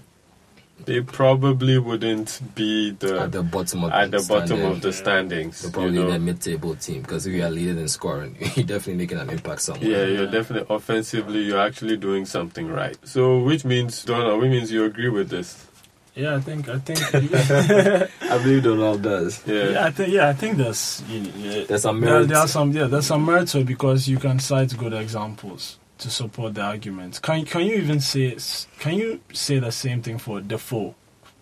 they 0.85 1.01
probably 1.01 1.79
wouldn't 1.79 2.41
be 2.55 2.91
the 2.91 3.21
at 3.21 3.33
the 3.33 3.43
bottom 3.43 3.85
of 3.85 3.93
at 3.93 4.11
the 4.11 4.25
bottom 4.29 4.65
of 4.65 4.81
the 4.81 4.93
standings. 4.93 5.61
They're 5.61 5.69
you 5.69 5.73
probably 5.73 5.99
know? 5.99 6.11
the 6.11 6.19
mid-table 6.19 6.75
team 6.77 7.03
because 7.03 7.27
if 7.27 7.35
you 7.35 7.45
are 7.45 7.51
leading 7.51 7.79
in 7.79 7.88
scoring, 7.88 8.37
you're 8.57 8.67
definitely 8.67 8.95
making 8.95 9.19
an 9.19 9.31
impact 9.31 9.62
somewhere. 9.62 9.88
Yeah, 9.88 10.05
you're 10.07 10.31
definitely 10.31 10.75
offensively. 10.75 11.43
You're 11.43 11.61
actually 11.61 11.97
doing 11.97 12.27
something 12.27 12.69
right. 12.69 12.97
So, 13.05 13.38
which 13.38 13.65
means 13.65 14.05
Donald, 14.05 14.41
which 14.41 14.51
means 14.51 14.73
you 14.73 14.85
agree 14.85 15.09
with 15.09 15.29
this? 15.29 15.67
Yeah, 16.14 16.37
I 16.37 16.40
think 16.40 16.68
I 16.68 16.79
think 16.79 16.98
I 18.22 18.38
believe 18.38 18.64
Donald 18.64 19.01
does. 19.03 19.42
Yeah. 19.46 19.70
yeah, 19.70 19.85
I 19.87 19.90
think 19.90 20.12
yeah, 20.12 20.29
I 20.29 20.33
think 20.35 20.59
there's 20.59 21.03
you 21.09 21.20
know, 21.20 21.31
yeah, 21.37 21.64
There's 21.64 21.83
some 21.83 22.01
there, 22.01 22.11
merit. 22.14 22.29
there 22.29 22.38
are 22.38 22.48
some 22.48 22.72
yeah, 22.72 22.85
there's 22.85 23.07
some 23.07 23.25
merit 23.25 23.48
to 23.48 23.61
it 23.61 23.66
because 23.66 24.07
you 24.09 24.18
can 24.18 24.38
cite 24.38 24.77
good 24.77 24.92
examples 24.92 25.79
to 25.98 26.11
support 26.11 26.55
the 26.55 26.61
argument. 26.62 27.20
Can 27.22 27.44
can 27.46 27.62
you 27.62 27.77
even 27.77 28.01
say 28.01 28.37
can 28.79 28.94
you 28.98 29.20
say 29.33 29.59
the 29.59 29.72
same 29.72 30.03
thing 30.03 30.18
for 30.18 30.40
Defoe 30.42 30.94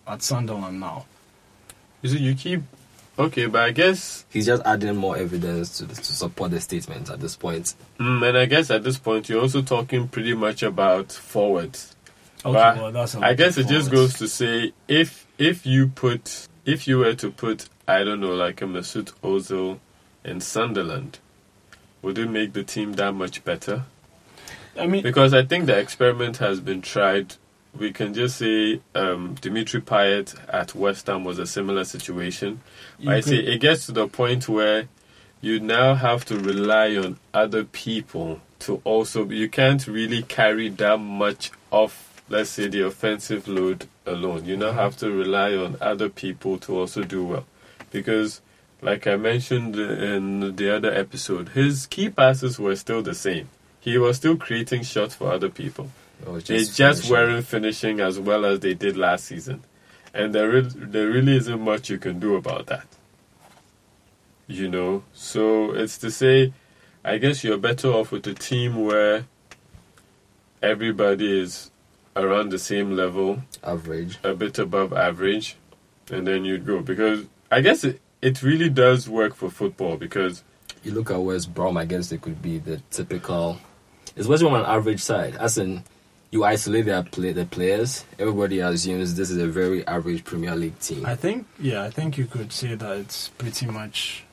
at 0.07 0.21
Sunderland 0.21 0.79
now? 0.79 1.05
Is 2.01 2.13
it 2.13 2.21
you 2.21 2.33
keep 2.33 2.61
okay, 3.19 3.47
but 3.47 3.61
I 3.63 3.71
guess, 3.71 4.25
He's 4.29 4.45
just 4.45 4.63
adding 4.65 4.95
more 4.95 5.17
evidence 5.17 5.77
to, 5.79 5.87
to 5.87 5.95
support 6.03 6.51
the 6.51 6.61
statement 6.61 7.09
at 7.09 7.19
this 7.19 7.35
point. 7.35 7.75
mm, 7.99 8.25
and 8.27 8.37
I 8.37 8.45
guess 8.45 8.71
at 8.71 8.83
this 8.83 8.97
point 8.97 9.27
you're 9.27 9.41
also 9.41 9.61
talking 9.61 10.07
pretty 10.07 10.33
much 10.33 10.63
about 10.63 11.11
forwards. 11.11 11.90
Okay, 12.43 12.53
But 12.53 12.77
well 12.77 12.91
that's 12.91 13.15
a 13.15 13.19
I 13.19 13.33
guess 13.33 13.57
it 13.57 13.67
just 13.67 13.91
goes 13.91 14.13
to 14.15 14.27
say 14.27 14.73
if 14.87 15.27
if 15.37 15.65
you 15.65 15.87
put 15.87 16.47
if 16.65 16.87
you 16.87 16.97
were 16.99 17.13
to 17.15 17.31
put 17.31 17.69
I 17.87 18.03
don't 18.03 18.19
know 18.19 18.33
like 18.33 18.61
a 18.61 18.65
Mesut 18.65 19.11
Ozil 19.23 19.79
in 20.23 20.39
Sunderland, 20.41 21.19
would 22.01 22.17
it 22.17 22.29
make 22.29 22.53
the 22.53 22.63
team 22.63 22.93
that 22.93 23.13
much 23.13 23.43
better? 23.43 23.83
I 24.77 24.87
mean 24.87 25.03
Because 25.03 25.33
I 25.33 25.43
think 25.43 25.65
the 25.65 25.77
experiment 25.77 26.37
has 26.37 26.59
been 26.59 26.81
tried. 26.81 27.35
We 27.77 27.91
can 27.93 28.13
just 28.13 28.37
say 28.37 28.81
um, 28.95 29.35
Dimitri 29.39 29.79
Payet 29.81 30.35
at 30.49 30.75
West 30.75 31.07
Ham 31.07 31.23
was 31.23 31.39
a 31.39 31.45
similar 31.47 31.83
situation. 31.85 32.61
you 32.99 33.11
I 33.11 33.15
could- 33.21 33.23
see. 33.25 33.39
It 33.39 33.59
gets 33.61 33.85
to 33.85 33.91
the 33.93 34.07
point 34.07 34.49
where 34.49 34.87
you 35.41 35.59
now 35.59 35.95
have 35.95 36.25
to 36.25 36.37
rely 36.37 36.95
on 36.97 37.17
other 37.33 37.63
people 37.63 38.41
to 38.59 38.81
also. 38.83 39.25
You 39.29 39.47
can't 39.49 39.85
really 39.87 40.21
carry 40.23 40.67
that 40.69 40.97
much 40.99 41.51
of, 41.71 42.10
let's 42.31 42.49
say, 42.49 42.67
the 42.67 42.85
offensive 42.85 43.47
load 43.47 43.87
alone. 44.05 44.45
You 44.45 44.57
now 44.57 44.71
have 44.71 44.97
to 44.97 45.11
rely 45.11 45.53
on 45.55 45.77
other 45.81 46.09
people 46.09 46.57
to 46.59 46.77
also 46.79 47.03
do 47.03 47.23
well, 47.23 47.45
because, 47.91 48.41
like 48.81 49.05
I 49.05 49.15
mentioned 49.17 49.75
in 49.75 50.55
the 50.55 50.75
other 50.75 50.91
episode, 50.93 51.49
his 51.49 51.85
key 51.87 52.09
passes 52.09 52.57
were 52.59 52.75
still 52.75 53.01
the 53.01 53.13
same. 53.13 53.49
He 53.79 53.97
was 53.97 54.17
still 54.17 54.37
creating 54.37 54.83
shots 54.83 55.15
for 55.15 55.31
other 55.31 55.49
people. 55.49 55.91
Or 56.25 56.39
They 56.39 56.59
just 56.59 56.77
finishing. 56.77 57.11
weren't 57.11 57.45
finishing 57.45 57.99
as 57.99 58.19
well 58.19 58.45
as 58.45 58.59
they 58.59 58.73
did 58.75 58.95
last 58.95 59.25
season, 59.25 59.63
and 60.13 60.33
there 60.35 60.55
is, 60.55 60.73
there 60.75 61.07
really 61.07 61.35
isn't 61.37 61.59
much 61.59 61.89
you 61.89 61.97
can 61.97 62.19
do 62.19 62.35
about 62.35 62.67
that. 62.67 62.85
You 64.47 64.67
know, 64.67 65.03
so 65.13 65.71
it's 65.71 65.97
to 65.99 66.11
say, 66.11 66.53
I 67.03 67.17
guess 67.17 67.43
you're 67.43 67.57
better 67.57 67.87
off 67.87 68.11
with 68.11 68.27
a 68.27 68.33
team 68.35 68.83
where 68.83 69.25
everybody 70.61 71.39
is 71.39 71.70
around 72.15 72.51
the 72.51 72.59
same 72.59 72.95
level, 72.95 73.41
average. 73.63 74.19
a 74.23 74.33
bit 74.33 74.59
above 74.59 74.93
average, 74.93 75.55
and 76.11 76.27
then 76.27 76.45
you'd 76.45 76.65
go 76.65 76.81
because 76.81 77.25
I 77.51 77.61
guess 77.61 77.83
it, 77.83 77.99
it 78.21 78.41
really 78.43 78.69
does 78.69 79.09
work 79.09 79.33
for 79.35 79.49
football 79.49 79.97
because 79.97 80.43
You 80.83 80.93
look 80.93 81.11
at 81.11 81.17
West 81.17 81.53
Brom, 81.53 81.77
I 81.77 81.85
guess 81.85 82.09
they 82.09 82.17
could 82.17 82.41
be 82.41 82.57
the 82.57 82.81
typical. 82.89 83.59
It's 84.15 84.27
West 84.27 84.41
Brom 84.41 84.55
an 84.55 84.65
average 84.65 84.99
side, 85.01 85.35
as 85.35 85.57
in 85.57 85.83
you 86.31 86.43
isolate 86.43 86.85
their 86.85 87.03
play 87.03 87.33
the 87.33 87.45
players. 87.45 88.05
Everybody 88.17 88.59
assumes 88.59 89.15
this 89.15 89.29
is 89.29 89.37
a 89.37 89.47
very 89.47 89.85
average 89.85 90.23
Premier 90.23 90.55
League 90.55 90.79
team. 90.79 91.05
I 91.05 91.15
think 91.15 91.45
yeah, 91.59 91.83
I 91.83 91.89
think 91.91 92.17
you 92.17 92.25
could 92.25 92.51
say 92.51 92.75
that 92.75 92.97
it's 92.97 93.29
pretty 93.29 93.65
much 93.67 94.23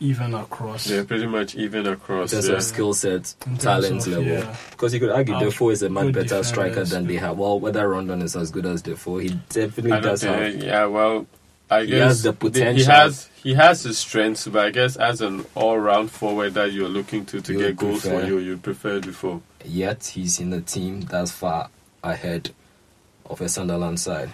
even 0.00 0.34
across. 0.34 0.84
they're 0.84 1.04
pretty 1.04 1.26
much 1.26 1.54
even 1.54 1.86
in 1.86 1.92
across. 1.92 2.30
terms 2.32 2.48
yeah. 2.48 2.54
of 2.56 2.62
skill 2.62 2.92
set, 2.94 3.34
in 3.46 3.56
talent 3.56 4.00
of, 4.06 4.08
level. 4.08 4.24
yeah. 4.24 4.56
Because 4.70 4.92
you 4.94 5.00
could 5.00 5.10
argue 5.10 5.34
Out- 5.34 5.42
Defoe 5.42 5.70
is 5.70 5.82
a 5.82 5.88
much 5.88 6.12
better 6.12 6.42
striker 6.42 6.84
than 6.84 7.06
they 7.06 7.16
have. 7.16 7.38
Well, 7.38 7.58
whether 7.60 7.88
Rondon 7.88 8.22
is 8.22 8.36
as 8.36 8.50
good 8.50 8.66
as 8.66 8.82
Defoe, 8.82 9.18
he 9.18 9.30
definitely 9.50 9.92
I 9.92 10.00
don't 10.00 10.10
does 10.10 10.22
have. 10.22 10.54
yeah, 10.56 10.86
well, 10.86 11.26
I 11.70 11.82
He 11.82 11.86
guess 11.88 11.98
has 12.08 12.22
the 12.24 12.32
potential. 12.32 12.84
He 12.84 12.90
has 12.90 13.28
he 13.42 13.54
has 13.54 13.82
his 13.82 13.98
strengths, 13.98 14.46
but 14.48 14.66
I 14.66 14.70
guess 14.70 14.96
as 14.96 15.20
an 15.20 15.44
all-round 15.54 16.10
forward 16.10 16.54
that 16.54 16.72
you're 16.72 16.88
looking 16.88 17.24
to 17.26 17.40
to 17.40 17.52
You 17.52 17.58
get 17.58 17.66
would 17.68 17.76
goals 17.78 18.00
prefer- 18.02 18.20
for 18.22 18.26
you, 18.26 18.38
you 18.38 18.56
prefer 18.58 19.00
Defoe. 19.00 19.42
Yet 19.64 20.04
he's 20.14 20.40
in 20.40 20.52
a 20.52 20.60
team 20.60 21.00
that's 21.02 21.30
far 21.30 21.70
ahead 22.02 22.50
of 23.26 23.40
a 23.40 23.48
Sunderland 23.48 23.98
side. 24.00 24.30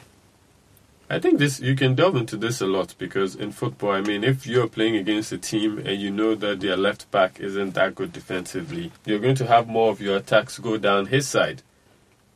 I 1.12 1.18
think 1.18 1.38
this 1.40 1.58
you 1.58 1.74
can 1.74 1.96
delve 1.96 2.14
into 2.14 2.36
this 2.36 2.60
a 2.60 2.66
lot 2.66 2.94
because 2.96 3.34
in 3.34 3.50
football, 3.50 3.90
I 3.90 4.00
mean, 4.00 4.22
if 4.22 4.46
you're 4.46 4.68
playing 4.68 4.96
against 4.96 5.32
a 5.32 5.38
team 5.38 5.78
and 5.78 6.00
you 6.00 6.10
know 6.10 6.36
that 6.36 6.60
their 6.60 6.76
left 6.76 7.10
back 7.10 7.40
isn't 7.40 7.74
that 7.74 7.96
good 7.96 8.12
defensively, 8.12 8.92
you're 9.04 9.18
going 9.18 9.34
to 9.34 9.46
have 9.46 9.66
more 9.66 9.90
of 9.90 10.00
your 10.00 10.18
attacks 10.18 10.58
go 10.60 10.76
down 10.78 11.06
his 11.06 11.26
side, 11.26 11.62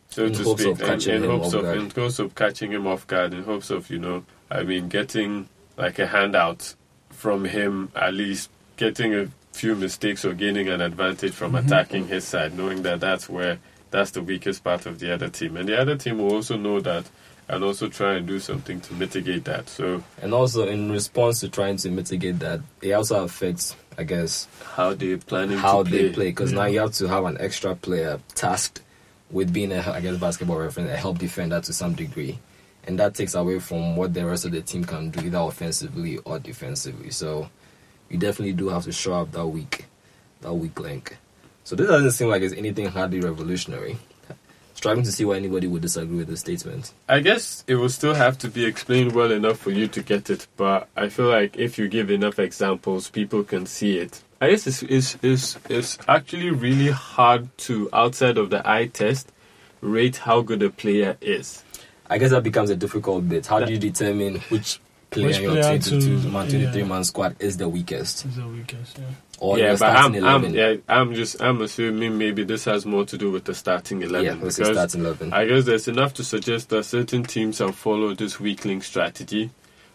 so 0.08 0.24
In 0.24 0.32
to 0.32 0.42
hopes 0.42 0.62
speak, 0.62 0.72
of 0.74 0.82
and 0.82 1.06
in 1.06 1.22
hopes 1.24 1.52
of 1.54 1.62
guard. 1.62 1.78
in 1.78 1.90
hopes 1.90 2.18
of 2.18 2.34
catching 2.34 2.72
him 2.72 2.86
off 2.88 3.06
guard, 3.06 3.32
in 3.32 3.44
hopes 3.44 3.70
of 3.70 3.90
you 3.90 3.98
know, 4.00 4.24
I 4.50 4.64
mean, 4.64 4.88
getting 4.88 5.48
like 5.76 5.98
a 6.00 6.06
handout 6.08 6.74
from 7.10 7.44
him, 7.44 7.90
at 7.94 8.12
least 8.12 8.50
getting 8.76 9.14
a 9.14 9.28
few 9.52 9.76
mistakes 9.76 10.24
or 10.24 10.34
gaining 10.34 10.68
an 10.68 10.80
advantage 10.80 11.32
from 11.32 11.52
Mm-hmm. 11.52 11.66
attacking 11.66 12.08
his 12.08 12.24
side, 12.24 12.56
knowing 12.56 12.82
that 12.82 12.98
that's 12.98 13.28
where 13.28 13.58
that's 13.92 14.10
the 14.10 14.22
weakest 14.22 14.64
part 14.64 14.86
of 14.86 14.98
the 14.98 15.14
other 15.14 15.28
team, 15.28 15.56
and 15.56 15.68
the 15.68 15.80
other 15.80 15.96
team 15.96 16.18
will 16.18 16.32
also 16.34 16.56
know 16.56 16.80
that 16.80 17.04
and 17.48 17.62
also 17.64 17.88
try 17.88 18.14
and 18.14 18.26
do 18.26 18.38
something 18.40 18.80
to 18.80 18.94
mitigate 18.94 19.44
that. 19.44 19.68
So 19.68 20.02
And 20.22 20.32
also, 20.32 20.66
in 20.66 20.90
response 20.90 21.40
to 21.40 21.48
trying 21.48 21.76
to 21.78 21.90
mitigate 21.90 22.38
that, 22.40 22.60
it 22.82 22.92
also 22.92 23.22
affects, 23.24 23.76
I 23.98 24.04
guess, 24.04 24.48
how 24.74 24.94
they 24.94 25.16
planning 25.16 25.58
how 25.58 25.82
to 25.82 25.90
they 25.90 26.04
play? 26.04 26.12
play. 26.12 26.28
Because 26.30 26.52
Yeah. 26.52 26.58
now 26.58 26.64
you 26.66 26.80
have 26.80 26.92
to 26.94 27.08
have 27.08 27.24
an 27.24 27.36
extra 27.40 27.74
player 27.74 28.18
tasked 28.34 28.80
with 29.30 29.52
being, 29.52 29.72
a, 29.72 29.80
I 29.90 30.00
guess, 30.00 30.16
basketball 30.18 30.58
reference, 30.58 30.90
a 30.90 30.96
help 30.96 31.18
defender 31.18 31.60
to 31.60 31.72
some 31.72 31.94
degree. 31.94 32.38
And 32.86 32.98
that 32.98 33.14
takes 33.14 33.34
away 33.34 33.58
from 33.60 33.96
what 33.96 34.12
the 34.14 34.24
rest 34.26 34.44
of 34.44 34.52
the 34.52 34.60
team 34.60 34.84
can 34.84 35.10
do, 35.10 35.24
either 35.26 35.38
offensively 35.38 36.18
or 36.18 36.38
defensively. 36.38 37.10
So 37.10 37.48
you 38.10 38.18
definitely 38.18 38.52
do 38.52 38.68
have 38.68 38.84
to 38.84 38.92
show 38.92 39.14
up 39.14 39.32
that 39.32 39.46
weak, 39.46 39.86
that 40.42 40.52
weak 40.52 40.78
link. 40.78 41.16
So 41.64 41.74
this 41.76 41.88
doesn't 41.88 42.10
seem 42.10 42.28
like 42.28 42.42
it's 42.42 42.54
anything 42.54 42.86
hardly 42.86 43.20
revolutionary. 43.20 43.96
Striving 44.84 45.04
to 45.04 45.12
see 45.12 45.24
why 45.24 45.36
anybody 45.36 45.66
would 45.66 45.80
disagree 45.80 46.18
with 46.18 46.28
the 46.28 46.36
statement. 46.36 46.92
I 47.08 47.20
guess 47.20 47.64
it 47.66 47.76
will 47.76 47.88
still 47.88 48.12
have 48.12 48.36
to 48.40 48.48
be 48.50 48.66
explained 48.66 49.12
well 49.12 49.32
enough 49.32 49.56
for 49.58 49.70
you 49.70 49.88
to 49.88 50.02
get 50.02 50.28
it, 50.28 50.46
but 50.58 50.88
I 50.94 51.08
feel 51.08 51.26
like 51.26 51.56
if 51.56 51.78
you 51.78 51.88
give 51.88 52.10
enough 52.10 52.38
examples, 52.38 53.08
people 53.08 53.44
can 53.44 53.64
see 53.64 53.96
it. 53.96 54.22
I 54.42 54.50
guess 54.50 54.66
it's, 54.66 54.82
it's, 54.82 55.16
it's, 55.22 55.58
it's 55.70 55.96
actually 56.06 56.50
really 56.50 56.90
hard 56.90 57.48
to, 57.60 57.88
outside 57.94 58.36
of 58.36 58.50
the 58.50 58.60
eye 58.68 58.88
test, 58.88 59.32
rate 59.80 60.18
how 60.18 60.42
good 60.42 60.62
a 60.62 60.68
player 60.68 61.16
is. 61.22 61.64
I 62.10 62.18
guess 62.18 62.32
that 62.32 62.42
becomes 62.42 62.68
a 62.68 62.76
difficult 62.76 63.26
bit. 63.26 63.46
How 63.46 63.60
do 63.60 63.72
you 63.72 63.78
determine 63.78 64.40
which 64.50 64.80
player 65.08 65.28
Which 65.28 65.36
in 65.38 65.42
your 65.44 65.52
player 65.52 65.78
22 65.78 66.00
to- 66.00 66.28
man, 66.28 66.48
23 66.50 66.82
yeah. 66.82 66.86
man 66.86 67.04
squad 67.04 67.36
is 67.40 67.56
the 67.56 67.70
weakest? 67.70 68.26
Is 68.26 68.36
the 68.36 68.46
weakest, 68.46 68.98
yeah. 68.98 69.04
Or 69.44 69.58
yeah, 69.58 69.76
but 69.76 69.94
I'm, 69.94 70.14
starting 70.14 70.24
I'm, 70.24 70.54
yeah, 70.54 70.76
I'm 70.88 71.12
just 71.12 71.42
I'm 71.42 71.60
assuming 71.60 72.16
maybe 72.16 72.44
this 72.44 72.64
has 72.64 72.86
more 72.86 73.04
to 73.04 73.18
do 73.18 73.30
with 73.30 73.44
the 73.44 73.54
starting 73.54 74.00
eleven 74.00 74.24
Yeah, 74.24 74.34
because 74.36 74.56
starting 74.56 75.02
11? 75.02 75.34
I 75.34 75.44
guess 75.44 75.66
there's 75.66 75.86
enough 75.86 76.14
to 76.14 76.24
suggest 76.24 76.70
that 76.70 76.84
certain 76.84 77.24
teams 77.24 77.58
have 77.58 77.74
followed 77.74 78.16
this 78.16 78.40
weak 78.40 78.64
link 78.64 78.82
strategy, 78.84 79.50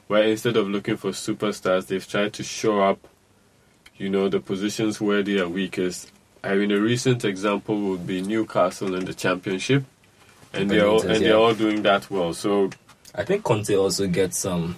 where 0.05 0.21
instead 0.21 0.55
of 0.55 0.67
looking 0.67 0.97
for 0.97 1.09
superstars, 1.09 1.87
they've 1.87 2.07
tried 2.07 2.33
to 2.33 2.43
show 2.43 2.79
up, 2.79 3.07
you 3.97 4.07
know, 4.07 4.29
the 4.29 4.39
positions 4.39 5.01
where 5.01 5.23
they 5.23 5.39
are 5.39 5.49
weakest. 5.49 6.11
I 6.43 6.53
mean, 6.53 6.71
a 6.71 6.79
recent 6.79 7.25
example 7.25 7.75
would 7.89 8.05
be 8.05 8.21
Newcastle 8.21 8.93
in 8.93 9.05
the 9.05 9.15
Championship, 9.15 9.83
and 10.53 10.69
they're 10.69 10.85
all, 10.85 11.01
and 11.01 11.23
yeah. 11.23 11.29
they're 11.29 11.37
all 11.37 11.55
doing 11.55 11.81
that 11.81 12.11
well. 12.11 12.35
So, 12.35 12.69
I 13.15 13.23
think 13.23 13.43
Conte 13.43 13.75
also 13.75 14.05
gets 14.05 14.37
some. 14.37 14.77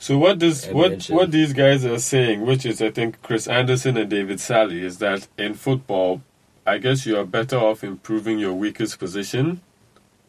So 0.00 0.16
what 0.16 0.38
does 0.38 0.66
what 0.68 1.04
what 1.08 1.30
these 1.30 1.52
guys 1.52 1.84
are 1.84 1.98
saying, 1.98 2.40
which 2.40 2.64
is 2.64 2.80
I 2.80 2.90
think 2.90 3.20
Chris 3.22 3.46
Anderson 3.46 3.98
and 3.98 4.08
David 4.08 4.40
Sally, 4.40 4.82
is 4.82 4.96
that 4.98 5.28
in 5.36 5.52
football, 5.52 6.22
I 6.66 6.78
guess 6.78 7.04
you 7.04 7.18
are 7.18 7.26
better 7.26 7.58
off 7.58 7.84
improving 7.84 8.38
your 8.38 8.54
weakest 8.54 8.98
position 8.98 9.60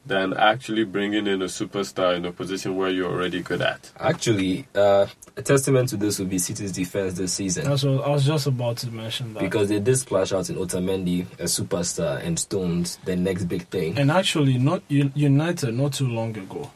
than 0.06 0.34
actually 0.34 0.84
bringing 0.84 1.26
in 1.26 1.42
a 1.42 1.46
superstar 1.46 2.18
in 2.18 2.26
a 2.26 2.32
position 2.34 2.76
where 2.76 2.90
you're 2.90 3.10
already 3.10 3.42
good 3.42 3.62
at. 3.62 3.92
Actually, 4.00 4.68
uh, 4.76 5.06
a 5.38 5.42
testament 5.42 5.88
to 5.90 5.96
this 5.96 6.20
would 6.20 6.30
be 6.30 6.40
City's 6.40 6.72
defense 6.72 7.14
this 7.14 7.32
season. 7.34 7.66
That's 7.66 7.84
what 7.84 8.04
I 8.04 8.10
was 8.10 8.26
just 8.26 8.48
about 8.48 8.78
to 8.78 8.92
mention 8.92 9.36
that. 9.36 9.40
Because 9.40 9.70
they 9.70 9.80
did 9.80 9.96
splash 9.98 10.34
out 10.34 10.50
in 10.50 10.58
Otamendi, 10.58 11.22
a 11.40 11.44
superstar, 11.44 12.22
and 12.26 12.38
Stones, 12.38 12.98
the 13.06 13.16
next 13.16 13.46
big 13.46 13.68
thing. 13.68 13.98
and 13.98 14.12
actually, 14.12 14.58
not 14.58 14.82
United 14.90 15.76
not 15.76 15.94
too 15.94 16.08
long 16.08 16.36
ago, 16.36 16.72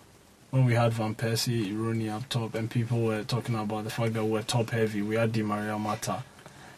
when 0.55 0.63
we 0.63 0.73
had 0.73 0.93
Van 0.93 1.13
Persie, 1.13 1.75
Rooney 1.77 2.07
up 2.09 2.29
top, 2.29 2.55
and 2.55 2.71
people 2.71 3.01
were 3.01 3.23
talking 3.23 3.55
about 3.55 3.83
the 3.83 3.89
fact 3.89 4.13
that 4.13 4.23
we're 4.23 4.41
top 4.41 4.69
heavy. 4.69 5.01
We 5.01 5.15
had 5.17 5.33
Di 5.33 5.43
Maria 5.43 5.77
Mata, 5.77 6.23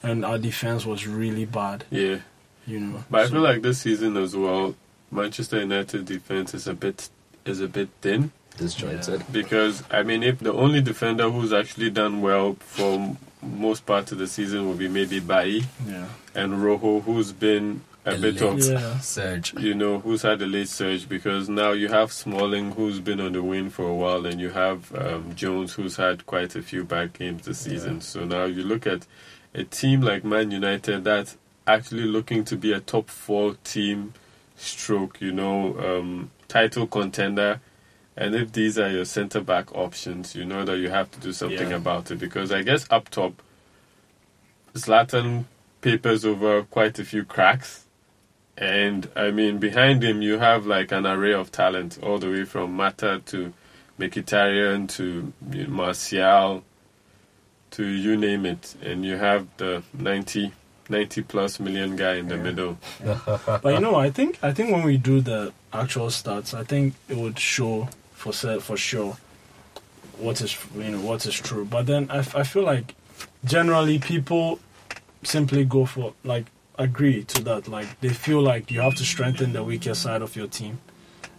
and 0.01 0.25
our 0.25 0.39
defense 0.39 0.83
was 0.83 1.05
really 1.05 1.45
bad. 1.45 1.83
Yeah. 1.91 2.17
You 2.65 2.79
know, 2.79 3.03
But 3.11 3.21
I 3.21 3.29
feel 3.29 3.41
like 3.41 3.61
this 3.61 3.77
season 3.77 4.17
as 4.17 4.35
well, 4.35 4.73
Manchester 5.11 5.59
United 5.59 6.05
defense 6.05 6.55
is 6.55 6.67
a 6.67 6.73
bit 6.73 7.07
is 7.45 7.61
a 7.61 7.67
bit 7.67 7.87
thin 8.01 8.31
Disjointed. 8.57 9.23
because 9.31 9.83
I 9.91 10.01
mean 10.03 10.21
if 10.23 10.39
the 10.39 10.51
only 10.51 10.81
defender 10.81 11.29
who's 11.29 11.53
actually 11.53 11.91
done 11.91 12.19
well 12.21 12.55
for 12.59 13.15
most 13.41 13.85
part 13.85 14.11
of 14.11 14.17
the 14.17 14.27
season 14.27 14.65
will 14.67 14.73
be 14.75 14.89
maybe 14.89 15.21
Bailly 15.21 15.63
yeah, 15.87 16.07
and 16.35 16.61
Rojo 16.61 16.99
who's 16.99 17.31
been 17.31 17.79
a 18.07 18.15
A 18.15 18.17
bit 18.17 18.41
of 18.41 18.59
Yeah. 18.59 18.99
surge. 18.99 19.53
you 19.59 19.73
know 19.73 19.99
who's 19.99 20.21
had 20.21 20.41
a 20.41 20.45
late 20.45 20.69
surge 20.69 21.07
because 21.09 21.49
now 21.49 21.71
you 21.73 21.89
have 21.89 22.11
Smalling 22.11 22.71
who's 22.71 22.99
been 22.99 23.19
on 23.19 23.33
the 23.33 23.43
wing 23.43 23.69
for 23.69 23.87
a 23.87 23.93
while 23.93 24.25
and 24.25 24.39
you 24.39 24.49
have 24.49 24.93
um, 24.95 25.35
Jones 25.35 25.73
who's 25.73 25.97
had 25.97 26.25
quite 26.25 26.55
a 26.55 26.61
few 26.61 26.83
bad 26.83 27.13
games 27.13 27.45
this 27.45 27.59
season. 27.59 28.01
So 28.01 28.23
now 28.25 28.45
you 28.45 28.63
look 28.63 28.87
at 28.87 29.05
a 29.53 29.63
team 29.63 30.01
like 30.01 30.23
Man 30.23 30.51
United 30.51 31.03
that's 31.03 31.37
actually 31.65 32.05
looking 32.05 32.43
to 32.45 32.55
be 32.55 32.71
a 32.73 32.79
top 32.79 33.09
four 33.09 33.55
team 33.63 34.13
stroke, 34.55 35.19
you 35.21 35.31
know, 35.31 35.77
um, 35.79 36.31
title 36.47 36.87
contender. 36.87 37.59
And 38.15 38.33
if 38.35 38.51
these 38.51 38.79
are 38.79 38.89
your 38.89 39.05
centre 39.05 39.41
back 39.41 39.75
options, 39.75 40.33
you 40.33 40.45
know 40.45 40.63
that 40.65 40.77
you 40.77 40.89
have 40.89 41.11
to 41.11 41.19
do 41.19 41.31
something 41.33 41.69
Yeah. 41.69 41.75
about 41.75 42.09
it 42.09 42.19
because 42.19 42.51
I 42.51 42.63
guess 42.63 42.87
up 42.89 43.09
top, 43.09 43.41
Zlatan 44.73 45.45
papers 45.81 46.25
over 46.25 46.63
quite 46.63 46.99
a 46.99 47.03
few 47.05 47.23
cracks. 47.25 47.85
And 48.57 49.07
I 49.15 49.29
mean, 49.31 49.59
behind 49.59 50.03
him, 50.03 50.21
you 50.21 50.39
have 50.39 50.65
like 50.65 50.91
an 50.91 51.05
array 51.05 51.33
of 51.33 51.51
talent, 51.51 51.99
all 52.01 52.17
the 52.17 52.29
way 52.29 52.43
from 52.43 52.73
Mata 52.73 53.21
to 53.27 53.53
Mkhitaryan 53.99 54.89
to 54.95 55.31
you 55.51 55.67
know, 55.67 55.69
Martial 55.69 56.63
to 57.71 57.85
you 57.85 58.17
name 58.17 58.45
it. 58.45 58.75
And 58.81 59.05
you 59.05 59.17
have 59.17 59.47
the 59.57 59.83
90, 59.93 60.51
90 60.89 61.21
plus 61.23 61.59
million 61.59 61.95
guy 61.95 62.15
in 62.15 62.29
the 62.29 62.37
middle. 62.37 62.79
but 63.03 63.65
you 63.65 63.79
know, 63.79 63.95
I 63.95 64.09
think 64.09 64.39
I 64.41 64.53
think 64.53 64.71
when 64.71 64.83
we 64.83 64.97
do 64.97 65.21
the 65.21 65.53
actual 65.71 66.07
stats, 66.07 66.53
I 66.55 66.63
think 66.63 66.95
it 67.07 67.17
would 67.17 67.37
show 67.37 67.89
for 68.13 68.33
se- 68.33 68.59
for 68.59 68.77
sure 68.77 69.17
what 70.17 70.41
is 70.41 70.57
you 70.75 70.89
know 70.89 71.01
what 71.01 71.25
is 71.27 71.35
true. 71.35 71.65
But 71.65 71.85
then 71.85 72.09
I, 72.09 72.19
f- 72.19 72.35
I 72.35 72.41
feel 72.43 72.63
like 72.63 72.95
generally 73.45 73.99
people 73.99 74.59
simply 75.23 75.63
go 75.65 75.85
for 75.85 76.13
like 76.23 76.45
agree 76.77 77.23
to 77.23 77.43
that. 77.43 77.67
Like 77.67 77.99
they 78.01 78.09
feel 78.09 78.41
like 78.41 78.71
you 78.71 78.81
have 78.81 78.95
to 78.95 79.03
strengthen 79.05 79.53
the 79.53 79.63
weaker 79.63 79.93
side 79.93 80.21
of 80.21 80.35
your 80.35 80.47
team 80.47 80.79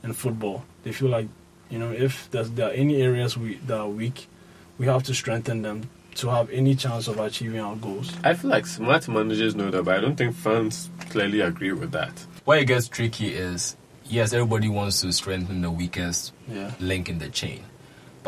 in 0.02 0.12
football. 0.12 0.64
They 0.82 0.92
feel 0.92 1.08
like 1.08 1.28
you 1.70 1.78
know 1.78 1.92
if 1.92 2.30
there's, 2.30 2.50
there 2.50 2.68
are 2.68 2.72
any 2.72 3.02
areas 3.02 3.36
we 3.36 3.56
that 3.66 3.78
are 3.78 3.88
weak, 3.88 4.26
we 4.78 4.86
have 4.86 5.02
to 5.04 5.14
strengthen 5.14 5.62
them 5.62 5.88
to 6.16 6.28
have 6.28 6.50
any 6.50 6.74
chance 6.74 7.06
of 7.06 7.18
achieving 7.20 7.60
our 7.60 7.76
goals. 7.76 8.12
I 8.24 8.34
feel 8.34 8.50
like 8.50 8.66
smart 8.66 9.06
managers 9.08 9.54
know 9.54 9.70
that, 9.70 9.84
but 9.84 9.96
I 9.96 10.00
don't 10.00 10.16
think 10.16 10.34
fans 10.34 10.90
clearly 11.10 11.40
agree 11.42 11.72
with 11.72 11.92
that. 11.92 12.12
Where 12.44 12.58
it 12.58 12.66
gets 12.66 12.88
tricky 12.88 13.28
is 13.34 13.76
yes, 14.06 14.32
everybody 14.32 14.68
wants 14.68 15.00
to 15.02 15.12
strengthen 15.12 15.60
the 15.60 15.70
weakest 15.70 16.32
Yeah. 16.48 16.72
link 16.80 17.08
in 17.08 17.18
the 17.18 17.28
chain. 17.28 17.62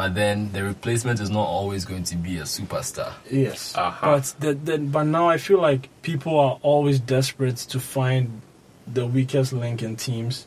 But 0.01 0.14
then 0.14 0.51
the 0.53 0.64
replacement 0.64 1.20
is 1.20 1.28
not 1.28 1.46
always 1.46 1.84
going 1.84 2.05
to 2.05 2.16
be 2.16 2.38
a 2.38 2.44
superstar. 2.44 3.12
Yes, 3.30 3.74
Uh-huh. 3.76 4.07
but 4.16 4.34
the, 4.40 4.55
the, 4.55 4.78
but 4.78 5.03
now 5.05 5.28
I 5.28 5.36
feel 5.36 5.61
like 5.61 5.90
people 6.01 6.38
are 6.40 6.59
always 6.62 6.98
desperate 6.98 7.59
to 7.68 7.78
find 7.78 8.40
the 8.86 9.05
weakest 9.07 9.53
link 9.53 9.82
in 9.82 9.96
teams 9.96 10.46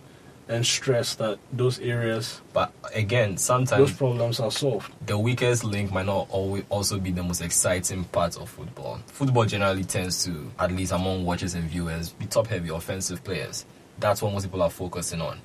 and 0.49 0.65
stress 0.65 1.13
that 1.21 1.37
those 1.51 1.77
areas, 1.79 2.41
But 2.51 2.73
again, 2.95 3.37
sometimes 3.37 3.89
those 3.89 3.93
problems 3.95 4.39
are 4.39 4.49
solved. 4.49 4.91
the 5.05 5.19
weakest 5.19 5.63
link 5.63 5.91
might 5.91 6.07
not 6.07 6.25
always 6.31 6.63
also 6.69 6.97
be 6.97 7.11
the 7.11 7.21
most 7.21 7.41
exciting 7.41 8.05
part 8.05 8.35
of 8.37 8.49
football. 8.49 9.01
Football 9.05 9.45
generally 9.45 9.83
tends 9.83 10.25
to, 10.25 10.51
at 10.57 10.71
least 10.71 10.93
among 10.93 11.25
watchers 11.25 11.53
and 11.53 11.65
viewers, 11.69 12.09
be 12.09 12.25
top 12.25 12.47
heavy 12.47 12.69
offensive 12.69 13.23
players. 13.23 13.65
That's 13.99 14.19
what 14.23 14.33
most 14.33 14.45
people 14.45 14.63
are 14.63 14.71
focusing 14.71 15.21
on. 15.21 15.37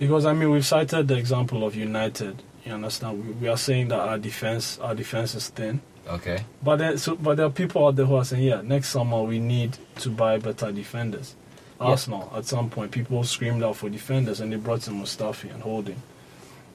Because 0.00 0.26
I 0.26 0.32
mean, 0.32 0.50
we've 0.50 0.66
cited 0.66 1.06
the 1.06 1.16
example 1.16 1.64
of 1.64 1.76
United. 1.76 2.42
You 2.66 2.72
understand? 2.72 3.24
We, 3.24 3.32
we 3.32 3.48
are 3.48 3.56
saying 3.56 3.88
that 3.88 4.00
our 4.00 4.18
defense, 4.18 4.78
our 4.80 4.94
defense 4.94 5.34
is 5.34 5.48
thin. 5.48 5.80
Okay? 6.08 6.44
But 6.62 6.76
there, 6.76 6.98
so, 6.98 7.14
but 7.14 7.36
there 7.36 7.46
are 7.46 7.50
people 7.50 7.86
out 7.86 7.96
there 7.96 8.04
who 8.04 8.16
are 8.16 8.24
saying, 8.24 8.42
yeah, 8.42 8.60
next 8.62 8.88
summer 8.88 9.22
we 9.22 9.38
need 9.38 9.78
to 10.00 10.10
buy 10.10 10.38
better 10.38 10.72
defenders. 10.72 11.36
Yeah. 11.80 11.86
Arsenal, 11.86 12.32
at 12.34 12.44
some 12.44 12.68
point, 12.68 12.90
people 12.90 13.22
screamed 13.24 13.62
out 13.62 13.76
for 13.76 13.88
defenders 13.88 14.40
and 14.40 14.52
they 14.52 14.56
brought 14.56 14.86
in 14.88 14.94
Mustafi 14.94 15.52
and 15.52 15.62
Holding. 15.62 16.02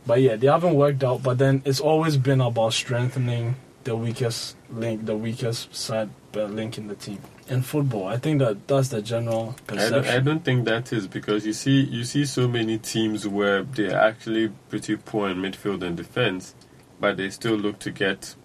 But 0.06 0.22
yeah, 0.22 0.36
they 0.36 0.48
haven't 0.48 0.76
worked 0.76 1.04
out. 1.04 1.24
But 1.24 1.38
then 1.38 1.62
it's 1.66 1.80
always 1.80 2.18
been 2.18 2.42
about 2.42 2.74
strengthening 2.74 3.56
the 3.84 3.96
weakest 3.96 4.56
link, 4.70 5.06
the 5.06 5.16
weakest 5.16 5.76
side 5.76 6.10
uh, 6.36 6.44
link 6.46 6.78
in 6.78 6.88
the 6.88 6.96
team. 6.96 7.20
In 7.48 7.62
football, 7.62 8.08
I 8.08 8.18
think 8.18 8.40
that 8.40 8.68
that's 8.68 8.90
the 8.90 9.02
general 9.02 9.56
I 9.70 9.90
don't, 9.90 10.08
I 10.08 10.20
don't 10.20 10.44
think 10.44 10.66
that 10.66 10.94
is 10.94 11.08
because 11.08 11.46
you 11.46 11.54
see 11.54 11.82
you 11.82 12.04
see 12.06 12.26
so 12.26 12.48
many 12.48 12.78
teams 12.78 13.28
where 13.28 13.64
they're 13.64 14.00
actually 14.00 14.50
pretty 14.70 14.96
poor 14.96 15.30
in 15.30 15.38
midfield 15.38 15.84
and 15.84 15.98
defense, 15.98 16.56
but 17.00 17.18
they 17.18 17.30
still 17.30 17.56
look 17.56 17.80
to 17.80 17.92
get, 17.92 18.36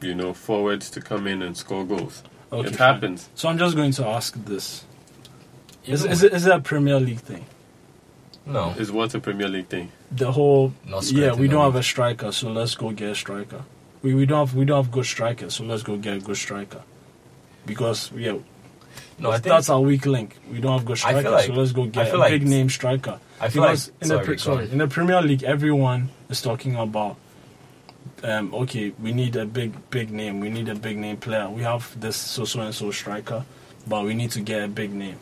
you 0.00 0.14
know, 0.14 0.32
forwards 0.32 0.88
to 0.90 1.00
come 1.02 1.26
in 1.26 1.42
and 1.42 1.56
score 1.56 1.84
goals. 1.84 2.22
Okay, 2.52 2.68
it 2.68 2.76
fine. 2.76 2.94
happens. 2.94 3.28
So 3.34 3.48
I'm 3.48 3.58
just 3.58 3.76
going 3.76 3.92
to 3.92 4.06
ask 4.06 4.34
this: 4.44 4.84
Is, 5.86 6.02
You 6.02 6.06
know- 6.08 6.12
is, 6.12 6.22
it, 6.22 6.32
is 6.32 6.46
it 6.46 6.52
a 6.52 6.60
Premier 6.60 6.98
League 7.00 7.20
thing? 7.20 7.44
No. 8.46 8.74
Is 8.78 8.92
what 8.92 9.14
a 9.14 9.20
Premier 9.20 9.48
League 9.48 9.68
thing. 9.68 9.90
the 10.10 10.30
whole 10.32 10.72
Not 10.86 11.10
yeah 11.10 11.32
we 11.32 11.48
don't 11.48 11.64
have 11.64 11.76
a 11.76 11.82
striker 11.82 12.30
so 12.30 12.52
let's 12.52 12.74
go 12.74 12.90
get 12.92 13.10
a 13.10 13.14
striker 13.14 13.64
we, 14.02 14.12
we 14.14 14.26
don't 14.26 14.46
have 14.46 14.54
we 14.54 14.66
don't 14.66 14.84
have 14.84 14.92
good 14.92 15.06
strikers 15.06 15.54
so 15.54 15.64
let's 15.64 15.82
go 15.82 15.96
get 15.96 16.18
a 16.18 16.20
good 16.20 16.36
striker 16.36 16.82
because 17.66 18.10
yeah 18.12 18.38
No, 19.18 19.30
I 19.30 19.34
think 19.34 19.44
that's 19.44 19.70
our 19.70 19.80
weak 19.80 20.06
link 20.06 20.36
we 20.50 20.60
don't 20.60 20.72
have 20.72 20.84
good 20.84 20.98
strikers 20.98 21.24
like- 21.24 21.46
so 21.46 21.52
let's 21.54 21.72
go 21.72 21.86
get 21.86 22.12
a 22.12 22.18
like- 22.18 22.30
big 22.30 22.46
name 22.46 22.68
striker. 22.68 23.20
I 23.40 23.48
feel 23.48 23.62
because 23.62 23.88
like 23.88 24.02
in 24.02 24.08
the 24.08 24.14
sorry, 24.14 24.26
go 24.26 24.36
sorry 24.36 24.70
in 24.70 24.78
the 24.78 24.88
Premier 24.88 25.22
League 25.22 25.42
everyone 25.44 26.08
is 26.28 26.40
talking 26.42 26.76
about 26.76 27.16
um, 28.22 28.54
okay 28.54 28.92
we 29.02 29.12
need 29.12 29.36
a 29.36 29.44
big 29.44 29.72
big 29.90 30.10
name 30.10 30.40
we 30.40 30.48
need 30.50 30.68
a 30.68 30.74
big 30.74 30.96
name 30.98 31.16
player. 31.16 31.48
We 31.50 31.62
have 31.62 31.98
this 32.00 32.16
so 32.16 32.44
so 32.44 32.60
and 32.60 32.74
so 32.74 32.90
striker 32.90 33.44
but 33.86 34.04
we 34.04 34.14
need 34.14 34.30
to 34.32 34.40
get 34.40 34.62
a 34.62 34.68
big 34.68 34.92
name. 34.92 35.18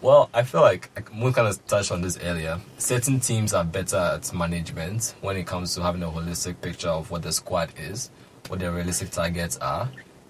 Well, 0.00 0.30
I 0.34 0.42
feel 0.42 0.62
like 0.62 0.90
like, 0.96 1.10
we 1.14 1.32
kind 1.32 1.46
of 1.46 1.64
touched 1.66 1.92
on 1.92 2.00
this 2.02 2.18
earlier. 2.18 2.58
Certain 2.78 3.20
teams 3.20 3.52
are 3.54 3.64
better 3.64 3.96
at 3.96 4.32
management 4.34 5.14
when 5.20 5.36
it 5.36 5.46
comes 5.46 5.74
to 5.76 5.82
having 5.82 6.02
a 6.02 6.08
holistic 6.10 6.60
picture 6.60 6.88
of 6.88 7.10
what 7.10 7.22
the 7.22 7.32
squad 7.32 7.70
is, 7.78 8.10
what 8.48 8.58
their 8.58 8.72
realistic 8.72 9.10
targets 9.10 9.58
are, 9.58 9.88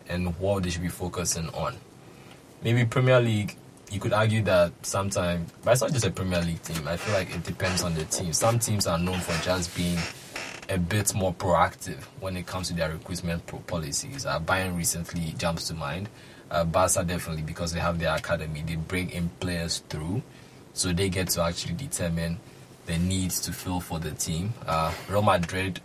and 0.09 0.39
what 0.39 0.63
they 0.63 0.71
should 0.71 0.83
be 0.83 0.89
focusing 0.89 1.49
on. 1.51 1.77
Maybe 2.63 2.85
Premier 2.85 3.21
League, 3.21 3.57
you 3.91 4.01
could 4.01 4.13
argue 4.13 4.43
that 4.43 4.73
sometimes, 4.83 5.51
but 5.63 5.73
it's 5.73 5.83
not 5.83 5.93
just 5.93 6.07
a 6.07 6.11
Premier 6.11 6.41
League 6.41 6.63
team. 6.63 6.87
I 6.89 6.97
feel 6.97 7.15
like 7.15 7.35
it 7.35 7.43
depends 7.45 7.83
on 7.83 7.95
the 7.95 8.05
team. 8.05 8.33
Some 8.33 8.59
teams 8.59 8.87
are 8.87 8.99
known 8.99 9.21
for 9.21 9.35
just 9.45 9.77
being 9.77 9.99
a 10.69 10.79
bit 10.79 11.15
more 11.15 11.35
proactive 11.35 12.03
when 12.21 12.37
it 12.37 12.47
comes 12.47 12.69
to 12.69 12.75
their 12.75 12.91
recruitment 12.91 13.47
policies. 13.67 14.25
Uh, 14.25 14.41
Bayern 14.41 14.77
recently 14.77 15.35
jumps 15.37 15.69
to 15.69 15.75
mind. 15.75 16.09
Uh, 16.51 16.65
Barca 16.65 17.03
definitely 17.05 17.43
because 17.43 17.73
they 17.73 17.81
have 17.81 17.99
their 17.99 18.15
academy. 18.15 18.63
They 18.67 18.77
bring 18.77 19.11
in 19.11 19.29
players 19.41 19.83
through, 19.89 20.23
so 20.73 20.93
they 20.93 21.09
get 21.09 21.29
to 21.31 21.43
actually 21.43 21.75
determine 21.75 22.39
the 22.87 22.99
needs 22.99 23.41
to 23.41 23.53
fill 23.53 23.81
for 23.81 23.99
the 23.99 24.13
team. 24.13 24.53
Uh, 24.67 24.93
Real 25.09 25.23
Madrid, 25.23 25.81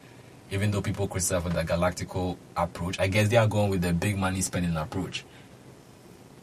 even 0.52 0.72
though 0.72 0.82
people 0.82 1.08
criticize 1.08 1.43
for 1.43 1.50
the 1.50 1.64
galactical 1.64 2.38
approach, 2.56 3.00
I 3.00 3.08
guess 3.08 3.28
they 3.30 3.38
are 3.38 3.48
going 3.48 3.70
with 3.70 3.82
the 3.82 3.93
big 3.93 4.18
money 4.18 4.41
spending 4.41 4.76
approach. 4.78 5.24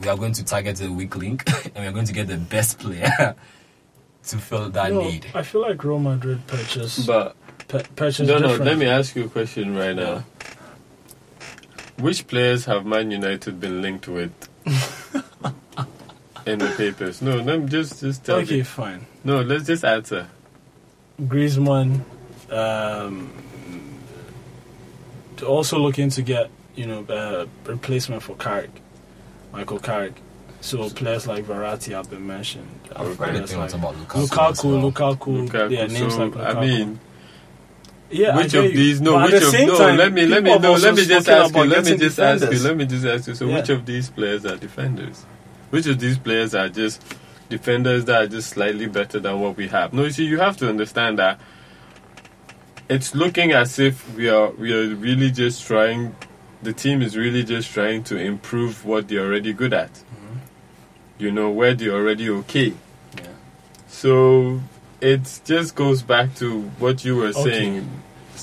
We 0.00 0.08
are 0.08 0.16
going 0.16 0.32
to 0.34 0.44
target 0.44 0.76
the 0.76 0.90
weak 0.92 1.16
link, 1.16 1.44
and 1.64 1.76
we 1.76 1.86
are 1.86 1.92
going 1.92 2.06
to 2.06 2.12
get 2.12 2.26
the 2.26 2.36
best 2.36 2.78
player 2.78 3.34
to 4.26 4.36
fill 4.38 4.70
that 4.70 4.92
No, 4.92 5.02
need. 5.08 5.26
I 5.34 5.42
feel 5.42 5.62
like 5.62 5.82
Real 5.84 5.98
Madrid 5.98 6.46
purchase 6.46 7.06
But 7.06 7.36
pu- 7.68 7.82
purchase 7.96 8.26
no, 8.26 8.38
no. 8.38 8.48
different. 8.48 8.64
Let 8.66 8.78
me 8.78 8.86
ask 8.86 9.14
you 9.16 9.24
a 9.24 9.28
question 9.28 9.76
right 9.76 9.94
now. 9.94 10.24
Which 11.98 12.26
players 12.26 12.64
have 12.64 12.84
Man 12.84 13.10
United 13.12 13.60
been 13.60 13.80
linked 13.80 14.08
with 14.08 14.32
in 16.46 16.58
the 16.58 16.74
papers? 16.76 17.22
No, 17.22 17.36
let 17.36 17.60
me 17.60 17.68
just 17.68 18.00
just 18.00 18.24
tell 18.24 18.38
okay 18.38 18.56
me. 18.58 18.62
fine 18.64 19.06
No, 19.22 19.40
let's 19.42 19.66
just 19.66 19.84
answer. 19.84 20.26
Griezmann, 21.22 22.00
um, 22.50 23.30
also 25.42 25.78
looking 25.78 26.10
to 26.10 26.22
get 26.22 26.50
you 26.74 26.86
know 26.86 27.04
uh, 27.04 27.46
replacement 27.64 28.22
for 28.22 28.36
Carrick, 28.36 28.70
Michael 29.52 29.78
Carrick. 29.78 30.14
So 30.60 30.88
players 30.88 31.26
like 31.26 31.44
Verratti 31.44 31.92
have 31.92 32.08
been 32.08 32.26
mentioned. 32.26 32.68
I 32.96 33.02
and 33.02 33.10
read 33.10 33.16
players 33.18 33.36
anything 33.36 33.58
like 33.58 33.74
about 33.74 33.94
Lukaku. 33.96 34.28
Lukaku, 34.28 34.64
well. 34.64 34.92
Lukaku, 34.92 35.48
Lukaku. 35.48 35.70
yeah, 35.70 35.86
names 35.86 36.14
so, 36.14 36.24
like 36.26 36.32
Lukaku. 36.32 36.56
I 36.56 36.60
mean, 36.60 37.00
yeah, 38.10 38.36
which 38.36 38.52
get 38.52 38.64
of 38.66 38.72
these? 38.72 39.00
No, 39.00 39.22
which 39.24 39.42
of 39.42 39.52
no? 39.52 39.78
time, 39.78 39.96
let 39.96 40.12
me 40.12 40.26
let 40.26 40.42
me 40.42 40.50
people 40.52 40.60
no. 40.60 40.72
Let 40.74 40.94
me 40.94 41.04
just 41.04 41.28
ask 41.28 41.54
you. 41.54 41.64
Let 41.64 41.84
me 41.84 41.90
getting 41.90 41.98
just 41.98 42.18
ask 42.18 42.52
you. 42.52 42.58
Let 42.60 42.76
me 42.76 42.86
just 42.86 43.04
ask 43.06 43.28
you. 43.28 43.34
So, 43.34 43.46
Yeah. 43.46 43.56
which 43.56 43.68
of 43.68 43.84
these 43.86 44.08
players 44.10 44.46
are 44.46 44.56
defenders? 44.56 45.24
Which 45.70 45.86
of 45.86 45.98
these 45.98 46.16
players 46.18 46.54
are 46.54 46.68
just 46.68 47.02
defenders 47.48 48.04
that 48.06 48.22
are 48.22 48.26
just 48.26 48.50
slightly 48.50 48.86
better 48.86 49.18
than 49.20 49.40
what 49.40 49.56
we 49.56 49.68
have? 49.68 49.92
No, 49.92 50.04
you 50.04 50.10
see, 50.10 50.24
you 50.24 50.38
have 50.38 50.56
to 50.58 50.68
understand 50.68 51.18
that 51.18 51.40
it's 52.88 53.14
looking 53.14 53.52
as 53.52 53.78
if 53.78 54.14
we 54.14 54.28
are 54.28 54.50
we 54.50 54.72
are 54.72 54.94
really 54.94 55.30
just 55.30 55.66
trying. 55.66 56.14
The 56.62 56.72
team 56.72 57.02
is 57.02 57.16
really 57.16 57.42
just 57.44 57.70
trying 57.72 58.04
to 58.04 58.16
improve 58.16 58.84
what 58.86 59.08
they're 59.08 59.24
already 59.24 59.52
good 59.52 59.72
at. 59.74 59.90
You 61.18 61.30
know 61.30 61.50
where 61.50 61.74
they're 61.74 61.92
already 61.92 62.28
okay. 62.30 62.72
Yeah. 63.16 63.22
So 63.86 64.60
it 65.00 65.40
just 65.44 65.74
goes 65.74 66.02
back 66.02 66.34
to 66.36 66.62
what 66.78 67.04
you 67.04 67.16
were 67.16 67.28
Okay. 67.28 67.42
saying. 67.42 67.90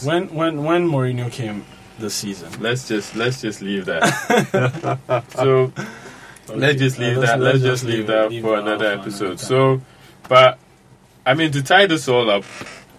When 0.03 0.33
when 0.33 0.63
when 0.63 0.87
Mourinho 0.87 1.31
came 1.31 1.65
this 1.99 2.15
season, 2.15 2.49
Let's 2.59 2.87
just 2.87 3.15
let's 3.15 3.41
just 3.41 3.61
leave 3.61 3.85
that. 3.85 4.03
so 5.35 5.73
let's 6.55 6.79
just 6.79 6.97
leave 6.97 7.17
uh, 7.17 7.21
that. 7.21 7.39
Let's, 7.39 7.61
just 7.61 7.83
leave, 7.83 8.07
that 8.07 8.29
leave 8.31 8.41
for 8.41 8.55
that 8.55 8.61
another 8.61 8.77
for 8.77 8.85
another 8.85 9.01
episode. 9.01 9.39
So, 9.39 9.81
but 10.29 10.57
I 11.25 11.33
mean 11.33 11.51
to 11.51 11.61
tie 11.61 11.85
this 11.87 12.07
all 12.07 12.29
up, 12.29 12.45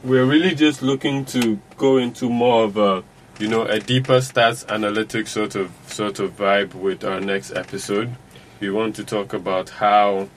we're 0.04 0.24
really 0.24 0.54
just 0.54 0.82
looking 0.82 1.24
to 1.26 1.60
go 1.76 1.96
into 1.96 2.28
more 2.28 2.64
of 2.64 2.76
a 2.76 3.04
you 3.38 3.48
know 3.48 3.62
a 3.62 3.78
deeper 3.78 4.18
stats 4.18 4.64
analytics 4.66 5.28
sort 5.28 5.54
of 5.54 5.72
sort 5.86 6.18
of 6.18 6.36
vibe 6.36 6.74
with 6.74 7.04
our 7.04 7.20
next 7.20 7.52
episode. 7.52 8.14
We 8.60 8.70
want 8.70 8.94
to 8.96 9.04
talk 9.04 9.32
about 9.32 9.70
how, 9.70 10.28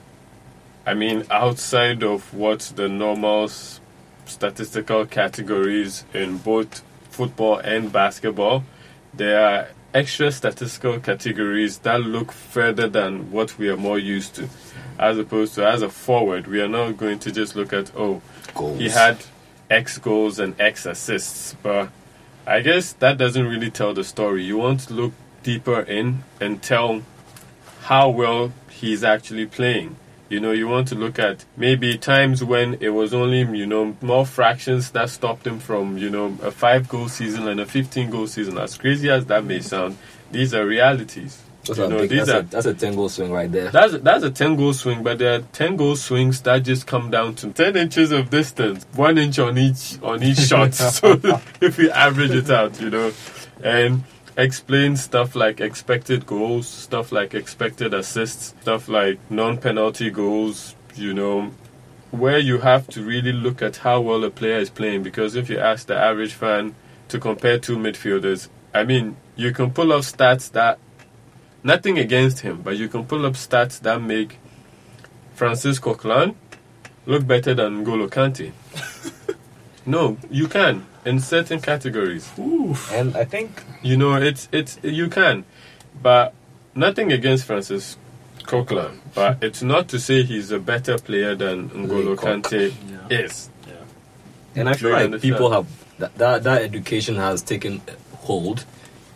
I 0.84 0.94
mean, 0.94 1.24
outside 1.30 2.02
of 2.02 2.34
what 2.34 2.72
the 2.74 2.88
normal 2.88 3.48
statistical 4.24 5.06
categories 5.06 6.04
in 6.12 6.38
both 6.38 6.82
football 7.10 7.58
and 7.58 7.92
basketball, 7.92 8.64
there 9.14 9.40
are 9.40 9.68
extra 9.94 10.32
statistical 10.32 10.98
categories 10.98 11.78
that 11.78 12.00
look 12.00 12.32
further 12.32 12.88
than 12.88 13.30
what 13.30 13.56
we 13.58 13.68
are 13.68 13.76
more 13.76 13.98
used 13.98 14.34
to. 14.34 14.48
As 14.98 15.18
opposed 15.18 15.54
to 15.54 15.66
as 15.66 15.82
a 15.82 15.88
forward, 15.88 16.48
we 16.48 16.60
are 16.60 16.68
not 16.68 16.96
going 16.96 17.20
to 17.20 17.30
just 17.30 17.54
look 17.54 17.72
at 17.72 17.92
oh 17.96 18.22
Goals. 18.54 18.78
he 18.78 18.88
had 18.88 19.18
X 19.70 19.98
goals 19.98 20.38
and 20.38 20.58
X 20.60 20.86
assists, 20.86 21.56
but 21.62 21.90
I 22.46 22.60
guess 22.60 22.92
that 22.94 23.18
doesn't 23.18 23.46
really 23.46 23.70
tell 23.70 23.92
the 23.92 24.04
story. 24.04 24.44
You 24.44 24.58
want 24.58 24.80
to 24.80 24.94
look 24.94 25.12
deeper 25.42 25.80
in 25.80 26.22
and 26.40 26.62
tell 26.62 27.02
how 27.82 28.08
well 28.08 28.52
he's 28.70 29.02
actually 29.02 29.46
playing. 29.46 29.96
You 30.28 30.40
know, 30.40 30.50
you 30.50 30.66
want 30.66 30.88
to 30.88 30.96
look 30.96 31.18
at 31.18 31.44
maybe 31.56 31.96
times 31.96 32.42
when 32.42 32.78
it 32.80 32.88
was 32.90 33.14
only, 33.14 33.40
you 33.56 33.66
know, 33.66 33.96
more 34.00 34.26
fractions 34.26 34.90
that 34.90 35.10
stopped 35.10 35.46
him 35.46 35.60
from, 35.60 35.98
you 35.98 36.10
know, 36.10 36.36
a 36.42 36.50
five 36.50 36.88
goal 36.88 37.08
season 37.08 37.46
and 37.46 37.60
a 37.60 37.66
15 37.66 38.10
goal 38.10 38.26
season. 38.26 38.58
As 38.58 38.76
crazy 38.76 39.08
as 39.08 39.26
that 39.26 39.44
may 39.44 39.60
sound, 39.60 39.98
these 40.32 40.52
are 40.52 40.66
realities. 40.66 41.42
That's, 41.66 41.78
you 41.78 41.84
a 41.84 41.88
know, 41.88 41.98
big, 41.98 42.10
that's, 42.10 42.30
are 42.30 42.38
a, 42.38 42.42
that's 42.42 42.66
a 42.66 42.74
10 42.74 42.94
goal 42.94 43.08
swing 43.08 43.32
right 43.32 43.50
there. 43.50 43.70
that's 43.70 43.98
that's 43.98 44.24
a 44.24 44.30
ten 44.30 44.56
goal 44.56 44.72
swing, 44.72 45.02
but 45.02 45.18
there 45.18 45.34
are 45.34 45.42
ten 45.52 45.76
goal 45.76 45.96
swings 45.96 46.40
that 46.42 46.60
just 46.60 46.86
come 46.86 47.10
down 47.10 47.34
to 47.36 47.50
ten 47.50 47.76
inches 47.76 48.12
of 48.12 48.30
distance, 48.30 48.86
one 48.94 49.18
inch 49.18 49.38
on 49.38 49.58
each 49.58 49.98
on 50.02 50.22
each 50.22 50.38
shot. 50.48 50.74
so 50.74 51.20
if 51.60 51.78
we 51.78 51.90
average 51.90 52.32
it 52.32 52.50
out, 52.50 52.80
you 52.80 52.90
know, 52.90 53.12
and 53.62 54.04
explain 54.36 54.96
stuff 54.96 55.34
like 55.34 55.60
expected 55.60 56.26
goals, 56.26 56.68
stuff 56.68 57.12
like 57.12 57.34
expected 57.34 57.94
assists, 57.94 58.54
stuff 58.60 58.88
like 58.88 59.18
non-penalty 59.30 60.10
goals, 60.10 60.74
you 60.94 61.14
know, 61.14 61.50
where 62.10 62.38
you 62.38 62.58
have 62.58 62.86
to 62.88 63.02
really 63.02 63.32
look 63.32 63.62
at 63.62 63.76
how 63.78 64.00
well 64.00 64.22
a 64.24 64.30
player 64.30 64.58
is 64.58 64.70
playing. 64.70 65.02
Because 65.02 65.36
if 65.36 65.48
you 65.48 65.58
ask 65.58 65.86
the 65.86 65.96
average 65.96 66.34
fan 66.34 66.74
to 67.08 67.18
compare 67.18 67.58
two 67.58 67.76
midfielders, 67.76 68.48
I 68.74 68.84
mean, 68.84 69.16
you 69.36 69.52
can 69.52 69.70
pull 69.70 69.92
up 69.92 70.02
stats 70.02 70.50
that 70.52 70.78
nothing 71.66 71.98
against 71.98 72.40
him, 72.40 72.62
but 72.62 72.76
you 72.76 72.88
can 72.88 73.04
pull 73.04 73.26
up 73.26 73.34
stats 73.34 73.80
that 73.80 74.00
make 74.00 74.38
Francis 75.34 75.78
Coquelin 75.80 76.34
look 77.04 77.26
better 77.26 77.54
than 77.54 77.84
N'Golo 77.84 78.08
Kante. 78.08 78.52
no, 79.86 80.16
you 80.30 80.46
can 80.48 80.86
in 81.04 81.20
certain 81.20 81.60
categories. 81.60 82.30
oof, 82.38 82.90
And 82.92 83.16
I 83.16 83.24
think 83.24 83.62
You 83.82 83.96
know, 83.96 84.14
it's 84.14 84.48
it's 84.52 84.78
you 84.82 85.08
can, 85.08 85.44
but 86.02 86.32
nothing 86.74 87.12
against 87.12 87.44
Francis 87.44 87.96
Coquelin. 88.44 89.00
But 89.14 89.38
it's 89.46 89.62
not 89.62 89.88
to 89.88 89.98
say 89.98 90.22
he's 90.22 90.50
a 90.52 90.58
better 90.60 90.98
player 90.98 91.34
than 91.34 91.68
N'Golo 91.70 92.10
Lee 92.10 92.16
Coq. 92.16 92.42
Kante 92.42 92.72
Yeah. 93.10 93.18
is. 93.24 93.50
And 94.58 94.70
I 94.70 94.74
feel 94.74 94.90
like 94.90 95.04
understand? 95.04 95.32
people 95.34 95.50
have 95.50 95.66
that, 95.98 96.14
that 96.16 96.42
that 96.44 96.62
education 96.62 97.16
has 97.16 97.42
taken 97.42 97.82
hold 98.24 98.64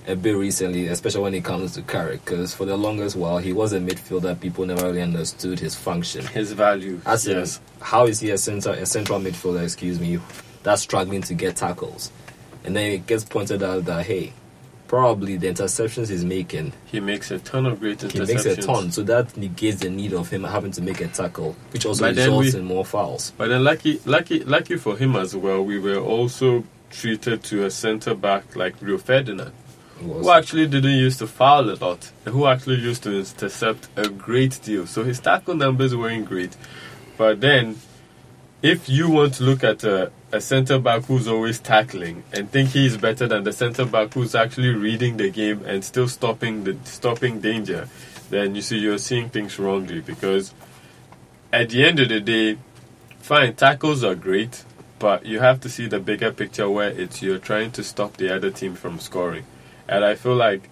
a 0.06 0.16
bit 0.16 0.32
recently, 0.36 0.86
especially 0.88 1.22
when 1.22 1.34
it 1.34 1.44
comes 1.44 1.74
to 1.74 1.82
Carrick. 1.82 2.24
Because 2.24 2.54
for 2.54 2.64
the 2.64 2.76
longest 2.76 3.16
while, 3.16 3.38
he 3.38 3.52
was 3.52 3.72
a 3.72 3.78
midfielder. 3.78 4.38
People 4.40 4.66
never 4.66 4.86
really 4.86 5.02
understood 5.02 5.58
his 5.58 5.74
function. 5.74 6.26
His 6.26 6.52
value. 6.52 7.00
As 7.06 7.26
in, 7.26 7.38
yes. 7.38 7.60
how 7.80 8.06
is 8.06 8.20
he 8.20 8.30
a 8.30 8.38
center, 8.38 8.70
a 8.70 8.86
central 8.86 9.20
midfielder? 9.20 9.62
Excuse 9.62 10.00
me, 10.00 10.18
that's 10.62 10.82
struggling 10.82 11.22
to 11.22 11.34
get 11.34 11.56
tackles, 11.56 12.10
and 12.64 12.74
then 12.76 12.90
it 12.92 13.06
gets 13.06 13.24
pointed 13.24 13.62
out 13.62 13.84
that 13.86 14.04
hey, 14.06 14.32
probably 14.88 15.36
the 15.36 15.46
interceptions 15.46 16.08
he's 16.10 16.24
making, 16.24 16.72
He 16.86 16.98
makes 16.98 17.30
a 17.30 17.38
ton 17.38 17.64
of 17.64 17.78
great 17.78 17.98
interceptions. 17.98 18.12
he 18.28 18.34
makes 18.34 18.44
a 18.46 18.56
ton, 18.56 18.90
so 18.90 19.02
that 19.04 19.36
negates 19.36 19.80
the 19.80 19.88
need 19.90 20.12
of 20.12 20.28
him 20.30 20.42
having 20.42 20.72
to 20.72 20.82
make 20.82 21.00
a 21.00 21.06
tackle, 21.06 21.54
which 21.72 21.86
also 21.86 22.06
But 22.06 22.16
results 22.16 22.54
we- 22.54 22.58
in 22.60 22.66
more 22.66 22.84
fouls. 22.84 23.32
But 23.38 23.48
then, 23.50 23.62
lucky, 23.62 24.00
lucky, 24.04 24.42
lucky 24.44 24.76
for 24.76 24.96
him 24.96 25.14
as 25.14 25.36
well, 25.36 25.62
we 25.64 25.78
were 25.78 25.98
also 25.98 26.64
treated 26.90 27.44
to 27.44 27.64
a 27.66 27.70
centre 27.70 28.14
back 28.14 28.56
like 28.56 28.74
Rio 28.82 28.98
Ferdinand, 28.98 29.52
who 30.00 30.30
actually 30.30 30.66
didn't 30.66 30.92
used 30.92 31.18
to 31.18 31.26
foul 31.26 31.68
a 31.68 31.76
lot, 31.76 32.10
who 32.24 32.46
actually 32.46 32.76
used 32.76 33.02
to 33.02 33.18
intercept 33.18 33.88
a 33.96 34.08
great 34.08 34.60
deal. 34.62 34.86
So 34.86 35.04
his 35.04 35.20
tackle 35.20 35.54
numbers 35.54 35.94
weren't 35.94 36.26
great. 36.26 36.56
But 37.18 37.40
then, 37.40 37.76
if 38.62 38.88
you 38.88 39.10
want 39.10 39.34
to 39.34 39.44
look 39.44 39.62
at 39.62 39.84
a, 39.84 40.10
a 40.32 40.40
centre 40.40 40.78
back 40.78 41.04
who's 41.04 41.28
always 41.28 41.58
tackling 41.58 42.22
and 42.32 42.50
think 42.50 42.70
he's 42.70 42.96
better 42.96 43.26
than 43.26 43.44
the 43.44 43.52
centre 43.52 43.84
back 43.84 44.14
who's 44.14 44.34
actually 44.34 44.70
reading 44.70 45.16
the 45.16 45.30
game 45.30 45.62
and 45.66 45.84
still 45.84 46.08
stopping 46.08 46.64
the 46.64 46.76
stopping 46.84 47.40
danger, 47.40 47.88
then 48.30 48.54
you 48.54 48.62
see 48.62 48.78
you're 48.78 48.98
seeing 48.98 49.28
things 49.28 49.58
wrongly 49.58 50.00
because 50.00 50.54
at 51.52 51.70
the 51.70 51.84
end 51.84 52.00
of 52.00 52.08
the 52.08 52.20
day, 52.20 52.58
fine, 53.18 53.54
tackles 53.54 54.04
are 54.04 54.14
great, 54.14 54.64
but 54.98 55.26
you 55.26 55.40
have 55.40 55.60
to 55.60 55.68
see 55.68 55.86
the 55.88 55.98
bigger 55.98 56.32
picture 56.32 56.70
where 56.70 56.90
it's 56.90 57.22
you're 57.22 57.38
trying 57.38 57.70
to 57.72 57.82
stop 57.82 58.16
the 58.16 58.34
other 58.34 58.50
team 58.50 58.74
from 58.74 58.98
scoring. 58.98 59.44
And 59.90 60.04
I 60.04 60.14
feel 60.14 60.36
like 60.36 60.62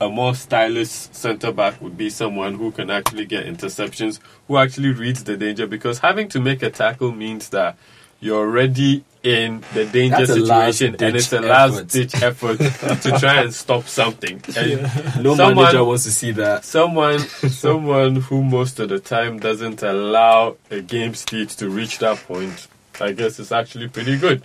a 0.00 0.08
more 0.08 0.34
stylish 0.34 0.88
centre 0.90 1.52
back 1.52 1.80
would 1.80 1.96
be 1.96 2.10
someone 2.10 2.54
who 2.54 2.70
can 2.70 2.90
actually 2.90 3.24
get 3.26 3.46
interceptions, 3.46 4.20
who 4.46 4.58
actually 4.58 4.90
reads 4.90 5.24
the 5.24 5.36
danger, 5.36 5.66
because 5.66 5.98
having 6.00 6.28
to 6.28 6.40
make 6.40 6.62
a 6.62 6.70
tackle 6.70 7.12
means 7.12 7.48
that 7.50 7.76
you're 8.20 8.38
already 8.38 9.04
in 9.22 9.62
the 9.74 9.84
danger 9.86 10.18
That's 10.24 10.34
situation 10.34 10.96
and 11.00 11.16
it's 11.16 11.32
a 11.32 11.40
last 11.40 11.88
ditch 11.88 12.14
effort 12.22 12.58
to 13.02 13.16
try 13.18 13.40
and 13.42 13.52
stop 13.52 13.84
something. 13.88 14.40
And 14.56 14.82
no 15.24 15.34
someone- 15.34 15.56
manager 15.56 15.84
wants 15.84 16.04
to 16.04 16.10
see 16.12 16.30
that. 16.32 16.64
someone 16.64 17.18
someone 17.64 18.16
who 18.16 18.44
most 18.44 18.78
of 18.78 18.88
the 18.90 19.00
time 19.00 19.38
doesn't 19.38 19.82
allow 19.82 20.56
a 20.70 20.80
game 20.80 21.14
state 21.14 21.48
to 21.50 21.68
reach 21.68 21.98
that 21.98 22.18
point 22.18 22.68
i 23.00 23.12
guess 23.12 23.38
is 23.38 23.50
actually 23.52 23.88
pretty 23.88 24.16
good 24.16 24.42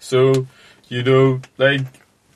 so 0.00 0.46
you 0.88 1.02
know 1.02 1.40
like 1.58 1.82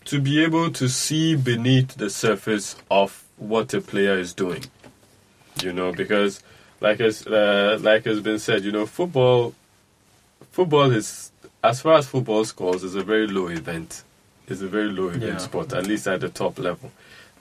to 0.05 0.21
be 0.21 0.43
able 0.43 0.71
to 0.71 0.89
see 0.89 1.37
beneath 1.37 1.95
the 1.97 2.11
surface 2.11 2.77
of 2.91 3.25
what 3.37 3.73
a 3.75 3.81
player 3.81 4.19
is 4.19 4.33
doing 4.35 4.65
you 5.63 5.73
know 5.73 5.93
because 5.93 6.43
like 6.81 7.01
as 7.01 7.27
uh, 7.27 7.79
like 7.81 8.05
has 8.05 8.21
been 8.21 8.39
said 8.39 8.65
you 8.65 8.73
know 8.73 8.87
football 8.87 9.55
football 10.53 10.91
is 10.91 11.31
as 11.63 11.81
far 11.81 11.95
as 11.95 12.07
football 12.07 12.45
scores 12.45 12.83
is 12.83 12.95
a 12.95 13.03
very 13.03 13.27
low 13.27 13.49
event 13.49 14.03
it's 14.49 14.61
a 14.63 14.69
very 14.69 14.91
low 14.91 15.09
event 15.09 15.23
Yeah. 15.23 15.39
sport 15.39 15.73
at 15.73 15.87
least 15.87 16.07
at 16.07 16.21
the 16.21 16.29
top 16.29 16.59
level 16.59 16.91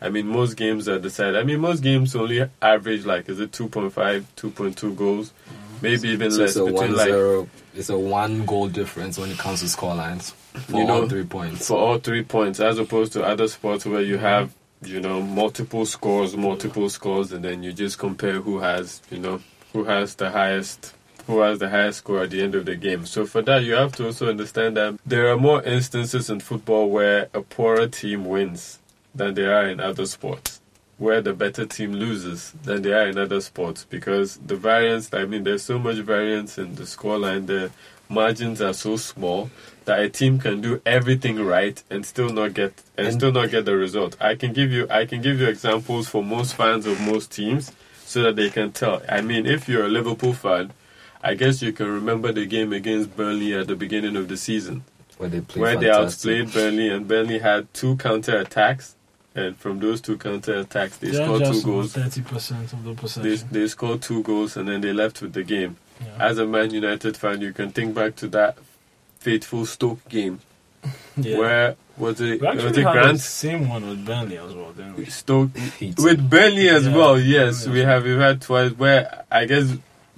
I 0.01 0.07
mean, 0.07 0.29
most 0.29 0.53
games 0.55 0.87
are 0.87 0.97
decided. 0.97 1.35
I 1.35 1.43
mean, 1.43 1.59
most 1.59 1.83
games 1.83 2.15
only 2.15 2.47
average 2.61 3.05
like 3.05 3.27
is 3.27 3.41
it 3.41 3.51
2.5, 3.51 4.23
2.2 4.37 4.95
goals, 4.95 5.33
maybe 5.81 6.07
even 6.07 6.31
So 6.31 6.37
less 6.39 6.51
it's 6.51 6.55
a 6.55 6.63
between 6.63 6.75
one 6.91 6.95
like 6.95 7.07
zero. 7.09 7.49
It's 7.75 7.89
a 7.89 7.99
one 7.99 8.45
goal 8.45 8.69
difference 8.69 9.17
when 9.17 9.29
it 9.29 9.37
comes 9.37 9.59
to 9.59 9.67
score 9.67 9.93
lines 9.93 10.33
for 10.59 10.77
You 10.77 10.85
know, 10.85 11.01
all 11.01 11.09
three 11.09 11.23
points. 11.25 11.67
for 11.67 11.77
all 11.77 11.97
three 11.99 12.23
points, 12.23 12.59
as 12.59 12.77
opposed 12.77 13.13
to 13.13 13.23
other 13.23 13.47
sports 13.47 13.85
where 13.85 14.01
you 14.01 14.17
have 14.17 14.51
you 14.83 14.99
know 15.01 15.21
multiple 15.21 15.85
scores, 15.85 16.37
multiple 16.37 16.89
scores, 16.89 17.31
and 17.31 17.43
then 17.43 17.63
you 17.63 17.73
just 17.73 17.97
compare 17.97 18.41
who 18.41 18.59
has 18.59 19.01
you 19.11 19.19
know 19.19 19.41
who 19.73 19.83
has 19.85 20.15
the 20.15 20.31
highest. 20.31 20.93
Who 21.27 21.41
has 21.41 21.59
the 21.59 21.69
highest 21.69 21.99
score 21.99 22.23
at 22.23 22.31
the 22.31 22.41
end 22.41 22.55
of 22.55 22.65
the 22.65 22.75
game? 22.75 23.05
So 23.05 23.23
for 23.27 23.43
that, 23.43 23.61
you 23.63 23.73
have 23.73 23.91
to 23.97 24.05
also 24.07 24.29
understand 24.29 24.75
that 24.77 24.97
there 25.05 25.29
are 25.29 25.37
more 25.37 25.61
instances 25.61 26.27
in 26.27 26.39
football 26.39 26.89
where 26.89 27.29
a 27.35 27.41
poorer 27.43 27.85
team 27.87 28.25
wins 28.25 28.79
than 29.13 29.35
there 29.35 29.55
are 29.55 29.67
in 29.69 29.79
other 29.79 30.07
sports. 30.07 30.58
Where 30.99 31.21
the 31.21 31.33
better 31.33 31.65
team 31.65 31.93
loses 31.93 32.51
than 32.63 32.81
they 32.83 32.91
are 32.93 33.07
in 33.07 33.17
other 33.17 33.41
sports 33.41 33.85
because 33.89 34.37
the 34.45 34.55
variance, 34.55 35.11
I 35.13 35.25
mean, 35.25 35.43
there's 35.45 35.63
so 35.63 35.79
much 35.79 35.95
variance 35.97 36.57
in 36.57 36.75
the 36.75 36.83
scoreline, 36.83 37.47
the 37.47 37.71
margins 38.09 38.61
are 38.61 38.73
so 38.73 38.97
small 38.97 39.49
that 39.85 39.99
a 39.99 40.09
team 40.09 40.37
can 40.39 40.61
do 40.61 40.81
everything 40.85 41.43
right 41.43 41.81
and 41.89 42.05
still 42.05 42.29
not 42.29 42.53
get 42.53 42.73
and, 42.97 43.07
And- 43.07 43.15
still 43.15 43.31
not 43.31 43.49
get 43.49 43.65
the 43.65 43.75
result. 43.75 44.15
I 44.19 44.35
can 44.35 44.53
give 44.53 44.71
you 44.71 44.87
I 44.89 45.05
can 45.05 45.21
give 45.21 45.39
you 45.39 45.47
examples 45.47 46.07
for 46.07 46.21
most 46.23 46.55
fans 46.55 46.85
of 46.85 46.99
most 46.99 47.31
teams 47.31 47.71
so 48.03 48.21
that 48.23 48.35
they 48.35 48.49
can 48.49 48.71
tell. 48.71 49.01
I 49.07 49.21
mean, 49.21 49.45
if 49.45 49.69
you're 49.69 49.85
a 49.85 49.89
Liverpool 49.89 50.33
fan, 50.33 50.73
I 51.23 51.33
guess 51.35 51.61
you 51.61 51.71
can 51.71 51.87
remember 51.87 52.31
the 52.31 52.45
game 52.45 52.73
against 52.73 53.15
Burnley 53.15 53.53
at 53.53 53.67
the 53.67 53.75
beginning 53.75 54.15
of 54.15 54.27
the 54.27 54.37
season 54.37 54.83
Where 55.17 55.29
they 55.29 55.39
where 55.59 55.77
they 55.77 55.89
outplayed 55.89 56.51
Burnley, 56.53 56.89
and 56.89 57.07
Burnley 57.07 57.39
had 57.39 57.73
two 57.73 57.95
counter 57.97 58.37
attacks, 58.39 58.95
and 59.39 59.57
from 59.57 59.79
those 59.79 60.01
two 60.01 60.17
counter 60.17 60.59
attacks, 60.59 60.97
they 60.97 61.11
They're 61.11 61.25
scored 61.25 61.43
two 61.43 61.51
just 61.53 61.65
goals. 61.65 61.93
thirty 61.93 62.21
percent 62.21 62.73
of 62.73 62.83
the 62.83 62.91
They, 62.91 62.95
possession. 62.95 63.47
they 63.51 63.67
scored 63.67 64.01
two 64.01 64.21
goals, 64.23 64.57
and 64.57 64.67
then 64.69 64.81
they 64.81 64.93
left 64.93 65.21
with 65.21 65.33
the 65.33 65.43
game. 65.43 65.77
yeah. 66.01 66.27
As 66.27 66.37
a 66.37 66.45
Man 66.45 66.71
United 66.71 67.17
fan, 67.17 67.41
you 67.41 67.53
can 67.53 67.71
think 67.71 67.93
back 67.95 68.15
to 68.17 68.27
that 68.29 68.57
fateful 69.19 69.65
Stoke 69.65 70.07
game 70.09 70.39
Yeah. 71.17 71.37
where 71.37 71.75
was 71.97 72.21
it? 72.21 72.39
we 72.41 72.47
Was 72.47 72.57
it 72.57 72.63
had 72.63 72.73
the 72.75 72.81
Grant? 72.83 73.19
same 73.19 73.67
one 73.67 73.87
with 73.89 74.05
Burnley 74.05 74.37
as 74.37 74.53
well, 74.53 74.71
didn't 74.71 74.95
we? 74.95 75.05
Stoke 75.05 75.49
with 75.97 76.29
Burnley 76.29 76.69
as 76.69 76.87
Yeah. 76.87 76.95
well. 76.95 77.19
Yes, 77.19 77.65
Yeah. 77.65 77.73
we 77.73 77.79
have. 77.79 78.03
We've 78.05 78.17
had 78.17 78.41
twice 78.41 78.71
where 78.71 79.25
I 79.29 79.43
guess 79.45 79.65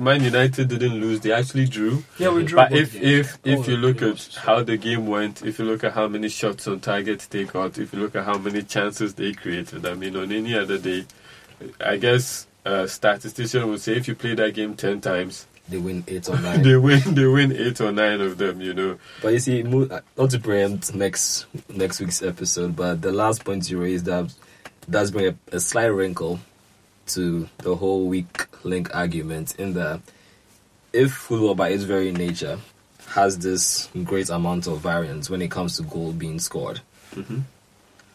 Man 0.01 0.23
United 0.23 0.67
didn't 0.67 0.99
lose; 0.99 1.19
they 1.21 1.31
actually 1.31 1.67
drew. 1.67 2.03
Yeah, 2.17 2.29
we 2.33 2.43
drew. 2.43 2.57
But 2.57 2.71
if 2.73 2.93
games. 2.93 3.05
if 3.05 3.37
if 3.45 3.59
Oh, 3.59 3.71
you 3.71 3.77
look 3.77 4.01
at 4.01 4.35
how 4.41 4.63
the 4.63 4.75
game 4.77 5.05
went, 5.07 5.43
if 5.43 5.59
you 5.59 5.65
look 5.65 5.83
at 5.83 5.93
how 5.93 6.07
many 6.07 6.27
shots 6.29 6.67
on 6.67 6.79
target 6.79 7.27
they 7.29 7.43
got, 7.45 7.77
if 7.77 7.93
you 7.93 7.99
look 7.99 8.15
at 8.15 8.25
how 8.25 8.37
many 8.37 8.63
chances 8.63 9.13
they 9.13 9.33
created, 9.33 9.85
I 9.85 9.93
mean, 9.93 10.15
on 10.15 10.31
any 10.31 10.55
other 10.57 10.77
day, 10.77 11.05
I 11.79 11.97
guess 11.97 12.47
a 12.65 12.87
statistician 12.87 13.67
would 13.69 13.81
say 13.81 13.95
if 13.95 14.07
you 14.07 14.15
play 14.15 14.33
that 14.35 14.53
game 14.55 14.75
ten 14.75 15.01
times, 15.01 15.45
They 15.69 15.77
win 15.77 16.03
eight 16.07 16.27
or 16.29 16.39
nine. 16.47 16.63
they 16.63 16.75
win 16.77 17.01
they 17.13 17.25
win 17.25 17.51
eight 17.55 17.79
or 17.79 17.91
nine 17.91 18.21
of 18.21 18.37
them. 18.39 18.59
You 18.59 18.73
know, 18.73 18.97
But 19.21 19.33
you 19.33 19.39
see, 19.39 19.61
mo- 19.63 19.87
uh, 19.89 20.01
not 20.17 20.31
to 20.31 20.39
preempt 20.39 20.95
next 20.95 21.45
next 21.69 21.99
week's 21.99 22.21
episode, 22.23 22.75
but 22.75 23.01
the 23.01 23.11
last 23.11 23.45
point 23.45 23.69
you 23.69 23.79
raised 23.81 24.05
that 24.05 24.33
does 24.89 25.11
bring 25.11 25.27
a, 25.27 25.55
a 25.55 25.59
slight 25.59 25.85
wrinkle 25.93 26.39
to 27.15 27.47
the 27.59 27.75
whole 27.75 28.05
weak 28.07 28.47
link 28.63 28.93
argument. 28.95 29.55
In 29.57 29.73
that, 29.73 30.01
if 30.93 31.11
football 31.13 31.55
by 31.55 31.69
its 31.69 31.83
very 31.83 32.11
nature 32.11 32.59
has 33.09 33.37
this 33.39 33.89
great 34.03 34.29
amount 34.29 34.67
of 34.67 34.79
variance 34.79 35.29
when 35.29 35.41
it 35.41 35.51
comes 35.51 35.77
to 35.77 35.83
goal 35.83 36.11
being 36.13 36.39
scored, 36.39 36.81
Mhm. 37.15 37.43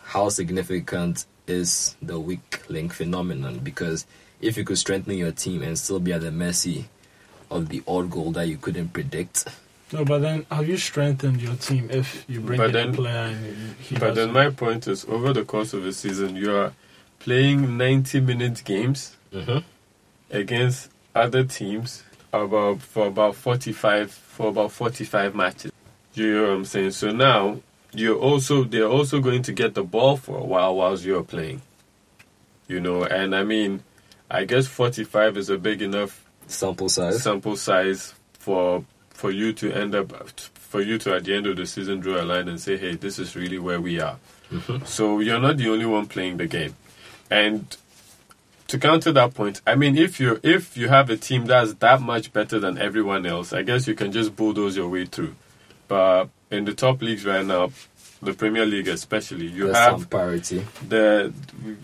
how 0.04 0.28
significant 0.28 1.26
is 1.46 1.96
the 2.02 2.18
weak 2.18 2.62
link 2.68 2.92
phenomenon? 2.92 3.58
Because 3.62 4.06
if 4.40 4.56
you 4.56 4.64
could 4.64 4.78
strengthen 4.78 5.16
your 5.16 5.32
team 5.32 5.62
and 5.62 5.78
still 5.78 6.00
be 6.00 6.12
at 6.12 6.20
the 6.22 6.30
mercy 6.32 6.86
of 7.50 7.68
the 7.68 7.82
odd 7.86 8.10
goal 8.10 8.32
that 8.32 8.48
you 8.48 8.56
couldn't 8.56 8.88
predict, 8.92 9.46
no, 9.92 10.04
but 10.04 10.18
then 10.20 10.44
have 10.50 10.68
you 10.68 10.76
strengthened 10.76 11.40
your 11.40 11.54
team 11.56 11.88
if 11.90 12.24
you 12.28 12.40
bring 12.40 12.58
But 12.58 12.66
in 12.66 12.72
then- 12.72 12.88
a 12.88 12.92
player 12.92 13.26
and 13.30 13.76
he 13.78 13.94
but 13.94 14.14
then 14.14 14.32
doesn't- 14.32 14.32
my 14.32 14.50
point 14.50 14.88
is, 14.88 15.04
over 15.08 15.32
the 15.32 15.44
course 15.44 15.72
of 15.74 15.86
a 15.86 15.92
season, 15.92 16.36
you 16.36 16.54
are 16.56 16.72
playing 17.18 17.76
ninety 17.76 18.20
minute 18.20 18.62
games 18.64 19.16
mm-hmm. 19.32 19.58
against 20.30 20.90
other 21.14 21.44
teams 21.44 22.02
about 22.32 22.80
for 22.82 23.06
about 23.06 23.34
45 23.34 24.10
for 24.10 24.48
about 24.48 24.70
45 24.72 25.34
matches 25.34 25.72
you 26.14 26.34
know 26.34 26.42
what 26.42 26.50
i'm 26.50 26.64
saying 26.66 26.90
so 26.90 27.10
now 27.10 27.58
you're 27.94 28.18
also 28.18 28.64
they're 28.64 28.88
also 28.88 29.20
going 29.20 29.42
to 29.42 29.52
get 29.52 29.74
the 29.74 29.82
ball 29.82 30.16
for 30.18 30.36
a 30.38 30.44
while 30.44 30.76
whilst 30.76 31.04
you're 31.04 31.22
playing 31.22 31.62
you 32.68 32.80
know 32.80 33.04
and 33.04 33.34
i 33.34 33.42
mean 33.42 33.82
i 34.30 34.44
guess 34.44 34.66
45 34.66 35.38
is 35.38 35.48
a 35.48 35.56
big 35.56 35.80
enough 35.80 36.22
sample 36.48 36.88
size. 36.90 37.22
sample 37.22 37.56
size 37.56 38.12
for 38.38 38.84
for 39.10 39.30
you 39.30 39.52
to 39.54 39.72
end 39.72 39.94
up 39.94 40.12
for 40.54 40.82
you 40.82 40.98
to 40.98 41.14
at 41.14 41.24
the 41.24 41.34
end 41.34 41.46
of 41.46 41.56
the 41.56 41.64
season 41.64 42.00
draw 42.00 42.20
a 42.20 42.24
line 42.24 42.48
and 42.48 42.60
say 42.60 42.76
hey 42.76 42.96
this 42.96 43.18
is 43.18 43.34
really 43.34 43.58
where 43.58 43.80
we 43.80 44.00
are 44.00 44.18
Mhm. 44.52 44.86
so 44.86 45.20
you're 45.20 45.40
not 45.40 45.56
the 45.56 45.68
only 45.70 45.86
one 45.86 46.06
playing 46.06 46.36
the 46.36 46.46
game 46.46 46.74
and 47.30 47.76
to 48.68 48.78
counter 48.78 49.12
that 49.12 49.34
point 49.34 49.60
i 49.66 49.74
mean 49.74 49.96
if 49.96 50.18
you 50.18 50.40
if 50.42 50.76
you 50.76 50.88
have 50.88 51.10
a 51.10 51.16
team 51.16 51.46
that's 51.46 51.74
that 51.74 52.00
much 52.00 52.32
better 52.32 52.58
than 52.58 52.78
everyone 52.78 53.26
else 53.26 53.52
i 53.52 53.62
guess 53.62 53.86
you 53.86 53.94
can 53.94 54.12
just 54.12 54.34
bulldoze 54.36 54.76
your 54.76 54.88
way 54.88 55.04
through 55.04 55.34
but 55.88 56.28
in 56.50 56.64
the 56.64 56.74
top 56.74 57.00
leagues 57.02 57.24
right 57.24 57.46
now 57.46 57.70
the 58.22 58.32
premier 58.32 58.64
league 58.64 58.88
especially 58.88 59.46
you 59.46 59.64
There's 59.64 59.76
have 59.76 60.00
some 60.00 60.04
parity. 60.06 60.66
the 60.88 61.32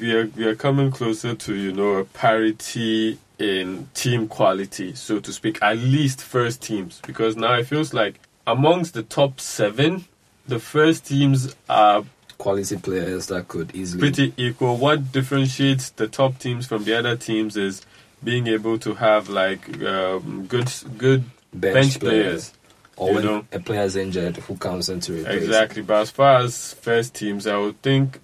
we 0.01 0.13
are 0.13 0.27
we 0.27 0.45
are 0.45 0.57
coming 0.57 0.91
closer 0.91 1.35
to 1.35 1.55
you 1.55 1.73
know 1.73 1.95
a 1.95 2.05
parity 2.05 3.19
in 3.43 3.89
team 3.95 4.29
quality, 4.29 4.95
so 4.95 5.19
to 5.19 5.33
speak, 5.33 5.59
at 5.63 5.77
least 5.77 6.23
first 6.23 6.63
teams. 6.63 7.01
Because 7.07 7.37
now 7.37 7.55
it 7.55 7.67
feels 7.67 7.93
like 7.93 8.21
amongst 8.47 8.95
the 8.95 9.03
top 9.03 9.41
seven, 9.41 10.05
the 10.47 10.61
first 10.61 11.07
teams 11.07 11.55
are 11.69 12.05
Quality 12.43 12.77
players 12.79 13.29
that 13.29 13.47
could 13.47 13.73
easily. 13.73 14.01
pretty 14.01 14.35
equal. 14.37 14.77
What 14.77 15.13
differentiates 15.13 15.91
the 15.91 16.09
top 16.09 16.41
teams 16.41 16.67
from 16.67 16.83
the 16.83 16.99
other 16.99 17.17
teams 17.17 17.57
is 17.57 17.83
being 18.25 18.49
able 18.49 18.79
to 18.81 18.95
have 18.95 19.29
like 19.29 19.81
um, 19.83 20.47
good 20.49 20.69
good 20.99 21.23
bench, 21.55 21.75
bench 21.75 22.01
players. 22.01 22.51
players. 22.51 22.53
Or 22.97 23.09
you 23.11 23.15
when 23.15 23.25
know. 23.25 23.47
a 23.53 23.61
player 23.61 23.83
is 23.83 23.95
injured, 23.95 24.39
who 24.39 24.57
comes 24.57 24.89
in 24.89 24.99
to 25.01 25.13
replace? 25.13 25.45
Exactly. 25.45 25.83
But 25.83 26.03
as 26.03 26.11
far 26.11 26.39
as 26.39 26.75
first 26.75 27.15
teams, 27.15 27.47
I 27.47 27.57
would 27.59 27.81
think, 27.81 28.19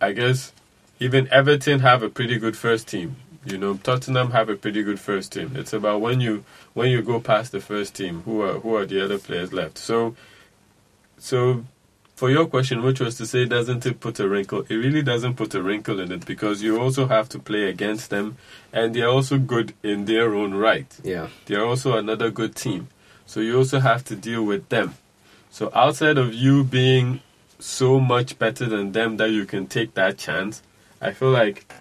I 0.00 0.12
guess, 0.12 0.52
even 0.98 1.28
Everton 1.28 1.80
have 1.80 2.02
a 2.02 2.08
pretty 2.08 2.38
good 2.38 2.56
first 2.56 2.88
team. 2.88 3.16
You 3.44 3.58
know, 3.58 3.74
Tottenham 3.74 4.30
have 4.30 4.48
a 4.48 4.56
pretty 4.56 4.82
good 4.82 4.98
first 4.98 5.32
team. 5.32 5.52
It's 5.54 5.74
about 5.74 6.00
when 6.00 6.22
you 6.22 6.44
when 6.72 6.90
you 6.90 7.02
go 7.02 7.20
past 7.20 7.52
the 7.52 7.60
first 7.60 7.94
team, 7.94 8.22
who 8.22 8.40
are 8.40 8.54
who 8.54 8.74
are 8.74 8.86
the 8.86 9.04
other 9.04 9.18
players 9.18 9.52
left. 9.52 9.76
So, 9.76 10.16
so 11.18 11.64
for 12.18 12.30
your 12.30 12.46
question, 12.46 12.82
which 12.82 12.98
was 12.98 13.14
to 13.14 13.24
say, 13.24 13.44
doesn't 13.44 13.86
it 13.86 14.00
put 14.00 14.18
a 14.18 14.28
wrinkle? 14.28 14.64
It 14.68 14.74
really 14.74 15.02
doesn't 15.02 15.34
put 15.36 15.54
a 15.54 15.62
wrinkle 15.62 16.00
in 16.00 16.10
it 16.10 16.26
because 16.26 16.64
you 16.64 16.80
also 16.80 17.06
have 17.06 17.28
to 17.28 17.38
play 17.38 17.68
against 17.68 18.10
them, 18.10 18.38
and 18.72 18.92
they 18.92 19.02
are 19.02 19.10
also 19.10 19.38
good 19.38 19.72
in 19.84 20.04
their 20.06 20.34
own 20.34 20.52
right. 20.52 20.92
Yeah. 21.04 21.28
They're 21.46 21.64
also 21.64 21.96
another 21.96 22.32
good 22.32 22.56
team. 22.56 22.88
So 23.24 23.38
you 23.38 23.56
also 23.56 23.78
have 23.78 24.04
to 24.06 24.16
deal 24.16 24.42
with 24.42 24.68
them. 24.68 24.96
So 25.50 25.70
outside 25.72 26.18
of 26.18 26.34
you 26.34 26.64
being 26.64 27.20
so 27.60 28.00
much 28.00 28.36
better 28.36 28.66
than 28.66 28.90
them 28.90 29.16
that 29.18 29.30
you 29.30 29.46
can 29.46 29.68
take 29.68 29.94
that 29.94 30.18
chance, 30.18 30.60
I 31.00 31.12
feel 31.12 31.30
like 31.30 31.72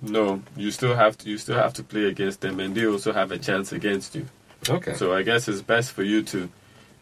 no, 0.00 0.42
you 0.56 0.70
still 0.70 0.96
have 0.96 1.18
to 1.18 1.28
you 1.28 1.36
still 1.36 1.56
have 1.56 1.74
to 1.74 1.82
play 1.82 2.06
against 2.06 2.40
them 2.40 2.58
and 2.58 2.74
they 2.74 2.86
also 2.86 3.12
have 3.12 3.30
a 3.30 3.38
chance 3.38 3.70
against 3.70 4.14
you. 4.14 4.26
Okay. 4.66 4.94
So 4.94 5.14
I 5.14 5.22
guess 5.22 5.46
it's 5.46 5.60
best 5.60 5.92
for 5.92 6.02
you 6.02 6.22
to, 6.22 6.48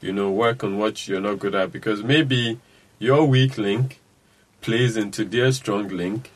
you 0.00 0.12
know, 0.12 0.30
work 0.30 0.64
on 0.64 0.78
what 0.78 1.06
you're 1.08 1.20
not 1.20 1.38
good 1.38 1.54
at 1.54 1.72
because 1.72 2.02
maybe 2.02 2.58
your 2.98 3.24
weak 3.24 3.58
link 3.58 4.00
plays 4.60 4.96
into 4.96 5.24
their 5.24 5.52
strong 5.52 5.88
link 5.88 6.30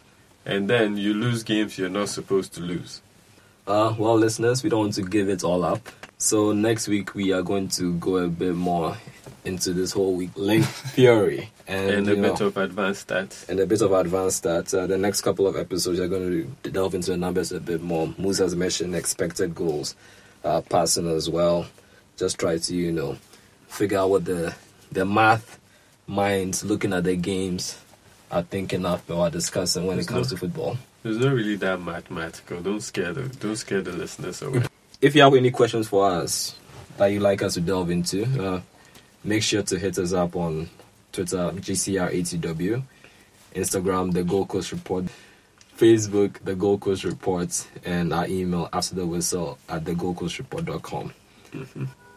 and 0.46 0.68
then 0.68 0.96
you 0.96 1.14
lose 1.14 1.42
games 1.42 1.78
you're 1.78 1.88
not 1.88 2.08
supposed 2.08 2.52
to 2.54 2.60
lose. 2.60 3.00
Uh, 3.66 3.94
well, 3.98 4.16
listeners, 4.16 4.62
we 4.62 4.68
don't 4.70 4.80
want 4.80 4.94
to 4.94 5.02
give 5.02 5.28
it 5.28 5.42
all 5.42 5.64
up. 5.64 5.88
So 6.18 6.52
next 6.52 6.86
week 6.88 7.14
we 7.14 7.32
are 7.32 7.42
going 7.42 7.68
to 7.68 7.94
go 7.94 8.16
a 8.16 8.28
bit 8.28 8.54
more 8.54 8.96
into 9.44 9.72
this 9.72 9.92
whole 9.92 10.14
weak 10.14 10.30
link 10.36 10.64
theory 10.94 11.50
and, 11.66 11.90
And, 11.90 12.08
a 12.08 12.14
bit 12.14 12.40
know, 12.40 12.46
of 12.46 12.56
advanced 12.56 13.08
stats. 13.08 13.48
and 13.48 13.60
a 13.60 13.66
bit 13.66 13.80
of 13.82 13.92
advanced 13.92 14.44
stats. 14.44 14.78
Uh, 14.78 14.86
the 14.86 14.96
next 14.98 15.22
couple 15.22 15.46
of 15.46 15.56
episodes 15.56 15.98
are 16.00 16.08
going 16.08 16.46
to 16.62 16.70
delve 16.70 16.94
into 16.94 17.10
the 17.10 17.16
numbers 17.16 17.52
a 17.52 17.60
bit 17.60 17.82
more. 17.82 18.14
Moos 18.16 18.38
has 18.38 18.54
mentioned 18.54 18.94
expected 18.94 19.54
goals, 19.54 19.96
uh, 20.44 20.60
passing 20.62 21.08
as 21.08 21.28
well. 21.28 21.66
Just 22.16 22.38
try 22.38 22.58
to 22.58 22.74
you 22.74 22.92
know 22.92 23.16
figure 23.74 23.98
out 23.98 24.10
what 24.10 24.24
the 24.24 24.54
the 24.92 25.04
math 25.04 25.58
minds 26.06 26.64
looking 26.64 26.92
at 26.92 27.04
the 27.04 27.16
games 27.16 27.78
are 28.30 28.42
thinking 28.42 28.84
of 28.86 29.08
or 29.10 29.30
discussing 29.30 29.86
when 29.86 29.98
it 29.98 30.06
comes 30.06 30.30
not- 30.30 30.30
to 30.30 30.36
football. 30.36 30.78
It's 31.04 31.18
not 31.22 31.34
really 31.34 31.56
that 31.56 31.82
mathematical. 31.82 32.60
Don't 32.62 32.80
scare 32.80 33.12
the 33.12 33.22
don't 33.28 33.56
scare 33.56 33.82
the 33.82 33.92
listeners 33.92 34.40
away. 34.42 34.62
If 35.00 35.14
you 35.14 35.22
have 35.22 35.34
any 35.34 35.50
questions 35.50 35.88
for 35.88 36.10
us 36.10 36.54
that 36.96 37.06
you'd 37.08 37.20
like 37.20 37.42
us 37.42 37.54
to 37.54 37.60
delve 37.60 37.90
into, 37.90 38.24
uh, 38.42 38.60
make 39.22 39.42
sure 39.42 39.62
to 39.62 39.78
hit 39.78 39.98
us 39.98 40.12
up 40.14 40.34
on 40.34 40.70
Twitter, 41.12 41.50
GCRATW, 41.56 42.82
Instagram, 43.54 44.12
The 44.14 44.24
Gold 44.24 44.48
Coast 44.48 44.72
Report, 44.72 45.04
Facebook, 45.76 46.38
The 46.44 46.54
Gold 46.54 46.80
Coast 46.80 47.04
Report, 47.04 47.66
and 47.84 48.12
our 48.14 48.26
email, 48.26 48.68
after 48.72 48.94
the 48.94 49.04
whistle 49.06 49.58
at 49.68 49.84
thegoldcoastreport.com. 49.84 51.12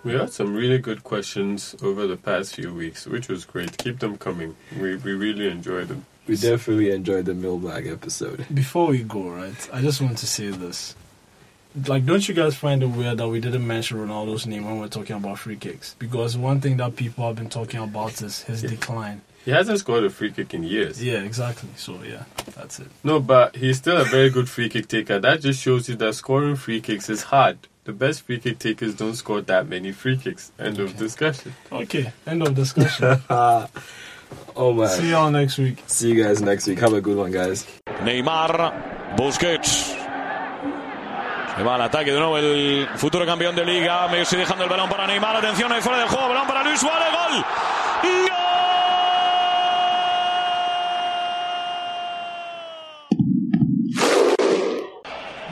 we 0.04 0.14
had 0.14 0.32
some 0.32 0.56
really 0.56 0.78
good 0.78 1.04
questions 1.04 1.76
over 1.82 2.08
the 2.08 2.18
past 2.18 2.56
few 2.56 2.74
weeks, 2.74 3.06
which 3.06 3.28
was 3.28 3.46
great. 3.46 3.78
Keep 3.78 4.00
them 4.00 4.18
coming. 4.18 4.56
We 4.80 4.96
we 4.98 5.14
really 5.14 5.48
enjoyed 5.50 5.88
them. 5.88 6.06
We 6.28 6.36
definitely 6.36 6.92
enjoyed 6.92 7.26
the 7.26 7.34
mailbag 7.34 7.88
episode. 7.88 8.46
Before 8.54 8.88
we 8.88 9.04
go, 9.04 9.30
right, 9.30 9.70
I 9.72 9.82
just 9.82 10.02
want 10.02 10.18
to 10.20 10.28
say 10.28 10.50
this. 10.50 10.96
Like, 11.86 12.06
don't 12.06 12.28
you 12.28 12.34
guys 12.34 12.56
find 12.56 12.82
it 12.82 12.88
weird 12.88 13.20
that 13.20 13.28
we 13.28 13.40
didn't 13.40 13.66
mention 13.66 13.98
Ronaldo's 13.98 14.48
name 14.48 14.66
when 14.66 14.80
we're 14.80 14.88
talking 14.88 15.16
about 15.16 15.40
free 15.40 15.58
kicks? 15.58 15.96
Because 16.00 16.36
one 16.36 16.60
thing 16.60 16.78
that 16.78 16.96
people 16.96 17.26
have 17.28 17.36
been 17.36 17.50
talking 17.50 17.80
about 17.80 18.22
is 18.22 18.42
his 18.44 18.62
decline. 18.64 19.22
He 19.46 19.52
hasn't 19.52 19.80
scored 19.80 20.04
a 20.04 20.10
free 20.10 20.32
kick 20.32 20.54
in 20.54 20.64
years. 20.64 21.02
Yeah, 21.02 21.20
exactly. 21.20 21.70
So 21.78 22.00
yeah, 22.04 22.24
that's 22.56 22.80
it. 22.80 22.88
No, 23.04 23.22
but 23.22 23.56
he's 23.56 23.78
still 23.78 23.96
a 23.96 24.04
very 24.04 24.30
good 24.30 24.50
free 24.50 24.68
kick 24.68 24.90
taker. 24.90 25.20
That 25.20 25.40
just 25.40 25.62
shows 25.62 25.88
you 25.88 25.96
that 25.96 26.16
scoring 26.16 26.58
free 26.58 26.82
kicks 26.82 27.10
is 27.10 27.24
hard. 27.24 27.60
The 27.88 27.94
best 27.94 28.24
free 28.24 28.38
kick 28.38 28.60
takers 28.60 28.96
don't 28.96 29.16
score 29.16 29.40
that 29.44 29.70
many 29.70 29.94
free 29.94 30.18
kicks. 30.18 30.52
End 30.60 30.78
of 30.78 30.98
discussion. 30.98 31.54
Okay, 31.72 32.12
end 32.28 32.44
of 32.44 32.54
discussion. 32.54 33.18
Oh 34.58 34.74
man. 34.74 34.90
See 34.90 35.12
y'all 35.12 35.32
next 35.32 35.58
week. 35.58 35.82
See 35.88 36.10
you 36.12 36.22
guys 36.22 36.42
next 36.42 36.68
week. 36.68 36.80
Have 36.80 36.92
a 36.92 37.00
good 37.00 37.16
one, 37.16 37.32
guys. 37.32 37.66
Neymar, 38.04 39.16
Busquets. 39.16 39.96
Se 41.56 41.64
va 41.64 41.76
al 41.76 41.82
ataque 41.84 42.12
de 42.12 42.20
nuevo 42.20 42.38
el 42.38 42.90
futuro 42.98 43.26
campeón 43.26 43.56
de 43.56 43.64
liga. 43.64 44.10
Me 44.10 44.24
estoy 44.24 44.40
dejando 44.40 44.66
el 44.66 44.70
balón 44.70 44.90
para 44.90 45.08
Neymar. 45.08 45.38
Atención, 45.38 45.72
ahí 45.72 45.82
fuera 45.82 46.00
del 46.00 46.10
juego. 46.10 46.28
Balón 46.28 46.46
para 46.46 46.62
Luis 46.66 46.78
Suárez. 46.78 47.08
Gol. 47.10 47.46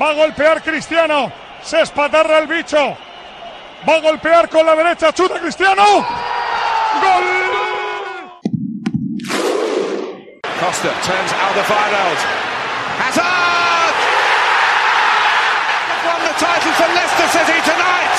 Va 0.02 0.10
a 0.10 0.14
golpear 0.16 0.62
Cristiano. 0.62 1.45
Se 1.66 1.82
espatarra 1.82 2.38
el 2.38 2.48
bicho. 2.48 2.96
Va 3.90 3.96
a 3.96 4.00
golpear 4.00 4.48
con 4.50 4.66
la 4.68 4.76
derecha. 4.76 5.12
Chuta 5.12 5.40
Cristiano. 5.40 5.84
Gol. 7.02 7.24
Costa 10.60 10.90
turns 11.02 11.34
Alderweireld. 11.34 12.20
Hazard! 13.02 13.96
Won 16.06 16.22
the 16.22 16.34
title 16.38 16.74
for 16.78 16.90
Leicester 16.94 17.30
City 17.34 17.60
tonight. 17.66 18.16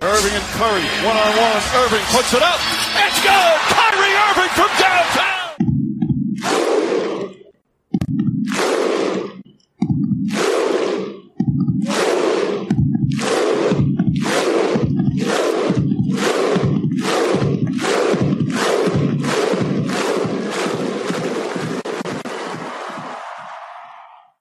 Irving 0.00 0.34
and 0.34 0.48
Curry 0.56 0.88
one 1.04 1.16
on 1.16 1.36
one. 1.36 1.62
Irving 1.84 2.04
puts 2.10 2.32
it 2.32 2.42
up. 2.42 2.58
It's 3.04 3.20
good. 3.20 3.58
Kyrie 3.68 4.16
Irving 4.30 4.52
from 4.56 4.70
downtown. 4.80 5.36
Yeah. 14.18 14.52